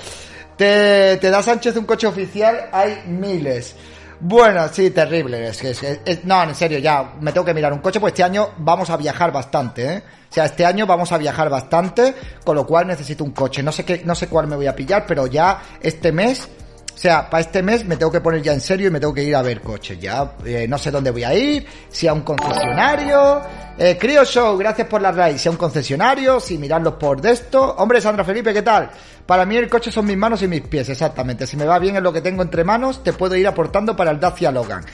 Te, 0.56 1.16
te 1.18 1.30
da 1.30 1.40
Sánchez 1.40 1.76
un 1.76 1.84
coche 1.84 2.08
oficial, 2.08 2.68
hay 2.72 3.04
miles. 3.06 3.76
Bueno, 4.20 4.68
sí, 4.68 4.90
terrible. 4.90 5.48
Es, 5.48 5.62
es, 5.62 6.24
no, 6.24 6.42
en 6.42 6.54
serio, 6.54 6.78
ya 6.78 7.14
me 7.20 7.32
tengo 7.32 7.44
que 7.44 7.54
mirar 7.54 7.72
un 7.72 7.80
coche, 7.80 8.00
pues 8.00 8.12
este 8.12 8.22
año 8.22 8.50
vamos 8.58 8.90
a 8.90 8.96
viajar 8.96 9.32
bastante, 9.32 9.94
¿eh? 9.94 10.02
O 10.30 10.34
sea, 10.34 10.46
este 10.46 10.66
año 10.66 10.86
vamos 10.86 11.12
a 11.12 11.18
viajar 11.18 11.48
bastante, 11.48 12.14
con 12.44 12.56
lo 12.56 12.66
cual 12.66 12.88
necesito 12.88 13.22
un 13.22 13.30
coche. 13.30 13.62
No 13.62 13.70
sé 13.70 13.84
qué, 13.84 14.02
no 14.04 14.14
sé 14.14 14.26
cuál 14.26 14.48
me 14.48 14.56
voy 14.56 14.66
a 14.66 14.74
pillar, 14.74 15.04
pero 15.06 15.26
ya 15.26 15.62
este 15.80 16.10
mes 16.10 16.48
o 16.94 16.96
sea, 16.96 17.28
para 17.28 17.40
este 17.40 17.62
mes 17.62 17.84
me 17.84 17.96
tengo 17.96 18.12
que 18.12 18.20
poner 18.20 18.40
ya 18.40 18.52
en 18.52 18.60
serio 18.60 18.86
y 18.86 18.90
me 18.90 19.00
tengo 19.00 19.12
que 19.12 19.24
ir 19.24 19.34
a 19.34 19.42
ver 19.42 19.60
coches. 19.60 19.98
Ya 19.98 20.36
eh, 20.44 20.66
no 20.68 20.78
sé 20.78 20.90
dónde 20.90 21.10
voy 21.10 21.24
a 21.24 21.34
ir, 21.34 21.66
si 21.90 22.06
a 22.06 22.12
un 22.12 22.22
concesionario. 22.22 23.42
Eh, 23.76 23.98
Crio 23.98 24.24
Show, 24.24 24.56
gracias 24.56 24.86
por 24.86 25.02
la 25.02 25.10
raíz. 25.10 25.40
Si 25.40 25.48
a 25.48 25.50
un 25.50 25.56
concesionario, 25.56 26.38
si 26.38 26.56
mirarlos 26.56 26.94
por 26.94 27.20
de 27.20 27.32
esto. 27.32 27.74
Hombre, 27.78 28.00
Sandra 28.00 28.24
Felipe, 28.24 28.54
¿qué 28.54 28.62
tal? 28.62 28.90
Para 29.26 29.44
mí 29.44 29.56
el 29.56 29.68
coche 29.68 29.90
son 29.90 30.06
mis 30.06 30.16
manos 30.16 30.42
y 30.42 30.48
mis 30.48 30.62
pies, 30.62 30.88
exactamente. 30.88 31.46
Si 31.46 31.56
me 31.56 31.64
va 31.64 31.80
bien 31.80 31.96
en 31.96 32.04
lo 32.04 32.12
que 32.12 32.20
tengo 32.20 32.42
entre 32.42 32.62
manos, 32.62 33.02
te 33.02 33.12
puedo 33.12 33.34
ir 33.34 33.48
aportando 33.48 33.96
para 33.96 34.12
el 34.12 34.20
Dacia 34.20 34.52
Logan. 34.52 34.84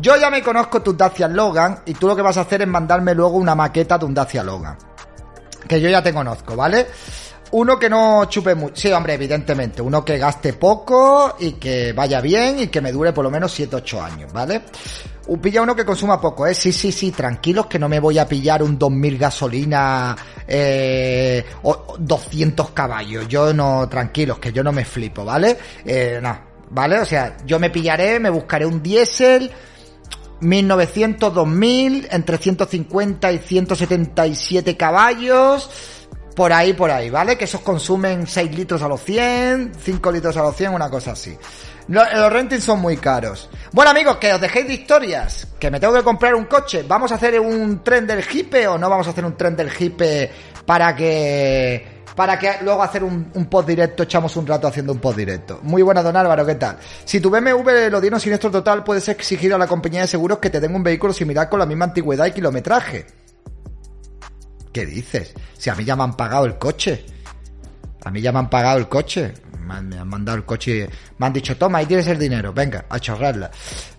Yo 0.00 0.16
ya 0.16 0.28
me 0.28 0.42
conozco 0.42 0.82
tu 0.82 0.96
Dacia 0.96 1.28
Logan 1.28 1.82
y 1.86 1.94
tú 1.94 2.08
lo 2.08 2.16
que 2.16 2.22
vas 2.22 2.36
a 2.36 2.40
hacer 2.40 2.62
es 2.62 2.68
mandarme 2.68 3.14
luego 3.14 3.36
una 3.36 3.54
maqueta 3.54 3.96
de 3.96 4.06
un 4.06 4.14
Dacia 4.14 4.42
Logan. 4.42 4.76
Que 5.68 5.80
yo 5.80 5.88
ya 5.88 6.02
te 6.02 6.12
conozco, 6.12 6.56
¿vale? 6.56 6.88
Uno 7.52 7.78
que 7.78 7.88
no 7.88 8.24
chupe 8.26 8.54
mucho. 8.54 8.76
Sí, 8.76 8.90
hombre, 8.92 9.14
evidentemente. 9.14 9.82
Uno 9.82 10.04
que 10.04 10.18
gaste 10.18 10.54
poco 10.54 11.36
y 11.38 11.52
que 11.52 11.92
vaya 11.92 12.20
bien 12.20 12.60
y 12.60 12.66
que 12.68 12.80
me 12.80 12.92
dure 12.92 13.12
por 13.12 13.24
lo 13.24 13.30
menos 13.30 13.58
7-8 13.58 14.02
años, 14.02 14.32
¿vale? 14.32 14.62
Un 15.26 15.38
pilla 15.40 15.62
uno 15.62 15.76
que 15.76 15.84
consuma 15.84 16.20
poco, 16.20 16.46
¿eh? 16.46 16.54
Sí, 16.54 16.72
sí, 16.72 16.90
sí, 16.90 17.12
tranquilos 17.12 17.66
que 17.66 17.78
no 17.78 17.88
me 17.88 18.00
voy 18.00 18.18
a 18.18 18.26
pillar 18.26 18.62
un 18.62 18.78
2000 18.78 19.18
gasolina 19.18 20.16
eh, 20.48 21.44
o 21.62 21.94
200 21.98 22.70
caballos. 22.70 23.28
Yo 23.28 23.52
no, 23.52 23.88
tranquilos, 23.88 24.38
que 24.38 24.52
yo 24.52 24.64
no 24.64 24.72
me 24.72 24.84
flipo, 24.84 25.24
¿vale? 25.24 25.56
Eh, 25.84 26.20
no, 26.22 26.38
¿vale? 26.70 27.00
O 27.00 27.04
sea, 27.04 27.36
yo 27.44 27.58
me 27.58 27.70
pillaré, 27.70 28.18
me 28.18 28.30
buscaré 28.30 28.64
un 28.64 28.82
diésel 28.82 29.50
1900, 30.40 31.34
2000, 31.34 32.08
entre 32.10 32.38
150 32.38 33.32
y 33.32 33.38
177 33.38 34.76
caballos 34.76 35.70
por 36.34 36.52
ahí, 36.52 36.72
por 36.72 36.90
ahí, 36.90 37.10
¿vale? 37.10 37.36
Que 37.36 37.44
esos 37.44 37.60
consumen 37.60 38.26
6 38.26 38.54
litros 38.54 38.82
a 38.82 38.88
los 38.88 39.02
100, 39.02 39.72
5 39.82 40.12
litros 40.12 40.36
a 40.36 40.42
los 40.42 40.56
100, 40.56 40.72
una 40.74 40.88
cosa 40.88 41.12
así. 41.12 41.36
Los, 41.88 42.04
los 42.14 42.32
rentings 42.32 42.64
son 42.64 42.80
muy 42.80 42.96
caros. 42.96 43.50
Bueno, 43.72 43.90
amigos, 43.90 44.16
que 44.16 44.32
os 44.32 44.40
dejéis 44.40 44.68
de 44.68 44.74
historias. 44.74 45.46
Que 45.58 45.70
me 45.70 45.80
tengo 45.80 45.94
que 45.94 46.02
comprar 46.02 46.34
un 46.34 46.44
coche. 46.44 46.84
¿Vamos 46.86 47.12
a 47.12 47.16
hacer 47.16 47.38
un 47.40 47.82
tren 47.82 48.06
del 48.06 48.24
hipe 48.30 48.66
o 48.66 48.78
no 48.78 48.88
vamos 48.88 49.06
a 49.06 49.10
hacer 49.10 49.24
un 49.24 49.36
tren 49.36 49.56
del 49.56 49.70
hipe 49.78 50.30
para 50.64 50.94
que 50.94 52.02
para 52.14 52.38
que 52.38 52.56
luego 52.62 52.82
hacer 52.82 53.02
un, 53.02 53.30
un, 53.34 53.46
post 53.46 53.68
directo, 53.68 54.02
echamos 54.02 54.36
un 54.36 54.46
rato 54.46 54.66
haciendo 54.66 54.92
un 54.92 54.98
post 54.98 55.16
directo. 55.16 55.60
Muy 55.62 55.80
buena, 55.80 56.02
don 56.02 56.14
Álvaro, 56.14 56.44
¿qué 56.44 56.56
tal? 56.56 56.76
Si 57.04 57.20
tu 57.20 57.30
BMW 57.30 57.88
lo 57.90 58.02
dieron 58.02 58.20
siniestro 58.20 58.50
total, 58.50 58.84
puedes 58.84 59.08
exigir 59.08 59.54
a 59.54 59.58
la 59.58 59.66
compañía 59.66 60.02
de 60.02 60.06
seguros 60.06 60.38
que 60.38 60.50
te 60.50 60.60
den 60.60 60.74
un 60.74 60.82
vehículo 60.82 61.14
similar 61.14 61.48
con 61.48 61.58
la 61.58 61.64
misma 61.64 61.86
antigüedad 61.86 62.26
y 62.26 62.32
kilometraje. 62.32 63.06
¿Qué 64.72 64.86
dices? 64.86 65.34
Si 65.56 65.70
a 65.70 65.74
mí 65.74 65.84
ya 65.84 65.96
me 65.96 66.04
han 66.04 66.16
pagado 66.16 66.46
el 66.46 66.58
coche. 66.58 67.04
A 68.04 68.10
mí 68.10 68.20
ya 68.20 68.32
me 68.32 68.40
han 68.40 68.50
pagado 68.50 68.78
el 68.78 68.88
coche. 68.88 69.34
Me 69.66 69.74
han, 69.74 69.88
me 69.88 69.98
han 69.98 70.08
mandado 70.08 70.38
el 70.38 70.44
coche. 70.44 70.88
Me 71.18 71.26
han 71.26 71.32
dicho, 71.32 71.56
toma, 71.56 71.78
ahí 71.78 71.86
tienes 71.86 72.06
el 72.06 72.18
dinero. 72.18 72.52
Venga, 72.52 72.86
a 72.88 72.98
chorrarla. 72.98 73.50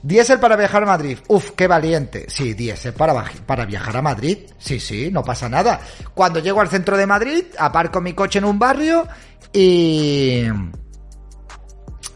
Diésel 0.02 0.40
para 0.40 0.56
viajar 0.56 0.84
a 0.84 0.88
Madrid. 0.88 1.20
Uf, 1.28 1.52
qué 1.52 1.68
valiente. 1.68 2.26
Sí, 2.28 2.54
diésel 2.54 2.94
para, 2.94 3.24
para 3.46 3.66
viajar 3.66 3.98
a 3.98 4.02
Madrid. 4.02 4.40
Sí, 4.58 4.80
sí, 4.80 5.10
no 5.12 5.24
pasa 5.24 5.48
nada. 5.48 5.80
Cuando 6.14 6.40
llego 6.40 6.60
al 6.60 6.70
centro 6.70 6.98
de 6.98 7.06
Madrid, 7.06 7.46
aparco 7.58 8.02
mi 8.02 8.14
coche 8.14 8.40
en 8.40 8.46
un 8.46 8.60
barrio 8.60 9.08
y... 9.54 10.44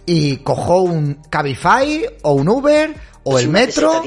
Y 0.09 0.37
cojo 0.37 0.83
un 0.83 1.15
Cabify 1.29 2.05
o 2.21 2.31
un 2.31 2.47
Uber 2.47 2.95
o 3.23 3.37
el 3.39 3.49
metro 3.49 4.01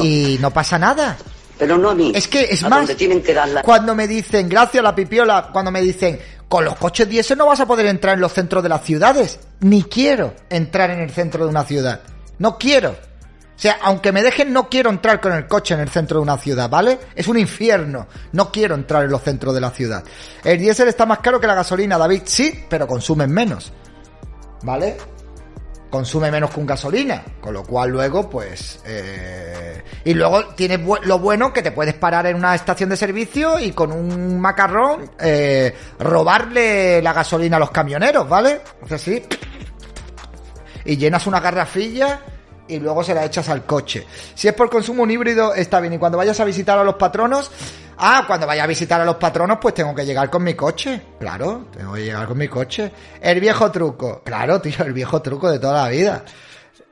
y 0.00 0.38
no 0.40 0.52
pasa 0.52 0.78
nada. 0.78 1.16
Pero 1.58 1.78
no 1.78 1.90
a 1.90 1.94
mí. 1.94 2.12
Es 2.14 2.26
que 2.28 2.42
es 2.42 2.62
a 2.64 2.68
más. 2.68 2.80
donde 2.80 2.94
tienen 2.96 3.22
que 3.22 3.32
dar 3.34 3.48
la- 3.48 3.62
Cuando 3.62 3.94
me 3.94 4.08
dicen, 4.08 4.48
gracias 4.48 4.82
la 4.82 4.94
pipiola, 4.94 5.50
cuando 5.52 5.70
me 5.70 5.80
dicen, 5.80 6.18
con 6.48 6.64
los 6.64 6.76
coches 6.76 7.08
diésel 7.08 7.38
no 7.38 7.46
vas 7.46 7.60
a 7.60 7.66
poder 7.66 7.86
entrar 7.86 8.14
en 8.14 8.20
los 8.20 8.32
centros 8.32 8.62
de 8.62 8.68
las 8.68 8.82
ciudades. 8.84 9.38
Ni 9.60 9.82
quiero 9.84 10.34
entrar 10.50 10.90
en 10.90 11.00
el 11.00 11.10
centro 11.10 11.44
de 11.44 11.50
una 11.50 11.64
ciudad. 11.64 12.00
No 12.38 12.58
quiero. 12.58 12.90
O 12.90 13.58
sea, 13.58 13.78
aunque 13.82 14.10
me 14.10 14.22
dejen, 14.24 14.52
no 14.52 14.68
quiero 14.68 14.90
entrar 14.90 15.20
con 15.20 15.32
el 15.32 15.46
coche 15.46 15.74
en 15.74 15.80
el 15.80 15.88
centro 15.88 16.18
de 16.18 16.22
una 16.24 16.36
ciudad, 16.38 16.68
¿vale? 16.68 16.98
Es 17.14 17.28
un 17.28 17.38
infierno. 17.38 18.08
No 18.32 18.50
quiero 18.50 18.74
entrar 18.74 19.04
en 19.04 19.10
los 19.12 19.22
centros 19.22 19.54
de 19.54 19.60
la 19.60 19.70
ciudad. 19.70 20.02
El 20.42 20.58
diésel 20.58 20.88
está 20.88 21.06
más 21.06 21.20
caro 21.20 21.38
que 21.40 21.46
la 21.46 21.54
gasolina, 21.54 21.96
David. 21.96 22.22
Sí, 22.24 22.64
pero 22.68 22.88
consumen 22.88 23.30
menos. 23.30 23.72
¿Vale? 24.62 24.96
Consume 25.94 26.28
menos 26.28 26.50
que 26.50 26.58
un 26.58 26.66
gasolina, 26.66 27.22
con 27.40 27.54
lo 27.54 27.62
cual 27.62 27.90
luego, 27.90 28.28
pues... 28.28 28.80
eh, 28.84 29.80
y 30.04 30.12
luego 30.12 30.44
tienes 30.56 30.80
lo 31.04 31.20
bueno 31.20 31.52
que 31.52 31.62
te 31.62 31.70
puedes 31.70 31.94
parar 31.94 32.26
en 32.26 32.34
una 32.34 32.52
estación 32.52 32.90
de 32.90 32.96
servicio 32.96 33.60
y 33.60 33.70
con 33.70 33.92
un 33.92 34.40
macarrón 34.40 35.12
eh, 35.20 35.72
robarle 36.00 37.00
la 37.00 37.12
gasolina 37.12 37.58
a 37.58 37.60
los 37.60 37.70
camioneros, 37.70 38.28
¿vale? 38.28 38.60
Haces 38.82 38.92
así, 38.92 39.22
y 40.84 40.96
llenas 40.96 41.28
una 41.28 41.38
garrafilla 41.38 42.22
y 42.66 42.80
luego 42.80 43.04
se 43.04 43.14
la 43.14 43.24
echas 43.24 43.48
al 43.48 43.64
coche. 43.64 44.04
Si 44.34 44.48
es 44.48 44.54
por 44.54 44.68
consumo 44.68 45.04
un 45.04 45.12
híbrido, 45.12 45.54
está 45.54 45.78
bien. 45.78 45.92
Y 45.92 45.98
cuando 45.98 46.18
vayas 46.18 46.40
a 46.40 46.44
visitar 46.44 46.76
a 46.76 46.82
los 46.82 46.96
patronos, 46.96 47.52
ah, 47.98 48.24
cuando 48.26 48.46
vaya 48.46 48.64
a 48.64 48.66
visitar 48.66 49.00
a 49.00 49.04
los 49.04 49.16
patronos, 49.16 49.58
pues 49.60 49.74
tengo 49.74 49.94
que 49.94 50.04
llegar 50.04 50.30
con 50.30 50.42
mi 50.42 50.54
coche. 50.54 51.00
Claro, 51.18 51.66
tengo 51.76 51.94
que 51.94 52.04
llegar 52.04 52.26
con 52.26 52.38
mi 52.38 52.48
coche. 52.48 52.90
El 53.20 53.40
viejo 53.40 53.70
truco, 53.70 54.22
claro, 54.24 54.60
tío, 54.60 54.84
el 54.84 54.92
viejo 54.92 55.20
truco 55.22 55.50
de 55.50 55.58
toda 55.58 55.84
la 55.84 55.88
vida. 55.88 56.24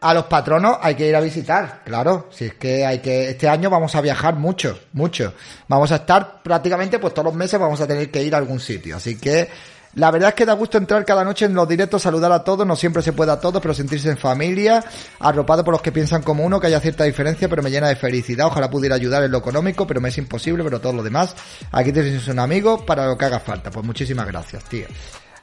A 0.01 0.15
los 0.15 0.25
patronos 0.25 0.79
hay 0.81 0.97
que 0.97 1.09
ir 1.09 1.15
a 1.15 1.21
visitar, 1.21 1.83
claro. 1.85 2.29
Si 2.31 2.47
es 2.47 2.55
que 2.55 2.85
hay 2.85 2.99
que, 2.99 3.31
este 3.31 3.49
año 3.49 3.71
vamos 3.71 3.95
a 3.95 4.01
viajar 4.01 4.35
mucho, 4.35 4.79
mucho. 4.93 5.33
Vamos 5.69 5.93
a 5.93 5.97
estar 5.97 6.43
prácticamente, 6.43 6.99
pues 6.99 7.15
todos 7.15 7.27
los 7.27 7.35
meses 7.35 7.61
vamos 7.61 7.81
a 7.81 7.87
tener 7.87 8.11
que 8.11 8.23
ir 8.23 8.35
a 8.35 8.39
algún 8.39 8.59
sitio. 8.59 8.97
Así 8.97 9.17
que, 9.17 9.49
la 9.95 10.11
verdad 10.11 10.31
es 10.31 10.35
que 10.35 10.47
da 10.47 10.55
gusto 10.55 10.79
entrar 10.79 11.05
cada 11.05 11.23
noche 11.23 11.45
en 11.45 11.55
los 11.55 11.69
directos, 11.69 12.01
saludar 12.03 12.33
a 12.33 12.43
todos, 12.43 12.67
no 12.67 12.77
siempre 12.77 13.03
se 13.03 13.13
puede 13.13 13.33
a 13.33 13.41
todos, 13.41 13.61
pero 13.61 13.75
sentirse 13.75 14.09
en 14.09 14.17
familia, 14.17 14.83
arropado 15.19 15.63
por 15.65 15.73
los 15.73 15.83
que 15.83 15.93
piensan 15.93 16.23
como 16.23 16.45
uno, 16.45 16.59
que 16.59 16.69
haya 16.69 16.81
cierta 16.81 17.05
diferencia, 17.05 17.49
pero 17.49 17.63
me 17.63 17.71
llena 17.71 17.89
de 17.89 17.97
felicidad. 17.97 18.47
Ojalá 18.47 18.71
pudiera 18.71 18.95
ayudar 18.95 19.23
en 19.23 19.31
lo 19.31 19.39
económico, 19.39 19.87
pero 19.87 20.01
me 20.01 20.09
es 20.09 20.17
imposible, 20.17 20.65
pero 20.65 20.81
todo 20.81 20.95
lo 20.95 21.03
demás, 21.03 21.35
aquí 21.73 21.93
tienes 21.93 22.27
un 22.29 22.39
amigo 22.39 22.87
para 22.87 23.07
lo 23.07 23.19
que 23.19 23.27
haga 23.27 23.41
falta. 23.41 23.71
Pues 23.71 23.85
muchísimas 23.85 24.27
gracias, 24.27 24.65
tío. 24.65 24.87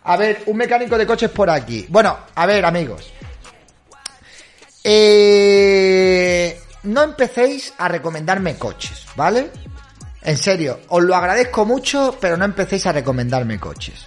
A 0.04 0.18
ver, 0.18 0.42
un 0.48 0.58
mecánico 0.58 0.98
de 0.98 1.06
coches 1.06 1.30
por 1.30 1.50
aquí. 1.50 1.86
Bueno, 1.88 2.18
a 2.34 2.46
ver, 2.48 2.66
amigos. 2.66 3.14
Eh, 4.84 6.60
no 6.84 7.04
empecéis 7.04 7.74
a 7.78 7.88
recomendarme 7.88 8.56
coches, 8.56 9.06
¿vale? 9.16 9.52
En 10.24 10.38
serio, 10.38 10.80
os 10.88 11.04
lo 11.04 11.16
agradezco 11.16 11.66
mucho, 11.66 12.18
pero 12.20 12.36
no 12.36 12.46
empecéis 12.46 12.88
a 12.88 12.92
recomendarme 12.92 13.60
coches. 13.60 14.06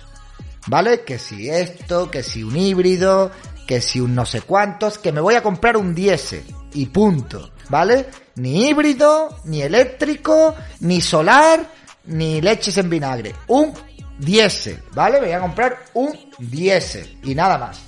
¿Vale? 0.67 1.03
Que 1.03 1.19
si 1.19 1.49
esto, 1.49 2.11
que 2.11 2.23
si 2.23 2.43
un 2.43 2.57
híbrido, 2.57 3.31
que 3.67 3.81
si 3.81 4.01
un 4.01 4.15
no 4.15 4.27
sé 4.27 4.43
cuántos, 4.43 4.99
que 4.99 5.13
me 5.13 5.21
voy 5.21 5.35
a 5.35 5.43
comprar 5.43 5.77
un 5.77 5.95
diésel 5.95 6.45
y 6.75 6.87
punto. 6.87 7.53
¿Vale? 7.69 8.07
Ni 8.37 8.69
híbrido, 8.69 9.41
ni 9.45 9.63
eléctrico, 9.63 10.55
ni 10.81 11.01
solar, 11.01 11.67
ni 12.05 12.41
leches 12.41 12.77
en 12.79 12.91
vinagre. 12.91 13.35
Un 13.49 13.73
diésel, 14.19 14.83
¿vale? 14.93 15.21
Me 15.21 15.27
voy 15.27 15.37
a 15.37 15.41
comprar 15.41 15.85
un 15.95 16.13
diésel 16.39 17.19
y 17.23 17.35
nada 17.35 17.59
más. 17.59 17.81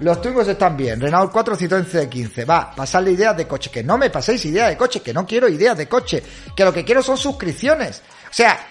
Los 0.00 0.20
Twingos 0.20 0.48
están 0.48 0.76
bien. 0.76 1.00
Renault 1.00 1.30
4 1.30 1.56
Citroën 1.56 1.86
C15. 1.86 2.48
Va, 2.48 2.74
pasarle 2.74 3.12
ideas 3.12 3.36
de 3.36 3.46
coche. 3.46 3.70
Que 3.70 3.84
no 3.84 3.96
me 3.96 4.10
paséis 4.10 4.44
ideas 4.46 4.68
de 4.68 4.76
coche. 4.76 5.00
Que 5.00 5.12
no 5.14 5.24
quiero 5.24 5.48
ideas 5.48 5.78
de 5.78 5.86
coche. 5.86 6.20
Que 6.56 6.64
lo 6.64 6.72
que 6.72 6.84
quiero 6.84 7.04
son 7.04 7.16
suscripciones. 7.16 8.02
O 8.28 8.34
sea, 8.34 8.66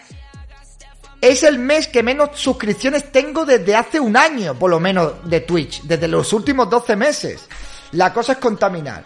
es 1.22 1.44
el 1.44 1.60
mes 1.60 1.88
que 1.88 2.02
menos 2.02 2.32
suscripciones 2.34 3.12
tengo 3.12 3.46
desde 3.46 3.76
hace 3.76 4.00
un 4.00 4.18
año, 4.18 4.58
por 4.58 4.72
lo 4.72 4.80
menos, 4.80 5.14
de 5.30 5.42
Twitch. 5.42 5.84
Desde 5.84 6.08
los 6.08 6.34
últimos 6.34 6.70
12 6.70 6.96
meses. 6.96 7.48
La 7.92 8.12
cosa 8.12 8.34
es 8.34 8.38
contaminar. 8.40 9.06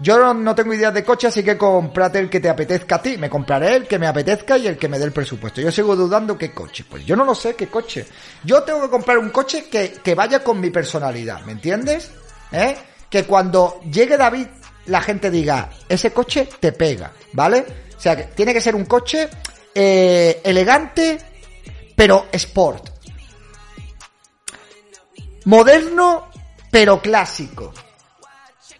Yo 0.00 0.32
no, 0.32 0.54
tengo 0.54 0.72
ideas 0.72 0.94
de 0.94 1.04
coche, 1.04 1.26
así 1.26 1.42
que 1.44 1.58
comprate 1.58 2.18
el 2.18 2.30
que 2.30 2.40
te 2.40 2.48
apetezca 2.48 2.96
a 2.96 3.02
ti. 3.02 3.18
Me 3.18 3.28
compraré 3.28 3.76
el 3.76 3.86
que 3.86 3.98
me 3.98 4.06
apetezca 4.06 4.56
y 4.56 4.66
el 4.66 4.78
que 4.78 4.88
me 4.88 4.98
dé 4.98 5.04
el 5.04 5.12
presupuesto. 5.12 5.60
Yo 5.60 5.70
sigo 5.70 5.94
dudando 5.94 6.38
qué 6.38 6.52
coche. 6.52 6.86
Pues 6.88 7.04
yo 7.04 7.14
no 7.14 7.26
lo 7.26 7.34
sé 7.34 7.54
qué 7.54 7.66
coche. 7.66 8.06
Yo 8.42 8.62
tengo 8.62 8.80
que 8.80 8.88
comprar 8.88 9.18
un 9.18 9.28
coche 9.28 9.66
que, 9.70 9.92
que 10.02 10.14
vaya 10.14 10.42
con 10.42 10.58
mi 10.58 10.70
personalidad, 10.70 11.42
¿me 11.42 11.52
entiendes? 11.52 12.10
¿Eh? 12.50 12.74
Que 13.10 13.24
cuando 13.24 13.80
llegue 13.90 14.16
David, 14.16 14.46
la 14.86 15.02
gente 15.02 15.30
diga, 15.30 15.68
ese 15.86 16.12
coche 16.12 16.48
te 16.58 16.72
pega, 16.72 17.12
¿vale? 17.34 17.66
O 17.94 18.00
sea, 18.00 18.16
que 18.16 18.24
tiene 18.34 18.54
que 18.54 18.62
ser 18.62 18.74
un 18.74 18.86
coche 18.86 19.28
eh, 19.74 20.40
elegante, 20.42 21.18
pero 22.00 22.28
sport. 22.32 22.88
Moderno, 25.44 26.30
pero 26.70 26.98
clásico. 26.98 27.74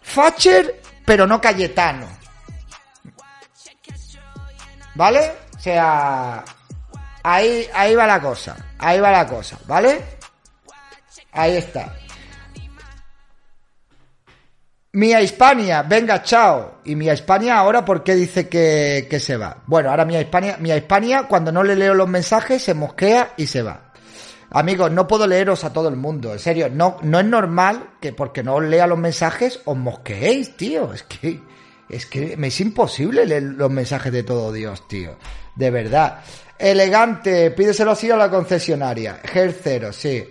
Facher, 0.01 0.81
pero 1.05 1.27
no 1.27 1.39
Cayetano. 1.39 2.07
¿Vale? 4.95 5.33
O 5.55 5.59
sea, 5.59 6.43
ahí, 7.21 7.69
ahí 7.75 7.93
va 7.93 8.07
la 8.07 8.19
cosa. 8.19 8.57
Ahí 8.79 8.99
va 8.99 9.11
la 9.11 9.27
cosa, 9.27 9.55
¿vale? 9.67 10.03
Ahí 11.31 11.57
está. 11.57 11.95
Mía 14.93 15.21
Hispania, 15.21 15.83
venga, 15.83 16.21
chao. 16.21 16.81
Y 16.83 16.95
Mía 16.95 17.13
Hispania 17.13 17.57
ahora, 17.57 17.85
¿por 17.85 18.03
qué 18.03 18.13
dice 18.13 18.49
que, 18.49 19.07
que 19.09 19.21
se 19.21 19.37
va? 19.37 19.63
Bueno, 19.65 19.89
ahora 19.89 20.03
Mía 20.03 20.19
Hispania, 20.19 20.57
Mía 20.59 20.75
Hispania, 20.75 21.27
cuando 21.29 21.51
no 21.51 21.63
le 21.63 21.77
leo 21.77 21.93
los 21.93 22.09
mensajes, 22.09 22.61
se 22.61 22.73
mosquea 22.73 23.33
y 23.37 23.47
se 23.47 23.61
va. 23.61 23.93
Amigos, 24.49 24.91
no 24.91 25.07
puedo 25.07 25.27
leeros 25.27 25.63
a 25.63 25.71
todo 25.71 25.87
el 25.87 25.95
mundo, 25.95 26.33
en 26.33 26.39
serio, 26.39 26.69
no, 26.69 26.97
no 27.03 27.21
es 27.21 27.25
normal 27.25 27.91
que 28.01 28.11
porque 28.11 28.43
no 28.43 28.55
os 28.55 28.63
lea 28.63 28.85
los 28.85 28.99
mensajes 28.99 29.61
os 29.63 29.77
mosqueéis, 29.77 30.57
tío. 30.57 30.91
Es 30.91 31.03
que, 31.03 31.39
es 31.87 32.05
que 32.05 32.35
me 32.35 32.47
es 32.47 32.59
imposible 32.59 33.25
leer 33.25 33.43
los 33.43 33.71
mensajes 33.71 34.11
de 34.11 34.23
todo 34.23 34.51
Dios, 34.51 34.89
tío. 34.89 35.15
De 35.55 35.71
verdad. 35.71 36.19
Elegante, 36.59 37.51
pídeselo 37.51 37.91
así 37.91 38.11
a 38.11 38.17
la 38.17 38.29
concesionaria. 38.29 39.21
Ger 39.23 39.55
cero, 39.63 39.93
sí. 39.93 40.27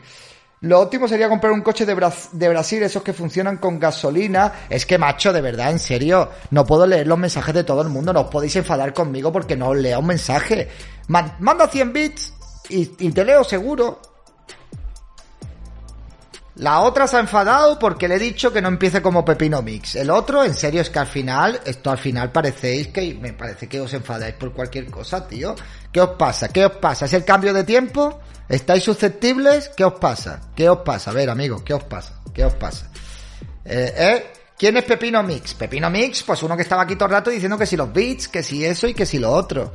Lo 0.63 0.81
óptimo 0.81 1.09
sería 1.09 1.29
comprar 1.29 1.53
un 1.53 1.63
coche 1.63 1.87
de, 1.87 1.97
de 2.33 2.49
Brasil, 2.49 2.83
esos 2.83 3.03
que 3.03 3.15
funcionan 3.15 3.57
con 3.57 3.79
gasolina. 3.79 4.53
Es 4.69 4.85
que, 4.85 4.99
macho, 4.99 5.33
de 5.33 5.41
verdad, 5.41 5.71
en 5.71 5.79
serio, 5.79 6.29
no 6.51 6.67
puedo 6.67 6.87
leer 6.87 7.07
los 7.07 7.19
mensajes 7.19 7.55
de 7.55 7.65
todo 7.65 7.81
el 7.81 7.89
mundo. 7.89 8.13
No 8.13 8.21
os 8.23 8.27
podéis 8.31 8.57
enfadar 8.57 8.93
conmigo 8.93 9.33
porque 9.33 9.57
no 9.57 9.69
os 9.71 9.77
lea 9.79 9.99
un 9.99 10.07
mensaje. 10.07 10.69
Man- 11.09 11.37
manda 11.41 11.67
100 11.67 11.93
bits 11.93 12.35
y 12.69 12.85
te 12.87 13.25
leo 13.25 13.43
seguro. 13.43 14.01
La 16.61 16.81
otra 16.81 17.07
se 17.07 17.17
ha 17.17 17.21
enfadado 17.21 17.79
porque 17.79 18.07
le 18.07 18.17
he 18.17 18.19
dicho 18.19 18.53
que 18.53 18.61
no 18.61 18.69
empiece 18.69 19.01
como 19.01 19.25
Pepino 19.25 19.63
Mix. 19.63 19.95
El 19.95 20.11
otro, 20.11 20.45
en 20.45 20.53
serio, 20.53 20.83
es 20.83 20.91
que 20.91 20.99
al 20.99 21.07
final, 21.07 21.59
esto 21.65 21.91
al 21.91 21.97
final 21.97 22.31
parecéis 22.31 22.89
que, 22.89 23.15
me 23.15 23.33
parece 23.33 23.67
que 23.67 23.81
os 23.81 23.95
enfadáis 23.95 24.35
por 24.35 24.53
cualquier 24.53 24.91
cosa, 24.91 25.27
tío. 25.27 25.55
¿Qué 25.91 26.03
os 26.03 26.11
pasa? 26.19 26.49
¿Qué 26.49 26.67
os 26.67 26.73
pasa? 26.73 27.07
¿Es 27.07 27.15
el 27.15 27.25
cambio 27.25 27.55
de 27.55 27.65
tiempo? 27.65 28.21
¿Estáis 28.47 28.85
susceptibles? 28.85 29.71
¿Qué 29.75 29.85
os 29.85 29.95
pasa? 29.95 30.39
¿Qué 30.55 30.69
os 30.69 30.81
pasa? 30.81 31.13
A 31.13 31.15
ver, 31.15 31.31
amigos, 31.31 31.63
¿qué 31.63 31.73
os 31.73 31.85
pasa? 31.85 32.21
¿Qué 32.35 32.45
os 32.45 32.53
pasa? 32.53 32.91
Eh, 33.65 33.95
¿eh? 33.97 34.33
¿Quién 34.59 34.77
es 34.77 34.85
Pepino 34.85 35.23
Mix? 35.23 35.55
Pepino 35.55 35.89
Mix, 35.89 36.23
pues 36.25 36.43
uno 36.43 36.57
que 36.57 36.63
estaba 36.65 36.83
aquí 36.83 36.95
todo 36.95 37.07
el 37.07 37.13
rato 37.13 37.31
diciendo 37.31 37.57
que 37.57 37.65
si 37.65 37.79
los 37.79 37.91
beats, 37.91 38.29
que 38.29 38.43
si 38.43 38.67
eso 38.67 38.87
y 38.87 38.93
que 38.93 39.07
si 39.07 39.19
lo 39.19 39.31
otro. 39.31 39.73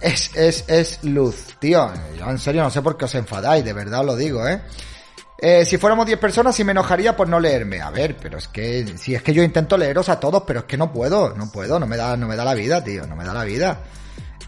Es, 0.00 0.36
es, 0.36 0.64
es 0.68 1.02
luz, 1.02 1.56
tío. 1.58 1.92
Yo 2.16 2.30
en 2.30 2.38
serio 2.38 2.62
no 2.62 2.70
sé 2.70 2.80
por 2.80 2.96
qué 2.96 3.06
os 3.06 3.14
enfadáis, 3.16 3.64
de 3.64 3.72
verdad 3.72 4.02
os 4.02 4.06
lo 4.06 4.14
digo, 4.14 4.46
¿eh? 4.46 4.62
Eh, 5.42 5.64
si 5.64 5.78
fuéramos 5.78 6.04
10 6.04 6.18
personas 6.18 6.54
sí 6.54 6.64
me 6.64 6.72
enojaría 6.72 7.16
por 7.16 7.26
no 7.28 7.40
leerme. 7.40 7.80
A 7.80 7.90
ver, 7.90 8.16
pero 8.20 8.36
es 8.38 8.48
que 8.48 8.86
si 8.98 9.14
es 9.14 9.22
que 9.22 9.32
yo 9.32 9.42
intento 9.42 9.78
leeros 9.78 10.08
a 10.10 10.20
todos, 10.20 10.42
pero 10.46 10.60
es 10.60 10.64
que 10.66 10.76
no 10.76 10.92
puedo, 10.92 11.34
no 11.34 11.50
puedo, 11.50 11.80
no 11.80 11.86
me 11.86 11.96
da, 11.96 12.16
no 12.16 12.28
me 12.28 12.36
da 12.36 12.44
la 12.44 12.54
vida, 12.54 12.84
tío, 12.84 13.06
no 13.06 13.16
me 13.16 13.24
da 13.24 13.32
la 13.32 13.44
vida. 13.44 13.80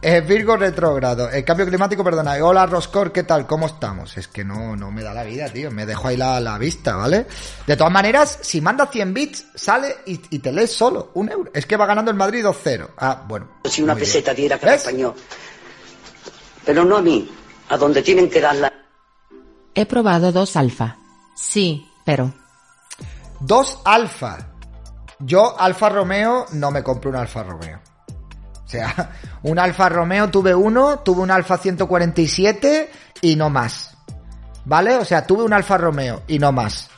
Eh, 0.05 0.21
Virgo 0.21 0.57
retrógrado, 0.57 1.31
el 1.31 1.45
cambio 1.45 1.65
climático, 1.65 2.03
perdona. 2.03 2.35
Hola 2.45 2.67
Roscor, 2.67 3.13
¿qué 3.13 3.23
tal? 3.23 3.47
¿Cómo 3.47 3.67
estamos? 3.67 4.17
Es 4.19 4.27
que 4.27 4.45
no, 4.45 4.75
no 4.75 4.91
me 4.91 5.03
da 5.03 5.15
la 5.15 5.23
vida, 5.23 5.49
tío. 5.49 5.71
Me 5.71 5.87
dejo 5.87 6.09
ahí 6.09 6.17
la, 6.17 6.41
la 6.41 6.59
vista, 6.59 6.97
¿vale? 6.97 7.27
De 7.67 7.77
todas 7.77 7.93
maneras, 7.93 8.41
si 8.43 8.61
manda 8.61 8.87
100 8.89 9.15
bits, 9.15 9.47
sale 9.55 9.97
y, 10.05 10.21
y 10.29 10.41
te 10.41 10.53
lees 10.53 10.73
solo 10.75 11.13
un 11.15 11.31
euro. 11.31 11.51
Es 11.55 11.67
que 11.67 11.77
va 11.77 11.87
ganando 11.87 12.11
el 12.11 12.17
Madrid 12.17 12.45
2-0. 12.45 12.89
Ah, 12.99 13.23
bueno. 13.29 13.49
Si 13.65 13.81
una 13.81 13.93
muy 13.95 14.01
bien. 14.03 14.11
peseta 14.13 14.35
diera 14.35 14.59
cada 14.59 14.73
¿Ves? 14.73 14.83
español. 14.83 15.15
Pero 16.67 16.85
no 16.85 16.97
a 16.97 17.03
mí, 17.03 17.31
a 17.69 17.77
donde 17.77 18.03
tienen 18.03 18.29
que 18.29 18.41
darla. 18.41 18.73
He 19.75 19.87
probado 19.87 20.33
dos 20.33 20.57
alfa. 20.57 20.97
Sí, 21.35 21.91
pero. 22.05 22.33
Dos 23.41 23.81
Alfa. 23.85 24.39
Yo, 25.19 25.59
Alfa 25.59 25.89
Romeo, 25.89 26.47
no 26.53 26.71
me 26.71 26.83
compro 26.83 27.11
un 27.11 27.17
Alfa 27.17 27.43
Romeo. 27.43 27.81
O 28.65 28.69
sea, 28.69 29.11
un 29.43 29.59
Alfa 29.59 29.89
Romeo 29.89 30.29
tuve 30.29 30.55
uno, 30.55 31.01
tuve 31.01 31.23
un 31.23 31.31
Alfa 31.31 31.59
147 31.59 32.91
y 33.21 33.37
no 33.37 33.51
más. 33.51 33.97
¿Vale? 34.65 34.97
O 34.97 35.05
sea, 35.05 35.27
tuve 35.27 35.43
un 35.43 35.53
Alfa 35.53 35.77
Romeo 35.77 36.23
y 36.29 36.39
no 36.39 36.53
más. 36.53 36.89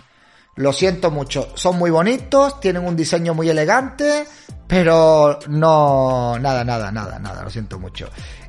Lo 0.56 0.72
siento 0.72 1.10
mucho. 1.10 1.48
Son 1.54 1.78
muy 1.78 1.90
bonitos, 1.90 2.60
tienen 2.60 2.86
un 2.86 2.94
diseño 2.94 3.34
muy 3.34 3.48
elegante, 3.48 4.26
pero 4.66 5.38
no... 5.48 6.38
Nada, 6.38 6.62
nada, 6.64 6.92
nada, 6.92 7.18
nada. 7.18 7.42
Lo 7.42 7.50
siento 7.50 7.78
mucho. 7.78 8.08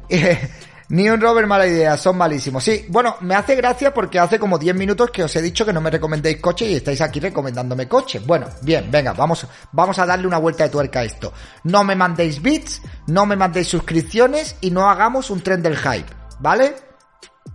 Ni 0.89 1.09
un 1.09 1.19
Rover 1.19 1.47
mala 1.47 1.65
idea, 1.65 1.97
son 1.97 2.17
malísimos. 2.17 2.63
Sí, 2.63 2.86
bueno, 2.89 3.17
me 3.21 3.33
hace 3.33 3.55
gracia 3.55 3.93
porque 3.93 4.19
hace 4.19 4.38
como 4.38 4.59
10 4.59 4.75
minutos 4.75 5.09
que 5.09 5.23
os 5.23 5.36
he 5.36 5.41
dicho 5.41 5.65
que 5.65 5.73
no 5.73 5.81
me 5.81 5.89
recomendéis 5.89 6.38
coches 6.38 6.69
y 6.69 6.75
estáis 6.75 7.01
aquí 7.01 7.19
recomendándome 7.19 7.88
coches. 7.88 8.25
Bueno, 8.25 8.47
bien, 8.61 8.91
venga, 8.91 9.13
vamos, 9.13 9.47
vamos 9.71 9.97
a 9.97 10.05
darle 10.05 10.27
una 10.27 10.38
vuelta 10.38 10.63
de 10.63 10.69
tuerca 10.69 10.99
a 10.99 11.03
esto. 11.03 11.33
No 11.63 11.83
me 11.83 11.95
mandéis 11.95 12.41
bits, 12.41 12.81
no 13.07 13.25
me 13.25 13.36
mandéis 13.36 13.67
suscripciones 13.67 14.57
y 14.61 14.69
no 14.69 14.88
hagamos 14.89 15.31
un 15.31 15.41
tren 15.41 15.63
del 15.63 15.77
hype, 15.77 16.11
¿vale? 16.39 16.75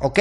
¿Ok? 0.00 0.18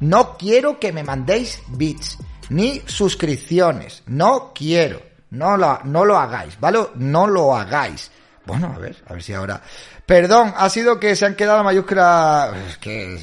No 0.00 0.36
quiero 0.36 0.78
que 0.78 0.92
me 0.92 1.04
mandéis 1.04 1.62
bits 1.68 2.18
ni 2.50 2.82
suscripciones. 2.86 4.02
No 4.06 4.52
quiero. 4.54 5.00
No 5.30 5.56
lo, 5.56 5.80
no 5.84 6.04
lo 6.04 6.18
hagáis, 6.18 6.58
¿vale? 6.60 6.80
No 6.96 7.26
lo 7.26 7.56
hagáis. 7.56 8.10
Bueno, 8.46 8.72
a 8.74 8.78
ver, 8.78 8.96
a 9.08 9.12
ver 9.14 9.22
si 9.22 9.32
ahora. 9.34 9.60
Perdón, 10.04 10.54
ha 10.56 10.68
sido 10.70 10.98
que 11.00 11.16
se 11.16 11.26
han 11.26 11.34
quedado 11.34 11.64
mayúsculas. 11.64 12.54
Es 12.68 12.78
que, 12.78 13.14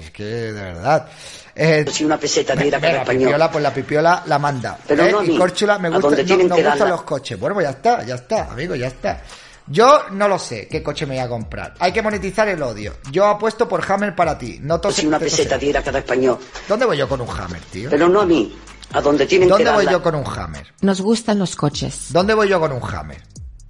es 0.00 0.10
que, 0.10 0.24
de 0.24 0.52
verdad. 0.52 1.06
Eh, 1.54 1.84
Si 1.90 2.04
una 2.04 2.18
peseta 2.18 2.54
diera 2.56 2.78
cada 2.80 2.88
Venga, 2.92 3.02
español. 3.02 3.22
pipiola, 3.28 3.50
pues 3.50 3.62
la 3.62 3.74
pipiola 3.74 4.22
la 4.26 4.38
manda. 4.38 4.78
Pero 4.88 5.04
¿eh? 5.04 5.12
no 5.12 5.18
a 5.20 5.24
y 5.24 5.36
Córchula, 5.38 5.78
me 5.78 5.88
gusta, 5.90 6.02
no, 6.10 6.16
nos 6.16 6.26
que 6.26 6.36
gustan 6.36 6.62
darla. 6.64 6.88
los 6.88 7.02
coches. 7.02 7.38
Bueno, 7.38 7.54
pues 7.54 7.64
ya 7.66 7.70
está, 7.70 8.02
ya 8.04 8.14
está, 8.16 8.44
amigo, 8.52 8.74
ya 8.74 8.86
está. 8.88 9.22
Yo 9.68 10.06
no 10.10 10.26
lo 10.26 10.38
sé 10.40 10.66
qué 10.66 10.82
coche 10.82 11.06
me 11.06 11.14
voy 11.14 11.24
a 11.24 11.28
comprar. 11.28 11.74
Hay 11.78 11.92
que 11.92 12.02
monetizar 12.02 12.48
el 12.48 12.60
odio. 12.62 12.94
Yo 13.12 13.26
apuesto 13.26 13.68
por 13.68 13.84
Hammer 13.92 14.16
para 14.16 14.36
ti. 14.36 14.58
No 14.60 14.80
tose- 14.80 15.02
Si 15.02 15.06
una 15.06 15.18
te 15.20 15.26
peseta 15.26 15.54
tose. 15.54 15.64
diera 15.66 15.82
cada 15.82 16.00
español. 16.00 16.38
¿Dónde 16.66 16.84
voy 16.86 16.96
yo 16.98 17.08
con 17.08 17.20
un 17.20 17.28
Hammer, 17.30 17.60
tío? 17.70 17.88
Pero 17.88 18.08
no 18.08 18.22
a 18.22 18.26
mí, 18.26 18.56
a 18.92 19.00
donde 19.00 19.24
tienen 19.26 19.46
que 19.48 19.52
¿Dónde 19.52 19.70
voy 19.70 19.84
darla. 19.84 19.92
yo 19.98 20.02
con 20.02 20.14
un 20.16 20.26
Hammer? 20.26 20.66
Nos 20.80 21.00
gustan 21.00 21.38
los 21.38 21.54
coches. 21.54 22.06
¿Dónde 22.08 22.34
voy 22.34 22.48
yo 22.48 22.58
con 22.58 22.72
un 22.72 22.82
Hammer? 22.82 23.22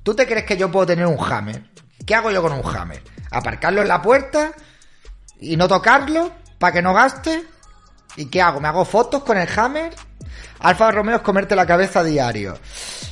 ¿Tú 0.02 0.14
te 0.14 0.26
crees 0.26 0.44
que 0.44 0.56
yo 0.56 0.70
puedo 0.70 0.86
tener 0.86 1.06
un 1.06 1.18
Hammer? 1.22 1.62
¿Qué 2.04 2.14
hago 2.14 2.30
yo 2.30 2.42
con 2.42 2.52
un 2.52 2.76
Hammer? 2.76 3.02
¿Aparcarlo 3.30 3.82
en 3.82 3.88
la 3.88 4.02
puerta? 4.02 4.52
¿Y 5.40 5.56
no 5.56 5.68
tocarlo? 5.68 6.32
¿Para 6.58 6.72
que 6.72 6.82
no 6.82 6.92
gaste? 6.92 7.44
¿Y 8.16 8.26
qué 8.26 8.42
hago? 8.42 8.60
¿Me 8.60 8.68
hago 8.68 8.84
fotos 8.84 9.22
con 9.22 9.38
el 9.38 9.48
Hammer? 9.56 9.94
Alfa 10.60 10.90
Romeo 10.90 11.16
es 11.16 11.22
comerte 11.22 11.56
la 11.56 11.66
cabeza 11.66 12.00
a 12.00 12.04
diario. 12.04 12.58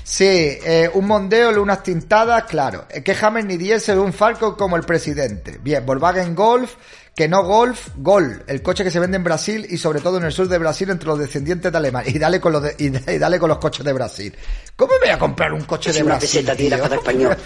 Sí, 0.04 0.24
eh, 0.26 0.90
un 0.92 1.06
mondeo, 1.06 1.62
unas 1.62 1.82
tintadas, 1.82 2.44
claro. 2.44 2.86
Eh, 2.90 3.02
Que 3.02 3.16
Hammer 3.20 3.44
ni 3.44 3.56
diese 3.56 3.96
un 3.96 4.12
Falcon 4.12 4.54
como 4.56 4.76
el 4.76 4.82
presidente. 4.82 5.58
Bien, 5.62 5.84
Volkswagen 5.86 6.34
Golf, 6.34 6.74
que 7.20 7.28
no 7.28 7.42
Golf, 7.44 7.88
Gol, 7.96 8.44
el 8.46 8.62
coche 8.62 8.82
que 8.82 8.90
se 8.90 8.98
vende 8.98 9.18
en 9.18 9.24
Brasil 9.24 9.66
y 9.68 9.76
sobre 9.76 10.00
todo 10.00 10.16
en 10.16 10.24
el 10.24 10.32
sur 10.32 10.48
de 10.48 10.56
Brasil 10.56 10.88
entre 10.88 11.06
los 11.06 11.18
descendientes 11.18 11.70
de 11.70 11.76
Alemania. 11.76 12.10
Y 12.10 12.18
dale 12.18 12.40
con 12.40 12.50
los, 12.50 12.62
de- 12.62 12.74
y, 12.78 12.88
dale 13.18 13.38
con 13.38 13.50
los 13.50 13.58
coches 13.58 13.84
de 13.84 13.92
Brasil. 13.92 14.34
¿Cómo 14.74 14.94
me 14.94 15.00
voy 15.00 15.08
a 15.10 15.18
comprar 15.18 15.52
un 15.52 15.60
coche 15.64 15.92
de 15.92 16.02
una 16.02 16.14
Brasil? 16.16 16.40
peseta 16.46 16.56
tío? 16.56 16.70
cada 16.82 16.96
español. 16.96 17.36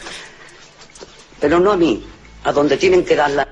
Pero 1.40 1.58
no 1.58 1.72
a 1.72 1.76
mí, 1.76 2.06
a 2.44 2.52
donde 2.52 2.76
tienen 2.76 3.04
que 3.04 3.16
darla. 3.16 3.48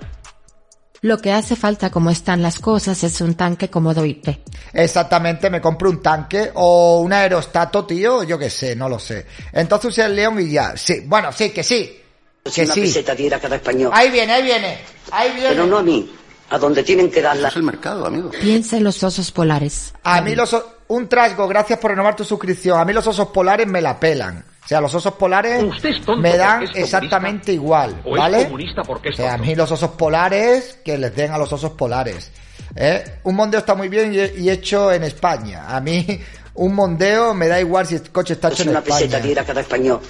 Lo 1.01 1.19
que 1.19 1.33
hace 1.33 1.57
falta 1.57 1.91
como 1.91 2.11
están 2.11 2.41
las 2.41 2.61
cosas 2.61 3.03
es 3.03 3.21
un 3.21 3.35
tanque 3.35 3.69
como 3.69 3.93
Doite. 3.93 4.45
Exactamente, 4.73 5.51
me 5.51 5.61
compro 5.61 5.91
un 5.91 6.01
tanque 6.01 6.53
o 6.55 7.01
un 7.01 7.13
aerostato, 7.13 7.85
tío, 7.85 8.23
yo 8.23 8.39
qué 8.39 8.49
sé, 8.49 8.77
no 8.77 8.89
lo 8.89 9.01
sé. 9.01 9.27
Entonces 9.53 9.91
usé 9.91 10.05
el 10.05 10.15
león 10.15 10.39
y 10.39 10.53
ya. 10.53 10.77
Sí, 10.77 11.03
bueno, 11.05 11.33
sí, 11.33 11.51
que 11.51 11.65
sí. 11.65 11.99
Si 12.45 12.53
Que 12.53 12.65
una 12.65 12.75
sí. 12.75 12.81
peseta 12.83 13.15
diera 13.15 13.39
cada 13.39 13.57
español. 13.57 13.91
Ahí 13.95 14.11
viene, 14.11 14.33
ahí 14.33 14.43
viene. 14.43 14.79
Ahí 15.11 15.31
viene. 15.33 15.49
Pero 15.51 15.67
no 15.67 15.79
a 15.79 15.83
mí, 15.83 16.13
a 16.51 16.59
donde 16.59 16.83
tienen 16.83 17.11
que 17.11 17.23
darla. 17.23 17.49
Es 17.49 17.57
el 17.57 17.63
mercado, 17.63 18.07
amigo. 18.07 18.31
Piensa 18.31 18.77
en 18.77 18.85
los 18.85 19.03
osos 19.03 19.31
polares. 19.31 19.95
A 20.03 20.21
mí 20.21 20.35
los 20.35 20.57
un 20.89 21.09
trasgo, 21.09 21.49
gracias 21.49 21.79
por 21.79 21.91
renovar 21.93 22.17
tu 22.17 22.25
suscripción. 22.25 22.79
A 22.79 22.85
mí 22.85 22.93
los 22.93 23.07
osos 23.07 23.29
polares 23.29 23.67
me 23.67 23.81
la 23.81 23.99
pelan. 23.99 24.45
O 24.65 24.69
sea, 24.69 24.81
los 24.81 24.95
osos 24.95 25.15
polares 25.15 25.65
es 25.83 26.09
me 26.19 26.37
dan 26.37 26.63
es 26.63 26.71
exactamente 26.77 27.53
igual, 27.53 28.01
o 28.05 28.15
es 28.15 28.21
¿vale? 28.21 28.43
es 28.43 28.79
o 28.79 29.13
sea, 29.13 29.35
a 29.35 29.39
mí 29.39 29.57
los 29.57 29.71
osos 29.73 29.91
polares 29.91 30.79
que 30.85 30.97
les 30.97 31.15
den 31.17 31.33
a 31.33 31.39
los 31.39 31.53
osos 31.53 31.73
polares. 31.73 32.31
¿eh? 32.77 33.19
Un 33.25 33.35
mondeo 33.35 33.59
está 33.59 33.75
muy 33.75 33.89
bien 33.89 34.15
y, 34.15 34.51
hecho 34.51 34.93
en 34.93 35.03
España. 35.03 35.65
A 35.69 35.81
mí 35.81 36.21
un 36.55 36.75
mondeo 36.75 37.35
me 37.35 37.49
da 37.49 37.61
igual 37.61 37.87
si 37.87 37.97
el 37.97 38.11
coche 38.11 38.35
está 38.35 38.49
hecho 38.49 38.59
Si 38.59 38.63
en 38.63 38.69
una 38.69 38.83
peseta 38.83 39.05
España. 39.05 39.25
diera 39.25 39.45
cada 39.45 39.61
español. 39.63 40.01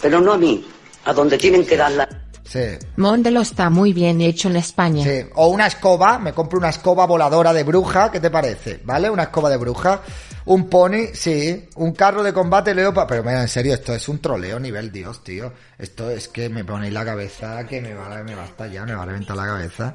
Pero 0.00 0.20
no 0.20 0.32
a 0.32 0.38
mí, 0.38 0.66
a 1.04 1.12
donde 1.12 1.38
tienen 1.38 1.66
que 1.66 1.76
darla. 1.76 2.08
Sí. 2.44 2.78
Mondelo 2.96 3.40
está 3.40 3.70
muy 3.70 3.92
bien 3.92 4.20
hecho 4.20 4.48
en 4.48 4.56
España. 4.56 5.04
Sí, 5.04 5.26
o 5.36 5.48
una 5.48 5.66
escoba, 5.66 6.18
me 6.18 6.32
compro 6.32 6.58
una 6.58 6.68
escoba 6.68 7.06
voladora 7.06 7.52
de 7.52 7.62
bruja, 7.62 8.10
¿qué 8.10 8.20
te 8.20 8.30
parece? 8.30 8.80
¿Vale? 8.84 9.08
Una 9.08 9.24
escoba 9.24 9.48
de 9.48 9.56
bruja. 9.56 10.02
Un 10.44 10.68
pony, 10.68 11.14
sí. 11.14 11.68
Un 11.76 11.92
carro 11.92 12.22
de 12.22 12.32
combate 12.32 12.74
leopa. 12.74 13.06
Pero 13.06 13.22
mira, 13.22 13.40
en 13.40 13.48
serio, 13.48 13.74
esto 13.74 13.94
es 13.94 14.08
un 14.08 14.18
troleo 14.18 14.58
nivel 14.58 14.90
Dios, 14.90 15.22
tío. 15.22 15.52
Esto 15.78 16.10
es 16.10 16.28
que 16.28 16.48
me 16.48 16.64
ponéis 16.64 16.92
la 16.92 17.04
cabeza 17.04 17.64
que 17.66 17.80
me 17.80 17.94
va, 17.94 18.22
me 18.22 18.34
va 18.34 18.42
a 18.42 18.46
estallar, 18.46 18.86
me 18.86 18.94
va 18.94 19.04
a 19.04 19.06
reventar 19.06 19.36
la 19.36 19.46
cabeza. 19.46 19.94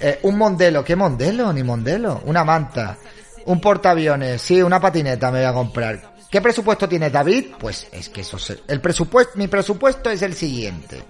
Eh, 0.00 0.18
un 0.22 0.38
mondelo, 0.38 0.82
¿qué 0.82 0.96
mondelo? 0.96 1.52
Ni 1.52 1.62
mondelo. 1.62 2.22
Una 2.24 2.42
manta. 2.42 2.96
Un 3.44 3.60
portaaviones, 3.60 4.42
sí, 4.42 4.60
una 4.60 4.80
patineta 4.80 5.30
me 5.30 5.38
voy 5.38 5.46
a 5.46 5.52
comprar. 5.52 6.15
¿Qué 6.30 6.40
presupuesto 6.40 6.88
tiene 6.88 7.10
David? 7.10 7.52
Pues 7.58 7.86
es 7.92 8.08
que 8.08 8.22
eso 8.22 8.36
es 8.36 8.62
el 8.66 8.80
presupuesto, 8.80 9.32
mi 9.36 9.48
presupuesto 9.48 10.10
es 10.10 10.22
el 10.22 10.34
siguiente. 10.34 11.02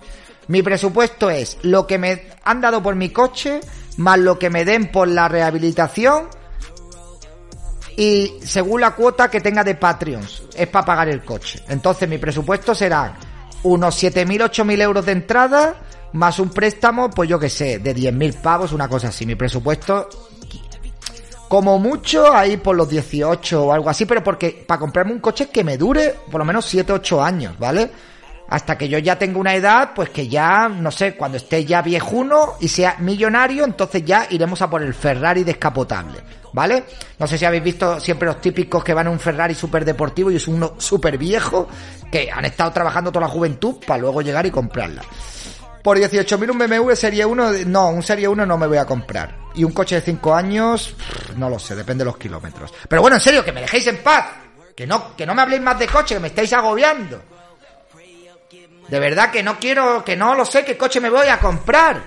Mi 0.49 0.63
presupuesto 0.63 1.31
es 1.31 1.59
lo 1.63 1.87
que 1.87 1.99
me 1.99 2.29
han 2.45 2.61
dado 2.61 2.83
por 2.83 2.95
mi 2.95 3.11
coche, 3.11 3.61
más 3.97 4.19
lo 4.19 4.39
que 4.39 4.51
me 4.51 4.65
den 4.65 4.93
por 4.93 5.09
la 5.09 5.29
rehabilitación 5.29 6.29
y 7.97 8.35
según 8.45 8.83
la 8.83 8.95
cuota 8.95 9.31
que 9.31 9.41
tenga 9.41 9.65
de 9.65 9.75
Patreons, 9.75 10.43
es 10.55 10.69
para 10.69 10.85
pagar 10.85 11.09
el 11.09 11.25
coche. 11.25 11.63
Entonces 11.69 12.09
mi 12.09 12.19
presupuesto 12.19 12.75
será 12.75 13.17
unos 13.63 14.03
7.000, 14.03 14.51
8.000 14.51 14.83
euros 14.83 15.07
de 15.07 15.13
entrada, 15.13 15.83
más 16.13 16.39
un 16.39 16.51
préstamo, 16.51 17.11
pues 17.11 17.29
yo 17.29 17.39
que 17.39 17.49
sé, 17.49 17.79
de 17.79 17.97
10.000 17.97 18.41
pavos, 18.43 18.73
una 18.73 18.87
cosa 18.89 19.09
así. 19.09 19.25
Mi 19.25 19.35
presupuesto, 19.35 20.26
como 21.49 21.79
mucho, 21.79 22.33
ahí 22.35 22.57
por 22.57 22.77
los 22.77 22.89
18 22.89 23.65
o 23.65 23.73
algo 23.73 23.91
así, 23.91 24.05
pero 24.05 24.23
porque 24.23 24.65
para 24.67 24.81
comprarme 24.81 25.13
un 25.13 25.21
coche 25.21 25.49
que 25.49 25.65
me 25.65 25.77
dure 25.77 26.15
por 26.31 26.41
lo 26.41 26.45
menos 26.45 26.65
7, 26.67 26.93
8 26.93 27.23
años, 27.23 27.59
¿vale? 27.59 27.91
Hasta 28.49 28.79
que 28.79 28.89
yo 28.89 28.99
ya 28.99 29.19
tenga 29.19 29.39
una 29.41 29.55
edad, 29.55 29.91
pues 29.95 30.11
que 30.11 30.29
ya, 30.29 30.69
no 30.69 30.91
sé, 30.91 31.17
cuando 31.17 31.37
esté 31.37 31.65
ya 31.65 31.83
viejuno 31.83 32.55
y 32.61 32.69
sea 32.69 32.97
millonario, 33.01 33.65
entonces 33.65 34.05
ya 34.05 34.27
iremos 34.31 34.63
a 34.63 34.71
por 34.71 34.83
el 34.83 34.95
Ferrari 34.95 35.43
descapotable, 35.43 36.21
¿vale? 36.53 36.85
No 37.19 37.27
sé 37.27 37.39
si 37.39 37.45
habéis 37.45 37.65
visto 37.65 37.99
siempre 37.99 38.27
los 38.27 38.41
típicos 38.41 38.85
que 38.85 38.95
van 38.95 39.09
a 39.09 39.11
un 39.11 39.19
Ferrari 39.19 39.55
súper 39.55 39.85
deportivo 39.85 40.31
y 40.31 40.37
es 40.37 40.47
uno 40.47 40.75
súper 40.79 41.19
viejo, 41.19 41.69
que 42.11 42.31
han 42.31 42.45
estado 42.45 42.71
trabajando 42.71 43.11
toda 43.11 43.27
la 43.27 43.33
juventud 43.33 43.77
para 43.85 43.99
luego 43.99 44.23
llegar 44.23 44.47
y 44.47 44.51
comprarla. 44.53 45.03
Por 45.87 45.99
18.000 45.99 46.51
un 46.51 46.59
BMW 46.59 46.95
Serie 46.97 47.25
1, 47.25 47.53
no, 47.67 47.91
un 47.91 48.03
Serie 48.03 48.27
1 48.27 48.45
no 48.45 48.59
me 48.59 48.67
voy 48.67 48.77
a 48.77 48.85
comprar. 48.85 49.37
Y 49.55 49.63
un 49.63 49.71
coche 49.71 49.95
de 49.95 50.01
5 50.01 50.35
años, 50.35 50.97
no 51.37 51.49
lo 51.49 51.61
sé, 51.61 51.77
depende 51.77 52.03
de 52.03 52.07
los 52.07 52.17
kilómetros. 52.17 52.75
Pero 52.89 53.03
bueno, 53.03 53.19
en 53.19 53.21
serio, 53.21 53.45
que 53.45 53.53
me 53.53 53.61
dejéis 53.61 53.87
en 53.87 53.99
paz. 53.99 54.33
Que 54.75 54.85
no, 54.85 55.15
que 55.15 55.25
no 55.25 55.33
me 55.33 55.43
habléis 55.43 55.63
más 55.63 55.79
de 55.79 55.87
coche, 55.87 56.17
que 56.17 56.21
me 56.21 56.27
estáis 56.27 56.53
agobiando. 56.55 57.23
De 58.89 58.99
verdad 58.99 59.31
que 59.31 59.45
no 59.45 59.61
quiero, 59.61 60.05
que 60.05 60.17
no 60.17 60.35
lo 60.35 60.45
sé 60.45 60.65
qué 60.65 60.77
coche 60.77 61.01
me 61.01 61.09
voy 61.09 61.29
a 61.29 61.39
comprar. 61.39 62.03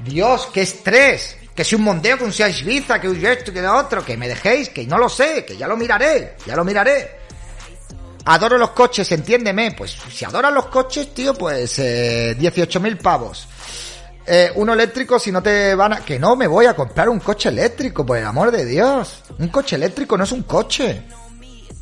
Dios, 0.00 0.50
qué 0.52 0.60
estrés. 0.60 1.38
Que 1.54 1.64
si 1.64 1.76
un 1.76 1.82
Mondeo, 1.84 2.18
que 2.18 2.24
un 2.24 2.32
Seat 2.34 2.60
Ibiza, 2.60 3.00
que 3.00 3.08
un 3.08 3.24
esto, 3.24 3.54
que 3.54 3.62
lo 3.62 3.74
otro, 3.74 4.04
que 4.04 4.18
me 4.18 4.28
dejéis, 4.28 4.68
que 4.68 4.86
no 4.86 4.98
lo 4.98 5.08
sé, 5.08 5.46
que 5.46 5.56
ya 5.56 5.66
lo 5.66 5.78
miraré, 5.78 6.36
ya 6.44 6.54
lo 6.54 6.62
miraré. 6.62 7.23
Adoro 8.26 8.56
los 8.58 8.70
coches, 8.70 9.10
entiéndeme. 9.12 9.72
Pues 9.72 9.96
si 10.12 10.24
adoras 10.24 10.52
los 10.52 10.66
coches, 10.66 11.12
tío, 11.12 11.34
pues 11.34 11.78
eh, 11.78 12.36
18.000 12.38 12.98
pavos. 13.00 13.46
Eh, 14.26 14.50
uno 14.54 14.72
eléctrico, 14.72 15.18
si 15.18 15.30
no 15.30 15.42
te 15.42 15.74
van 15.74 15.92
a... 15.92 16.00
Que 16.00 16.18
no, 16.18 16.34
me 16.34 16.46
voy 16.46 16.64
a 16.66 16.74
comprar 16.74 17.08
un 17.10 17.20
coche 17.20 17.50
eléctrico, 17.50 18.06
por 18.06 18.16
el 18.16 18.24
amor 18.24 18.50
de 18.50 18.64
Dios. 18.64 19.22
Un 19.38 19.48
coche 19.48 19.76
eléctrico 19.76 20.16
no 20.16 20.24
es 20.24 20.32
un 20.32 20.42
coche. 20.44 21.02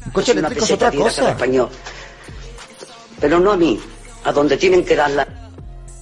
Un 0.04 0.10
coche 0.10 0.32
Es 0.32 0.38
eléctrico 0.38 0.64
es 0.64 0.70
otra 0.72 0.90
cosa. 0.90 1.30
español. 1.30 1.68
Pero 3.20 3.38
no 3.38 3.52
a 3.52 3.56
mí, 3.56 3.80
a 4.24 4.32
donde 4.32 4.56
tienen 4.56 4.84
que 4.84 4.96
darla. 4.96 5.26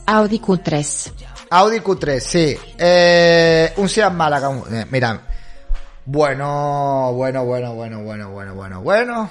Audi 0.07 0.38
Q3. 0.41 1.12
Audi 1.51 1.80
Q3, 1.80 2.20
sí. 2.20 2.57
Eh, 2.78 3.74
un 3.76 3.88
Seat 3.88 4.11
Málaga. 4.12 4.49
un- 4.49 4.74
eh, 4.74 4.86
mira. 4.91 5.20
Bueno, 6.07 7.12
bueno, 7.14 7.45
bueno, 7.45 7.74
bueno, 7.74 8.01
bueno, 8.03 8.30
bueno, 8.30 8.55
bueno, 8.55 8.80
bueno. 8.80 9.30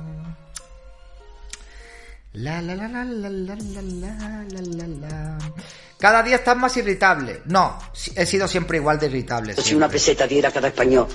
La 2.33 2.61
la 2.61 2.75
la 2.75 2.87
la 2.87 3.03
la 3.03 3.29
la 3.29 3.55
la 3.55 3.81
la 3.81 4.43
la 4.49 4.61
la 4.61 4.87
la. 4.87 5.37
Cada 5.99 6.23
día 6.23 6.37
estás 6.37 6.55
más 6.55 6.75
irritable. 6.77 7.41
No, 7.45 7.77
he 8.15 8.25
sido 8.25 8.47
siempre 8.47 8.77
igual 8.77 8.97
de 8.99 9.07
irritable. 9.07 9.53
Si 9.55 9.75
una 9.75 9.89
peseta 9.89 10.25
diera 10.27 10.49
cada 10.49 10.69
español. 10.69 11.07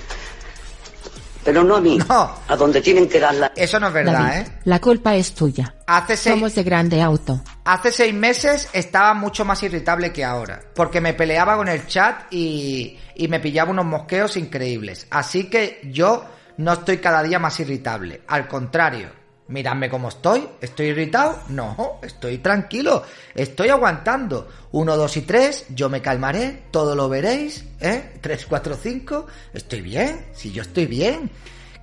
Pero 1.43 1.63
no 1.63 1.77
a 1.77 1.81
mí, 1.81 1.97
No. 1.97 2.35
a 2.47 2.55
donde 2.57 2.81
tienen 2.81 3.07
que 3.07 3.19
darla. 3.21 3.51
Eso 3.55 3.79
no 3.79 3.87
es 3.87 3.93
verdad, 3.93 4.13
David, 4.19 4.47
¿eh? 4.47 4.51
la 4.65 4.79
culpa 4.81 5.15
es 5.15 5.33
tuya. 5.33 5.75
Hace 5.87 6.17
seis, 6.17 6.35
Somos 6.35 6.53
de 6.55 6.63
grande 6.63 7.01
auto. 7.01 7.41
hace 7.63 7.91
seis 7.91 8.13
meses 8.13 8.69
estaba 8.73 9.13
mucho 9.13 9.45
más 9.45 9.63
irritable 9.63 10.11
que 10.11 10.25
ahora. 10.25 10.61
Porque 10.75 10.99
me 10.99 11.13
peleaba 11.13 11.55
con 11.55 11.69
el 11.69 11.87
chat 11.87 12.31
y, 12.31 12.99
y 13.15 13.27
me 13.29 13.39
pillaba 13.39 13.71
unos 13.71 13.85
mosqueos 13.85 14.35
increíbles. 14.35 15.07
Así 15.09 15.45
que 15.49 15.79
yo 15.85 16.25
no 16.57 16.73
estoy 16.73 16.97
cada 16.97 17.23
día 17.23 17.39
más 17.39 17.57
irritable. 17.61 18.21
Al 18.27 18.47
contrario. 18.47 19.09
Miradme 19.49 19.89
cómo 19.89 20.09
estoy. 20.09 20.47
¿Estoy 20.59 20.87
irritado? 20.87 21.39
No, 21.49 21.99
estoy 22.01 22.39
tranquilo. 22.39 23.03
Estoy 23.33 23.69
aguantando. 23.69 24.49
Uno, 24.71 24.97
dos 24.97 25.15
y 25.17 25.21
tres. 25.21 25.65
Yo 25.69 25.89
me 25.89 26.01
calmaré. 26.01 26.63
Todo 26.71 26.95
lo 26.95 27.07
veréis. 27.07 27.63
¿Eh? 27.79 28.17
Tres, 28.19 28.45
cuatro, 28.45 28.75
cinco. 28.75 29.27
Estoy 29.53 29.81
bien. 29.81 30.27
Si 30.33 30.51
yo 30.51 30.63
estoy 30.63 30.85
bien. 30.85 31.31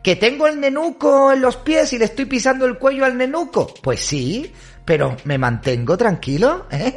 ¿Que 0.05 0.17
tengo 0.17 0.47
el 0.47 0.61
nenuco 0.61 1.33
en 1.33 1.41
los 1.41 1.57
pies 1.57 1.95
y 1.95 1.99
le 1.99 2.05
estoy 2.05 2.27
pisando 2.27 2.67
el 2.67 2.77
cuello 2.77 3.07
al 3.07 3.17
nenuco? 3.17 3.73
Pues 3.83 4.01
sí, 4.01 4.53
pero 4.85 5.17
me 5.25 5.39
mantengo 5.39 5.97
tranquilo, 5.97 6.67
¿eh? 6.71 6.95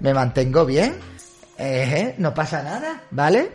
Me 0.00 0.12
mantengo 0.12 0.66
bien, 0.66 0.94
¿eh? 1.56 2.14
No 2.18 2.34
pasa 2.34 2.62
nada, 2.62 3.04
¿vale? 3.12 3.52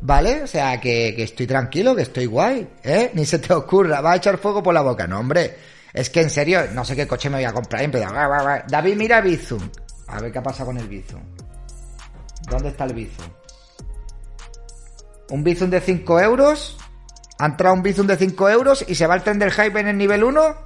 ¿Vale? 0.00 0.44
O 0.44 0.46
sea, 0.46 0.80
que, 0.80 1.12
que 1.14 1.24
estoy 1.24 1.46
tranquilo, 1.46 1.94
que 1.94 2.00
estoy 2.00 2.24
guay, 2.24 2.66
¿eh? 2.82 3.10
Ni 3.12 3.26
se 3.26 3.40
te 3.40 3.52
ocurra, 3.52 4.00
va 4.00 4.12
a 4.12 4.16
echar 4.16 4.38
fuego 4.38 4.62
por 4.62 4.72
la 4.72 4.80
boca, 4.80 5.06
no, 5.06 5.18
hombre. 5.18 5.54
Es 5.92 6.10
que 6.10 6.20
en 6.20 6.30
serio, 6.30 6.60
no 6.72 6.84
sé 6.84 6.94
qué 6.94 7.06
coche 7.06 7.28
me 7.30 7.36
voy 7.36 7.44
a 7.44 7.52
comprar. 7.52 7.82
David, 8.68 8.96
mira 8.96 9.20
Bizum. 9.20 9.68
A 10.06 10.20
ver 10.20 10.32
qué 10.32 10.38
ha 10.38 10.42
pasado 10.42 10.66
con 10.66 10.78
el 10.78 10.88
Bizum. 10.88 11.20
¿Dónde 12.48 12.68
está 12.68 12.84
el 12.84 12.94
Bizum? 12.94 13.26
Un 15.30 15.44
Bizum 15.44 15.70
de 15.70 15.80
5 15.80 16.20
euros. 16.20 16.76
Ha 17.38 17.46
entrado 17.46 17.74
un 17.74 17.82
Bizum 17.82 18.06
de 18.06 18.16
5 18.16 18.48
euros 18.50 18.84
y 18.86 18.94
se 18.94 19.06
va 19.06 19.14
el 19.14 19.22
tren 19.22 19.38
del 19.38 19.50
hype 19.52 19.80
en 19.80 19.88
el 19.88 19.98
nivel 19.98 20.24
1. 20.24 20.56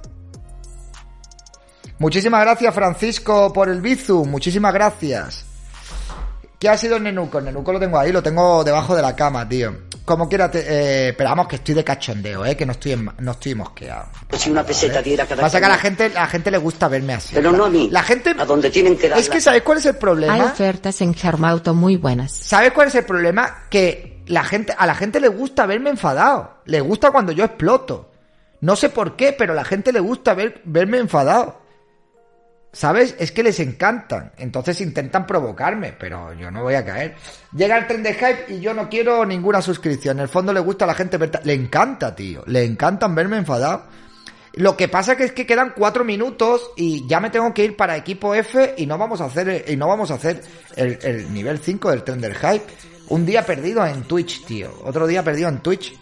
Muchísimas 1.99 2.41
gracias, 2.41 2.73
Francisco, 2.73 3.53
por 3.53 3.69
el 3.69 3.81
Bizum. 3.81 4.29
Muchísimas 4.29 4.73
gracias. 4.73 5.45
¿Qué 6.59 6.69
ha 6.69 6.77
sido 6.77 6.97
el 6.97 7.03
nenuco? 7.03 7.37
El 7.39 7.45
nenuco 7.45 7.71
lo 7.71 7.79
tengo 7.79 7.97
ahí, 7.97 8.11
lo 8.11 8.21
tengo 8.23 8.63
debajo 8.63 8.95
de 8.95 9.01
la 9.01 9.15
cama, 9.15 9.47
tío. 9.47 9.73
Como 10.05 10.29
quiera, 10.29 10.51
te- 10.51 10.63
eh, 11.09 11.13
pero 11.13 11.31
vamos, 11.31 11.47
que 11.47 11.55
estoy 11.55 11.73
de 11.73 11.83
cachondeo, 11.83 12.45
eh, 12.45 12.55
que 12.55 12.63
no 12.65 12.73
estoy, 12.73 12.91
en- 12.91 13.11
no 13.19 13.31
estoy 13.31 13.55
mosqueado. 13.55 14.05
Si 14.37 14.51
una 14.51 14.63
peseta 14.63 15.01
diera 15.01 15.25
cada 15.25 15.41
Pasa 15.41 15.59
que 15.59 15.65
a 15.65 15.69
la 15.69 15.77
gente, 15.79 16.05
a 16.05 16.09
la 16.09 16.27
gente 16.27 16.51
le 16.51 16.59
gusta 16.59 16.87
verme 16.87 17.13
así. 17.13 17.33
Pero 17.33 17.51
no 17.51 17.65
a 17.65 17.69
mí. 17.69 17.89
La 17.91 18.03
gente, 18.03 18.35
A 18.37 18.45
donde 18.45 18.69
tienen 18.69 18.95
que 18.97 19.09
darla. 19.09 19.19
es 19.21 19.29
que 19.29 19.41
¿sabes 19.41 19.63
cuál 19.63 19.79
es 19.79 19.85
el 19.87 19.95
Hay 19.95 19.99
problema? 19.99 20.45
ofertas 20.45 21.01
en 21.01 21.15
Germauto 21.15 21.73
muy 21.73 21.97
buenas. 21.97 22.31
¿Sabes 22.31 22.71
cuál 22.71 22.89
es 22.89 22.95
el 22.95 23.03
problema? 23.05 23.63
Que 23.71 24.21
la 24.27 24.43
gente, 24.43 24.75
a 24.77 24.85
la 24.85 24.93
gente 24.93 25.19
le 25.19 25.27
gusta 25.27 25.65
verme 25.65 25.89
enfadado. 25.89 26.57
Le 26.65 26.81
gusta 26.81 27.09
cuando 27.09 27.31
yo 27.31 27.43
exploto. 27.43 28.11
No 28.61 28.75
sé 28.75 28.89
por 28.89 29.15
qué, 29.15 29.33
pero 29.33 29.53
a 29.53 29.55
la 29.55 29.65
gente 29.65 29.91
le 29.91 29.99
gusta 29.99 30.33
ver, 30.35 30.61
verme 30.65 30.97
enfadado. 30.99 31.61
¿Sabes? 32.75 33.15
Es 33.19 33.31
que 33.31 33.41
les 33.41 33.57
encantan. 33.61 34.33
Entonces 34.37 34.81
intentan 34.81 35.25
provocarme, 35.25 35.93
pero 35.97 36.33
yo 36.33 36.51
no 36.51 36.63
voy 36.63 36.75
a 36.75 36.83
caer. 36.83 37.15
Llega 37.55 37.77
el 37.77 37.87
tren 37.87 38.03
de 38.03 38.13
hype 38.13 38.53
y 38.53 38.59
yo 38.59 38.73
no 38.73 38.89
quiero 38.89 39.25
ninguna 39.25 39.61
suscripción. 39.61 40.17
En 40.17 40.23
el 40.23 40.27
fondo 40.27 40.51
le 40.51 40.59
gusta 40.59 40.83
a 40.83 40.89
la 40.89 40.93
gente 40.93 41.15
ver... 41.15 41.39
Le 41.45 41.53
encanta, 41.53 42.13
tío. 42.13 42.43
Le 42.47 42.65
encantan 42.65 43.15
verme 43.15 43.37
enfadado. 43.37 43.85
Lo 44.55 44.75
que 44.75 44.89
pasa 44.89 45.15
que 45.15 45.23
es 45.23 45.31
que 45.31 45.45
quedan 45.45 45.71
cuatro 45.73 46.03
minutos 46.03 46.71
y 46.75 47.07
ya 47.07 47.21
me 47.21 47.29
tengo 47.29 47.53
que 47.53 47.63
ir 47.63 47.77
para 47.77 47.95
equipo 47.95 48.35
F 48.35 48.75
y 48.77 48.85
no 48.85 48.97
vamos 48.97 49.21
a 49.21 49.25
hacer 49.25 49.63
y 49.69 49.77
no 49.77 49.87
vamos 49.87 50.11
a 50.11 50.15
hacer 50.15 50.43
el, 50.75 50.99
el 51.01 51.33
nivel 51.33 51.59
5 51.59 51.91
del 51.91 52.03
tren 52.03 52.19
del 52.19 52.35
hype. 52.35 52.65
Un 53.07 53.25
día 53.25 53.45
perdido 53.45 53.85
en 53.85 54.03
Twitch, 54.03 54.45
tío. 54.45 54.81
Otro 54.83 55.07
día 55.07 55.23
perdido 55.23 55.47
en 55.47 55.59
Twitch. 55.59 55.97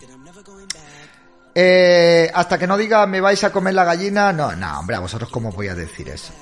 Eh, 1.54 2.32
hasta 2.34 2.58
que 2.58 2.66
no 2.66 2.78
diga 2.78 3.06
me 3.06 3.22
vais 3.22 3.44
a 3.44 3.52
comer 3.52 3.76
la 3.76 3.84
gallina, 3.84 4.34
no, 4.34 4.56
no, 4.56 4.80
hombre, 4.80 4.96
a 4.96 5.02
vosotros 5.02 5.30
cómo 5.30 5.52
voy 5.52 5.68
a 5.68 5.76
decir 5.76 6.10
eso. 6.10 6.34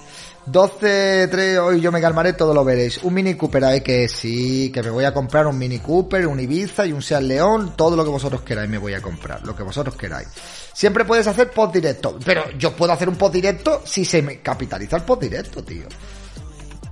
12, 0.46 1.28
3, 1.30 1.60
hoy 1.60 1.82
yo 1.82 1.92
me 1.92 2.02
calmaré, 2.02 2.34
todo 2.34 2.54
lo 2.54 2.66
veréis. 2.66 3.04
Un 3.04 3.14
Mini 3.14 3.36
Cooper, 3.36 3.64
hay 3.64 3.82
que 3.82 4.08
sí, 4.08 4.72
que 4.74 4.82
me 4.82 4.90
voy 4.90 5.06
a 5.06 5.14
comprar 5.14 5.46
un 5.46 5.58
Mini 5.58 5.80
Cooper, 5.80 6.26
un 6.28 6.40
Ibiza 6.40 6.86
y 6.86 6.92
un 6.92 7.02
Seat 7.02 7.22
León, 7.22 7.74
todo 7.76 7.96
lo 7.96 8.04
que 8.04 8.10
vosotros 8.10 8.42
queráis 8.42 8.70
me 8.70 8.78
voy 8.78 8.94
a 8.94 9.02
comprar, 9.02 9.46
lo 9.46 9.56
que 9.56 9.64
vosotros 9.64 9.96
queráis. 9.96 10.28
Siempre 10.74 11.06
puedes 11.06 11.28
hacer 11.28 11.52
post 11.52 11.74
directo, 11.74 12.18
pero 12.26 12.50
yo 12.58 12.76
puedo 12.76 12.92
hacer 12.92 13.08
un 13.08 13.16
post 13.16 13.34
directo 13.34 13.82
si 13.86 14.04
se 14.04 14.22
me 14.22 14.42
capitaliza 14.42 14.98
el 14.98 15.04
post 15.04 15.22
directo, 15.22 15.64
tío. 15.64 15.86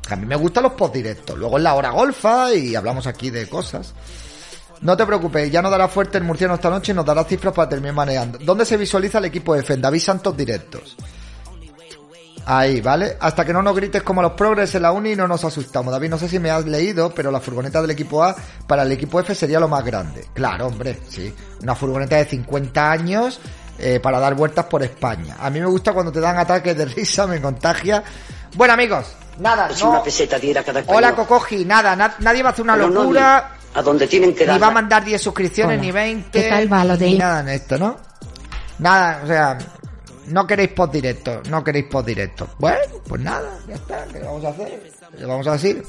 A 0.10 0.16
mí 0.16 0.26
me 0.26 0.36
gustan 0.36 0.64
los 0.64 0.74
post 0.74 0.94
directos. 0.94 1.38
Luego 1.38 1.58
en 1.58 1.64
la 1.64 1.76
hora 1.76 1.92
golfa 1.92 2.54
y 2.54 2.76
hablamos 2.76 3.08
aquí 3.08 3.30
de 3.30 3.48
cosas. 3.48 3.94
No 4.82 4.96
te 4.96 5.06
preocupes, 5.06 5.52
ya 5.52 5.62
nos 5.62 5.72
dará 5.72 5.88
fuerte 5.88 6.18
el 6.18 6.24
murciano 6.24 6.56
esta 6.56 6.70
noche 6.70 6.94
y 6.94 6.96
nos 6.96 7.06
dará 7.06 7.24
cifras 7.26 7.54
para 7.54 7.68
terminar 7.68 7.96
manejando. 7.96 8.38
¿Dónde 8.40 8.66
se 8.66 8.78
visualiza 8.78 9.18
el 9.18 9.26
equipo 9.26 9.56
F? 9.56 9.74
En 9.74 9.82
David 9.82 10.00
Santos 10.00 10.38
Directos. 10.38 10.96
Ahí, 12.52 12.82
¿vale? 12.82 13.16
Hasta 13.20 13.46
que 13.46 13.54
no 13.54 13.62
nos 13.62 13.76
grites 13.76 14.02
como 14.02 14.24
los 14.24 14.32
progres 14.32 14.74
en 14.74 14.82
la 14.82 14.92
uni 14.92 15.16
no 15.16 15.28
nos 15.28 15.44
asustamos. 15.46 15.92
David, 15.92 16.10
no 16.10 16.18
sé 16.18 16.28
si 16.28 16.40
me 16.40 16.50
has 16.50 16.66
leído, 16.66 17.14
pero 17.14 17.30
la 17.30 17.40
furgoneta 17.40 17.80
del 17.80 17.92
equipo 17.92 18.24
A 18.24 18.36
para 18.66 18.82
el 18.82 18.92
equipo 18.92 19.20
F 19.20 19.36
sería 19.36 19.60
lo 19.60 19.68
más 19.68 19.86
grande. 19.86 20.26
Claro, 20.34 20.66
hombre, 20.66 21.00
sí. 21.10 21.32
Una 21.62 21.76
furgoneta 21.76 22.16
de 22.16 22.26
50 22.26 22.92
años 22.92 23.40
eh, 23.78 24.00
para 24.02 24.20
dar 24.20 24.34
vueltas 24.34 24.66
por 24.66 24.82
España. 24.82 25.36
A 25.40 25.52
mí 25.52 25.60
me 25.60 25.68
gusta 25.68 25.94
cuando 25.94 26.12
te 26.12 26.20
dan 26.20 26.40
ataques 26.40 26.76
de 26.76 26.86
risa, 26.86 27.28
me 27.28 27.40
contagia. 27.40 28.04
Bueno, 28.56 28.74
amigos, 28.74 29.06
nada, 29.38 29.70
Si 29.72 29.84
no... 29.84 29.92
una 29.92 30.02
peseta 30.04 30.40
diera 30.40 30.64
cada 30.64 30.80
español. 30.80 31.04
Hola, 31.04 31.16
Cocoji, 31.16 31.66
nada, 31.66 31.96
na- 31.96 32.16
nadie 32.18 32.42
va 32.42 32.50
a 32.50 32.52
hacer 32.54 32.64
una 32.64 32.74
Pero 32.74 32.90
no 32.90 33.02
a 33.02 33.04
mí, 33.04 33.10
locura. 33.14 33.52
a 33.76 33.82
donde 33.84 34.08
tienen 34.08 34.34
que 34.34 34.48
Ni 34.48 34.58
va 34.58 34.68
a 34.68 34.72
mandar 34.72 35.06
10 35.06 35.22
suscripciones, 35.22 35.76
Hola. 35.78 35.86
ni 35.86 35.92
20. 35.92 36.42
¿Qué 36.42 36.50
tal 36.50 36.74
va 36.74 36.84
lo 36.84 36.98
de- 36.98 37.06
Ni 37.06 37.18
nada 37.20 37.42
en 37.42 37.50
esto, 37.50 37.78
¿no? 37.78 37.98
Nada, 38.80 39.22
o 39.24 39.28
sea, 39.28 39.58
no 40.30 40.48
queréis 40.48 40.72
post 40.72 40.94
directo, 40.94 41.42
no 41.50 41.64
queréis 41.64 41.86
post 41.86 42.08
directo. 42.08 42.50
Bueno, 42.58 42.80
pues 43.08 43.22
nada, 43.22 43.60
ya 43.68 43.76
está, 43.76 44.06
¿qué 44.06 44.20
vamos 44.20 44.46
a 44.46 44.50
hacer? 44.50 44.92
¿Qué 45.18 45.26
vamos 45.26 45.48
a 45.48 45.52
decir? 45.54 45.84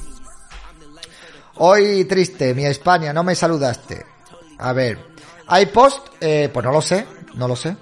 Hoy 1.56 2.04
triste, 2.06 2.54
mi 2.54 2.64
España, 2.64 3.12
no 3.12 3.22
me 3.22 3.34
saludaste. 3.34 4.04
A 4.58 4.72
ver, 4.72 4.98
¿hay 5.46 5.66
post? 5.66 6.08
Eh, 6.20 6.50
pues 6.52 6.64
no 6.64 6.72
lo 6.72 6.80
sé, 6.82 7.06
no 7.34 7.46
lo 7.46 7.56
sé. 7.56 7.76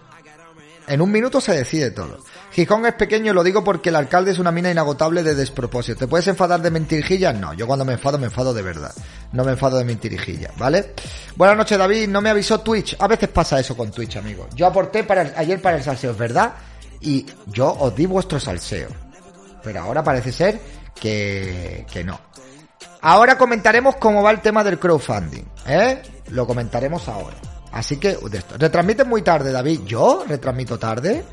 En 0.86 1.00
un 1.00 1.12
minuto 1.12 1.40
se 1.40 1.52
decide 1.52 1.90
todo. 1.90 2.18
Gijón 2.52 2.86
es 2.86 2.94
pequeño, 2.94 3.32
lo 3.32 3.44
digo 3.44 3.62
porque 3.62 3.90
el 3.90 3.96
alcalde 3.96 4.30
es 4.30 4.38
una 4.38 4.50
mina 4.50 4.70
inagotable 4.70 5.22
de 5.22 5.34
despropósito. 5.34 5.98
¿Te 5.98 6.06
puedes 6.08 6.26
enfadar 6.28 6.60
de 6.62 6.70
mentirijillas? 6.70 7.34
No, 7.34 7.52
yo 7.54 7.66
cuando 7.66 7.84
me 7.84 7.92
enfado, 7.94 8.18
me 8.18 8.26
enfado 8.26 8.54
de 8.54 8.62
verdad. 8.62 8.92
No 9.32 9.44
me 9.44 9.52
enfado 9.52 9.78
de 9.78 9.84
mentirijillas, 9.84 10.56
¿vale? 10.56 10.94
Buenas 11.36 11.56
noches, 11.56 11.78
David. 11.78 12.08
No 12.08 12.20
me 12.20 12.30
avisó 12.30 12.60
Twitch. 12.60 12.96
A 12.98 13.06
veces 13.06 13.28
pasa 13.28 13.60
eso 13.60 13.76
con 13.76 13.90
Twitch, 13.90 14.16
amigos. 14.16 14.48
Yo 14.54 14.66
aporté 14.66 15.06
ayer 15.36 15.60
para 15.60 15.76
el 15.76 15.82
salseo, 15.82 16.12
¿es 16.12 16.18
verdad? 16.18 16.54
Y 17.00 17.26
yo 17.46 17.70
os 17.78 17.94
di 17.94 18.06
vuestro 18.06 18.40
salseo. 18.40 18.88
Pero 19.62 19.80
ahora 19.80 20.02
parece 20.02 20.32
ser 20.32 20.60
que, 20.98 21.86
que 21.92 22.02
no. 22.02 22.18
Ahora 23.02 23.38
comentaremos 23.38 23.96
cómo 23.96 24.22
va 24.22 24.30
el 24.30 24.40
tema 24.40 24.64
del 24.64 24.78
crowdfunding, 24.78 25.44
¿eh? 25.66 26.02
Lo 26.30 26.46
comentaremos 26.46 27.08
ahora. 27.08 27.36
Así 27.72 27.98
que, 27.98 28.16
de 28.16 28.38
esto. 28.38 28.56
Retransmiten 28.58 29.08
muy 29.08 29.22
tarde, 29.22 29.52
David. 29.52 29.82
¿Yo 29.84 30.24
retransmito 30.26 30.78
tarde? 30.78 31.24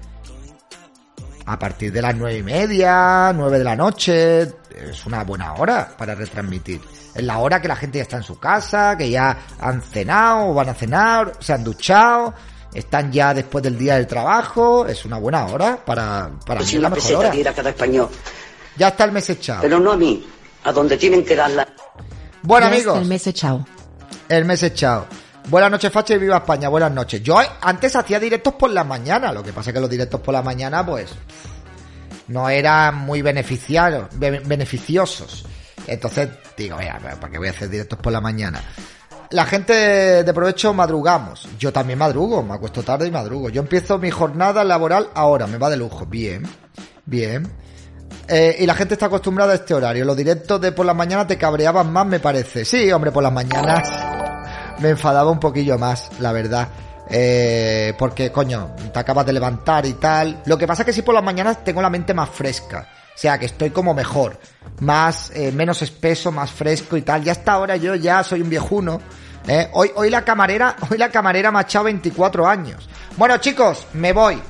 A 1.48 1.60
partir 1.60 1.92
de 1.92 2.02
las 2.02 2.16
nueve 2.16 2.40
y 2.40 2.44
media, 2.44 3.32
nueve 3.34 3.60
de 3.60 3.64
la 3.64 3.76
noche. 3.76 4.42
Es 4.42 5.06
una 5.06 5.24
buena 5.24 5.54
hora 5.54 5.90
para 5.98 6.16
retransmitir. 6.16 6.82
Es 7.14 7.24
la 7.24 7.38
hora 7.38 7.62
que 7.62 7.68
la 7.68 7.76
gente 7.76 8.00
ya 8.00 8.04
está 8.04 8.18
en 8.18 8.24
su 8.24 8.40
casa, 8.40 8.98
que 8.98 9.10
ya 9.10 9.38
han 9.60 9.82
cenado 9.82 10.48
o 10.50 10.54
van 10.54 10.70
a 10.70 10.74
cenar, 10.74 11.34
se 11.40 11.54
han 11.54 11.64
duchado, 11.64 12.34
están 12.74 13.12
ya 13.12 13.34
después 13.34 13.64
del 13.64 13.78
día 13.78 13.96
del 13.96 14.08
trabajo. 14.08 14.86
Es 14.88 15.06
una 15.06 15.18
buena 15.20 15.46
hora 15.46 15.78
para, 15.86 16.32
para 16.46 16.60
Pues 16.60 16.72
mí 16.72 16.76
es 16.78 16.82
la 16.82 16.90
mejor 16.90 17.16
hora. 17.16 17.54
cada 17.54 17.70
español. 17.70 18.10
Ya 18.76 18.88
está 18.90 19.06
el 19.06 19.12
mes 19.14 19.30
echado. 19.30 19.62
Pero 19.62 19.80
no 19.80 19.92
a 19.94 19.98
mí, 19.98 20.28
a 20.64 20.72
donde 20.74 20.98
tienen 20.98 21.24
que 21.24 21.36
darla. 21.36 21.66
Bueno, 22.42 22.68
Ya 22.68 22.76
está 22.76 22.90
amigos. 22.90 23.02
el 23.04 23.08
mes 23.08 23.28
echado. 23.28 23.66
El 24.28 24.46
mes 24.46 24.64
echado. 24.64 25.06
Buenas 25.48 25.70
noches, 25.70 25.92
Facha, 25.92 26.16
y 26.16 26.18
viva 26.18 26.38
España. 26.38 26.70
Buenas 26.70 26.92
noches. 26.92 27.22
Yo 27.22 27.38
antes 27.62 27.96
hacía 27.96 28.20
directos 28.20 28.56
por 28.56 28.72
la 28.72 28.84
mañana. 28.84 29.32
Lo 29.32 29.44
que 29.44 29.54
pasa 29.54 29.70
es 29.70 29.74
que 29.76 29.80
los 29.80 29.90
directos 29.90 30.20
por 30.22 30.34
la 30.34 30.42
mañana, 30.42 30.84
pues, 30.86 31.12
no 32.30 32.50
eran 32.50 32.96
muy 32.96 33.22
beneficiados, 33.22 34.08
be- 34.18 34.40
beneficiosos. 34.40 35.46
Entonces, 35.88 36.30
digo, 36.58 36.78
mira, 36.78 36.98
¿para 37.00 37.32
qué 37.32 37.38
voy 37.38 37.48
a 37.48 37.52
hacer 37.52 37.70
directos 37.70 38.00
por 38.00 38.12
la 38.12 38.22
mañana? 38.22 38.60
La 39.30 39.46
gente 39.46 39.74
de 40.24 40.34
provecho 40.34 40.74
madrugamos. 40.74 41.48
Yo 41.60 41.72
también 41.72 42.00
madrugo, 42.00 42.42
me 42.42 42.56
acuesto 42.56 42.82
tarde 42.82 43.08
y 43.08 43.12
madrugo. 43.12 43.50
Yo 43.50 43.62
empiezo 43.62 44.00
mi 44.00 44.10
jornada 44.10 44.64
laboral 44.64 45.10
ahora, 45.14 45.46
me 45.46 45.58
va 45.60 45.70
de 45.70 45.78
lujo. 45.78 46.06
Bien, 46.08 46.44
bien. 47.06 47.48
Eh, 48.28 48.56
y 48.60 48.66
la 48.66 48.74
gente 48.74 48.96
está 48.96 49.06
acostumbrada 49.08 49.52
a 49.52 49.56
este 49.56 49.76
horario. 49.76 50.06
Los 50.06 50.18
directos 50.18 50.60
de 50.60 50.72
por 50.72 50.86
la 50.88 50.96
mañana 50.96 51.28
te 51.28 51.38
cabreaban 51.38 51.92
más, 51.94 52.08
me 52.08 52.20
parece. 52.20 52.66
Sí, 52.66 52.92
hombre, 52.92 53.12
por 53.12 53.22
las 53.22 53.34
mañanas 53.34 53.88
me 54.80 54.90
enfadaba 54.90 55.32
un 55.32 55.40
poquillo 55.40 55.78
más, 55.78 56.10
la 56.20 56.32
verdad. 56.32 56.68
Eh, 57.10 57.94
porque, 57.98 58.32
coño, 58.32 58.72
te 58.92 59.00
acabas 59.00 59.26
de 59.26 59.34
levantar 59.34 59.86
y 59.86 59.94
tal. 59.94 60.42
Lo 60.46 60.58
que 60.58 60.66
pasa 60.68 60.82
es 60.82 60.88
que 60.88 60.94
sí 60.94 61.02
por 61.02 61.14
las 61.14 61.24
mañanas 61.24 61.64
tengo 61.64 61.82
la 61.82 61.90
mente 61.90 62.14
más 62.14 62.30
fresca. 62.30 62.88
O 63.16 63.18
sea, 63.18 63.38
que 63.38 63.46
estoy 63.46 63.70
como 63.70 63.94
mejor. 63.94 64.38
Más, 64.82 65.32
eh, 65.34 65.52
menos 65.52 65.82
espeso, 65.82 66.32
más 66.32 66.52
fresco 66.52 66.98
y 66.98 67.02
tal. 67.04 67.24
Ya 67.24 67.32
hasta 67.34 67.54
ahora 67.54 67.76
yo 67.78 67.96
ya 67.96 68.24
soy 68.24 68.42
un 68.42 68.50
viejuno. 68.50 69.00
¿eh? 69.48 69.70
Hoy, 69.74 69.92
hoy 69.96 70.10
la 70.10 70.24
camarera, 70.26 70.76
hoy 70.90 70.98
la 70.98 71.10
camarera 71.10 71.52
me 71.52 71.60
ha 71.60 71.62
echado 71.62 71.86
24 71.86 72.48
años. 72.48 72.90
Bueno, 73.18 73.38
chicos, 73.38 73.86
me 73.94 74.12
voy. 74.12 74.42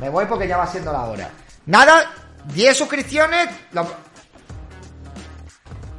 Me 0.00 0.08
voy 0.08 0.26
porque 0.26 0.48
ya 0.48 0.56
va 0.56 0.66
siendo 0.66 0.92
la 0.92 1.04
hora. 1.04 1.30
Nada, 1.66 2.10
10 2.52 2.76
suscripciones. 2.76 3.48
lo- 3.72 4.09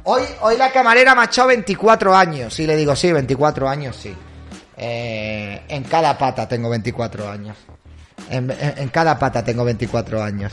Hoy, 0.04 0.22
hoy 0.40 0.56
la 0.56 0.72
camarera 0.72 1.14
me 1.14 1.22
ha 1.22 1.24
echado 1.24 1.48
24 1.48 2.14
años. 2.14 2.58
Y 2.58 2.66
le 2.66 2.76
digo, 2.76 2.94
sí, 2.96 3.12
24 3.12 3.68
años, 3.68 3.96
sí. 3.96 4.14
Eh, 4.76 5.62
en 5.68 5.84
cada 5.84 6.16
pata 6.18 6.48
tengo 6.48 6.68
24 6.70 7.28
años. 7.30 7.56
En, 8.30 8.50
en- 8.50 8.88
cada 8.88 9.18
pata 9.18 9.44
tengo 9.44 9.64
24 9.64 10.22
años. 10.22 10.52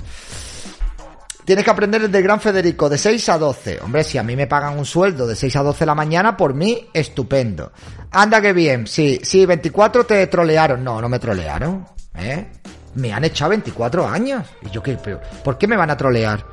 Tienes 1.46 1.66
que 1.66 1.72
aprender 1.72 2.04
el 2.04 2.12
del 2.12 2.22
gran 2.22 2.40
Federico, 2.40 2.88
de 2.90 2.98
6 3.00 3.28
a 3.30 3.38
12. 3.40 3.80
Hombre, 3.82 4.04
si 4.04 4.20
a 4.20 4.24
mí 4.24 4.36
me 4.36 4.46
pagan 4.46 4.78
un 4.78 4.86
sueldo 4.86 5.26
de 5.26 5.36
6 5.36 5.56
a 5.56 5.64
12 5.64 5.80
de 5.80 5.86
la 5.88 5.96
mañana, 5.96 6.38
por 6.38 6.54
mí, 6.54 6.88
estupendo. 6.94 7.72
Anda 8.12 8.40
que 8.40 8.54
bien, 8.54 8.86
sí, 8.86 9.20
sí, 9.24 9.48
24 9.48 10.06
te 10.06 10.28
trolearon. 10.28 10.84
No, 10.84 11.02
no 11.02 11.10
me 11.10 11.18
trolearon, 11.18 11.88
¿eh? 12.16 12.52
Me 12.96 13.12
han 13.14 13.24
echado 13.24 13.50
24 13.50 14.08
años. 14.08 14.46
Y 14.62 14.70
yo 14.70 14.84
qué, 14.84 14.98
pero, 15.04 15.20
¿por 15.44 15.58
qué 15.58 15.66
me 15.66 15.76
van 15.78 15.90
a 15.90 15.98
trolear? 15.98 16.46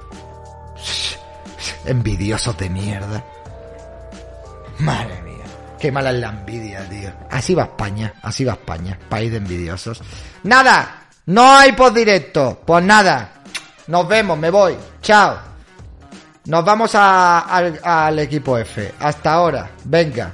Envidiosos 1.87 2.57
de 2.59 2.69
mierda. 2.71 3.25
Madre 4.79 5.21
mía. 5.23 5.45
Qué 5.79 5.91
mala 5.93 6.11
es 6.11 6.19
la 6.21 6.29
envidia, 6.31 6.89
tío. 6.89 7.11
Así 7.31 7.55
va 7.55 7.65
España, 7.65 8.15
así 8.23 8.45
va 8.45 8.53
España. 8.55 8.99
País 9.09 9.31
de 9.31 9.39
envidiosos. 9.39 10.03
Nada, 10.43 11.07
no 11.27 11.57
hay 11.57 11.73
post 11.73 11.97
directo. 11.97 12.61
Pues 12.65 12.85
nada. 12.85 13.33
Nos 13.89 14.09
vemos, 14.09 14.39
me 14.39 14.51
voy. 14.51 14.77
Chao. 15.03 15.39
Nos 16.47 16.65
vamos 16.65 16.95
a- 16.95 17.41
al, 17.41 17.81
al 17.83 18.19
equipo 18.19 18.57
F. 18.59 18.95
Hasta 19.01 19.33
ahora. 19.33 19.71
Venga. 19.85 20.33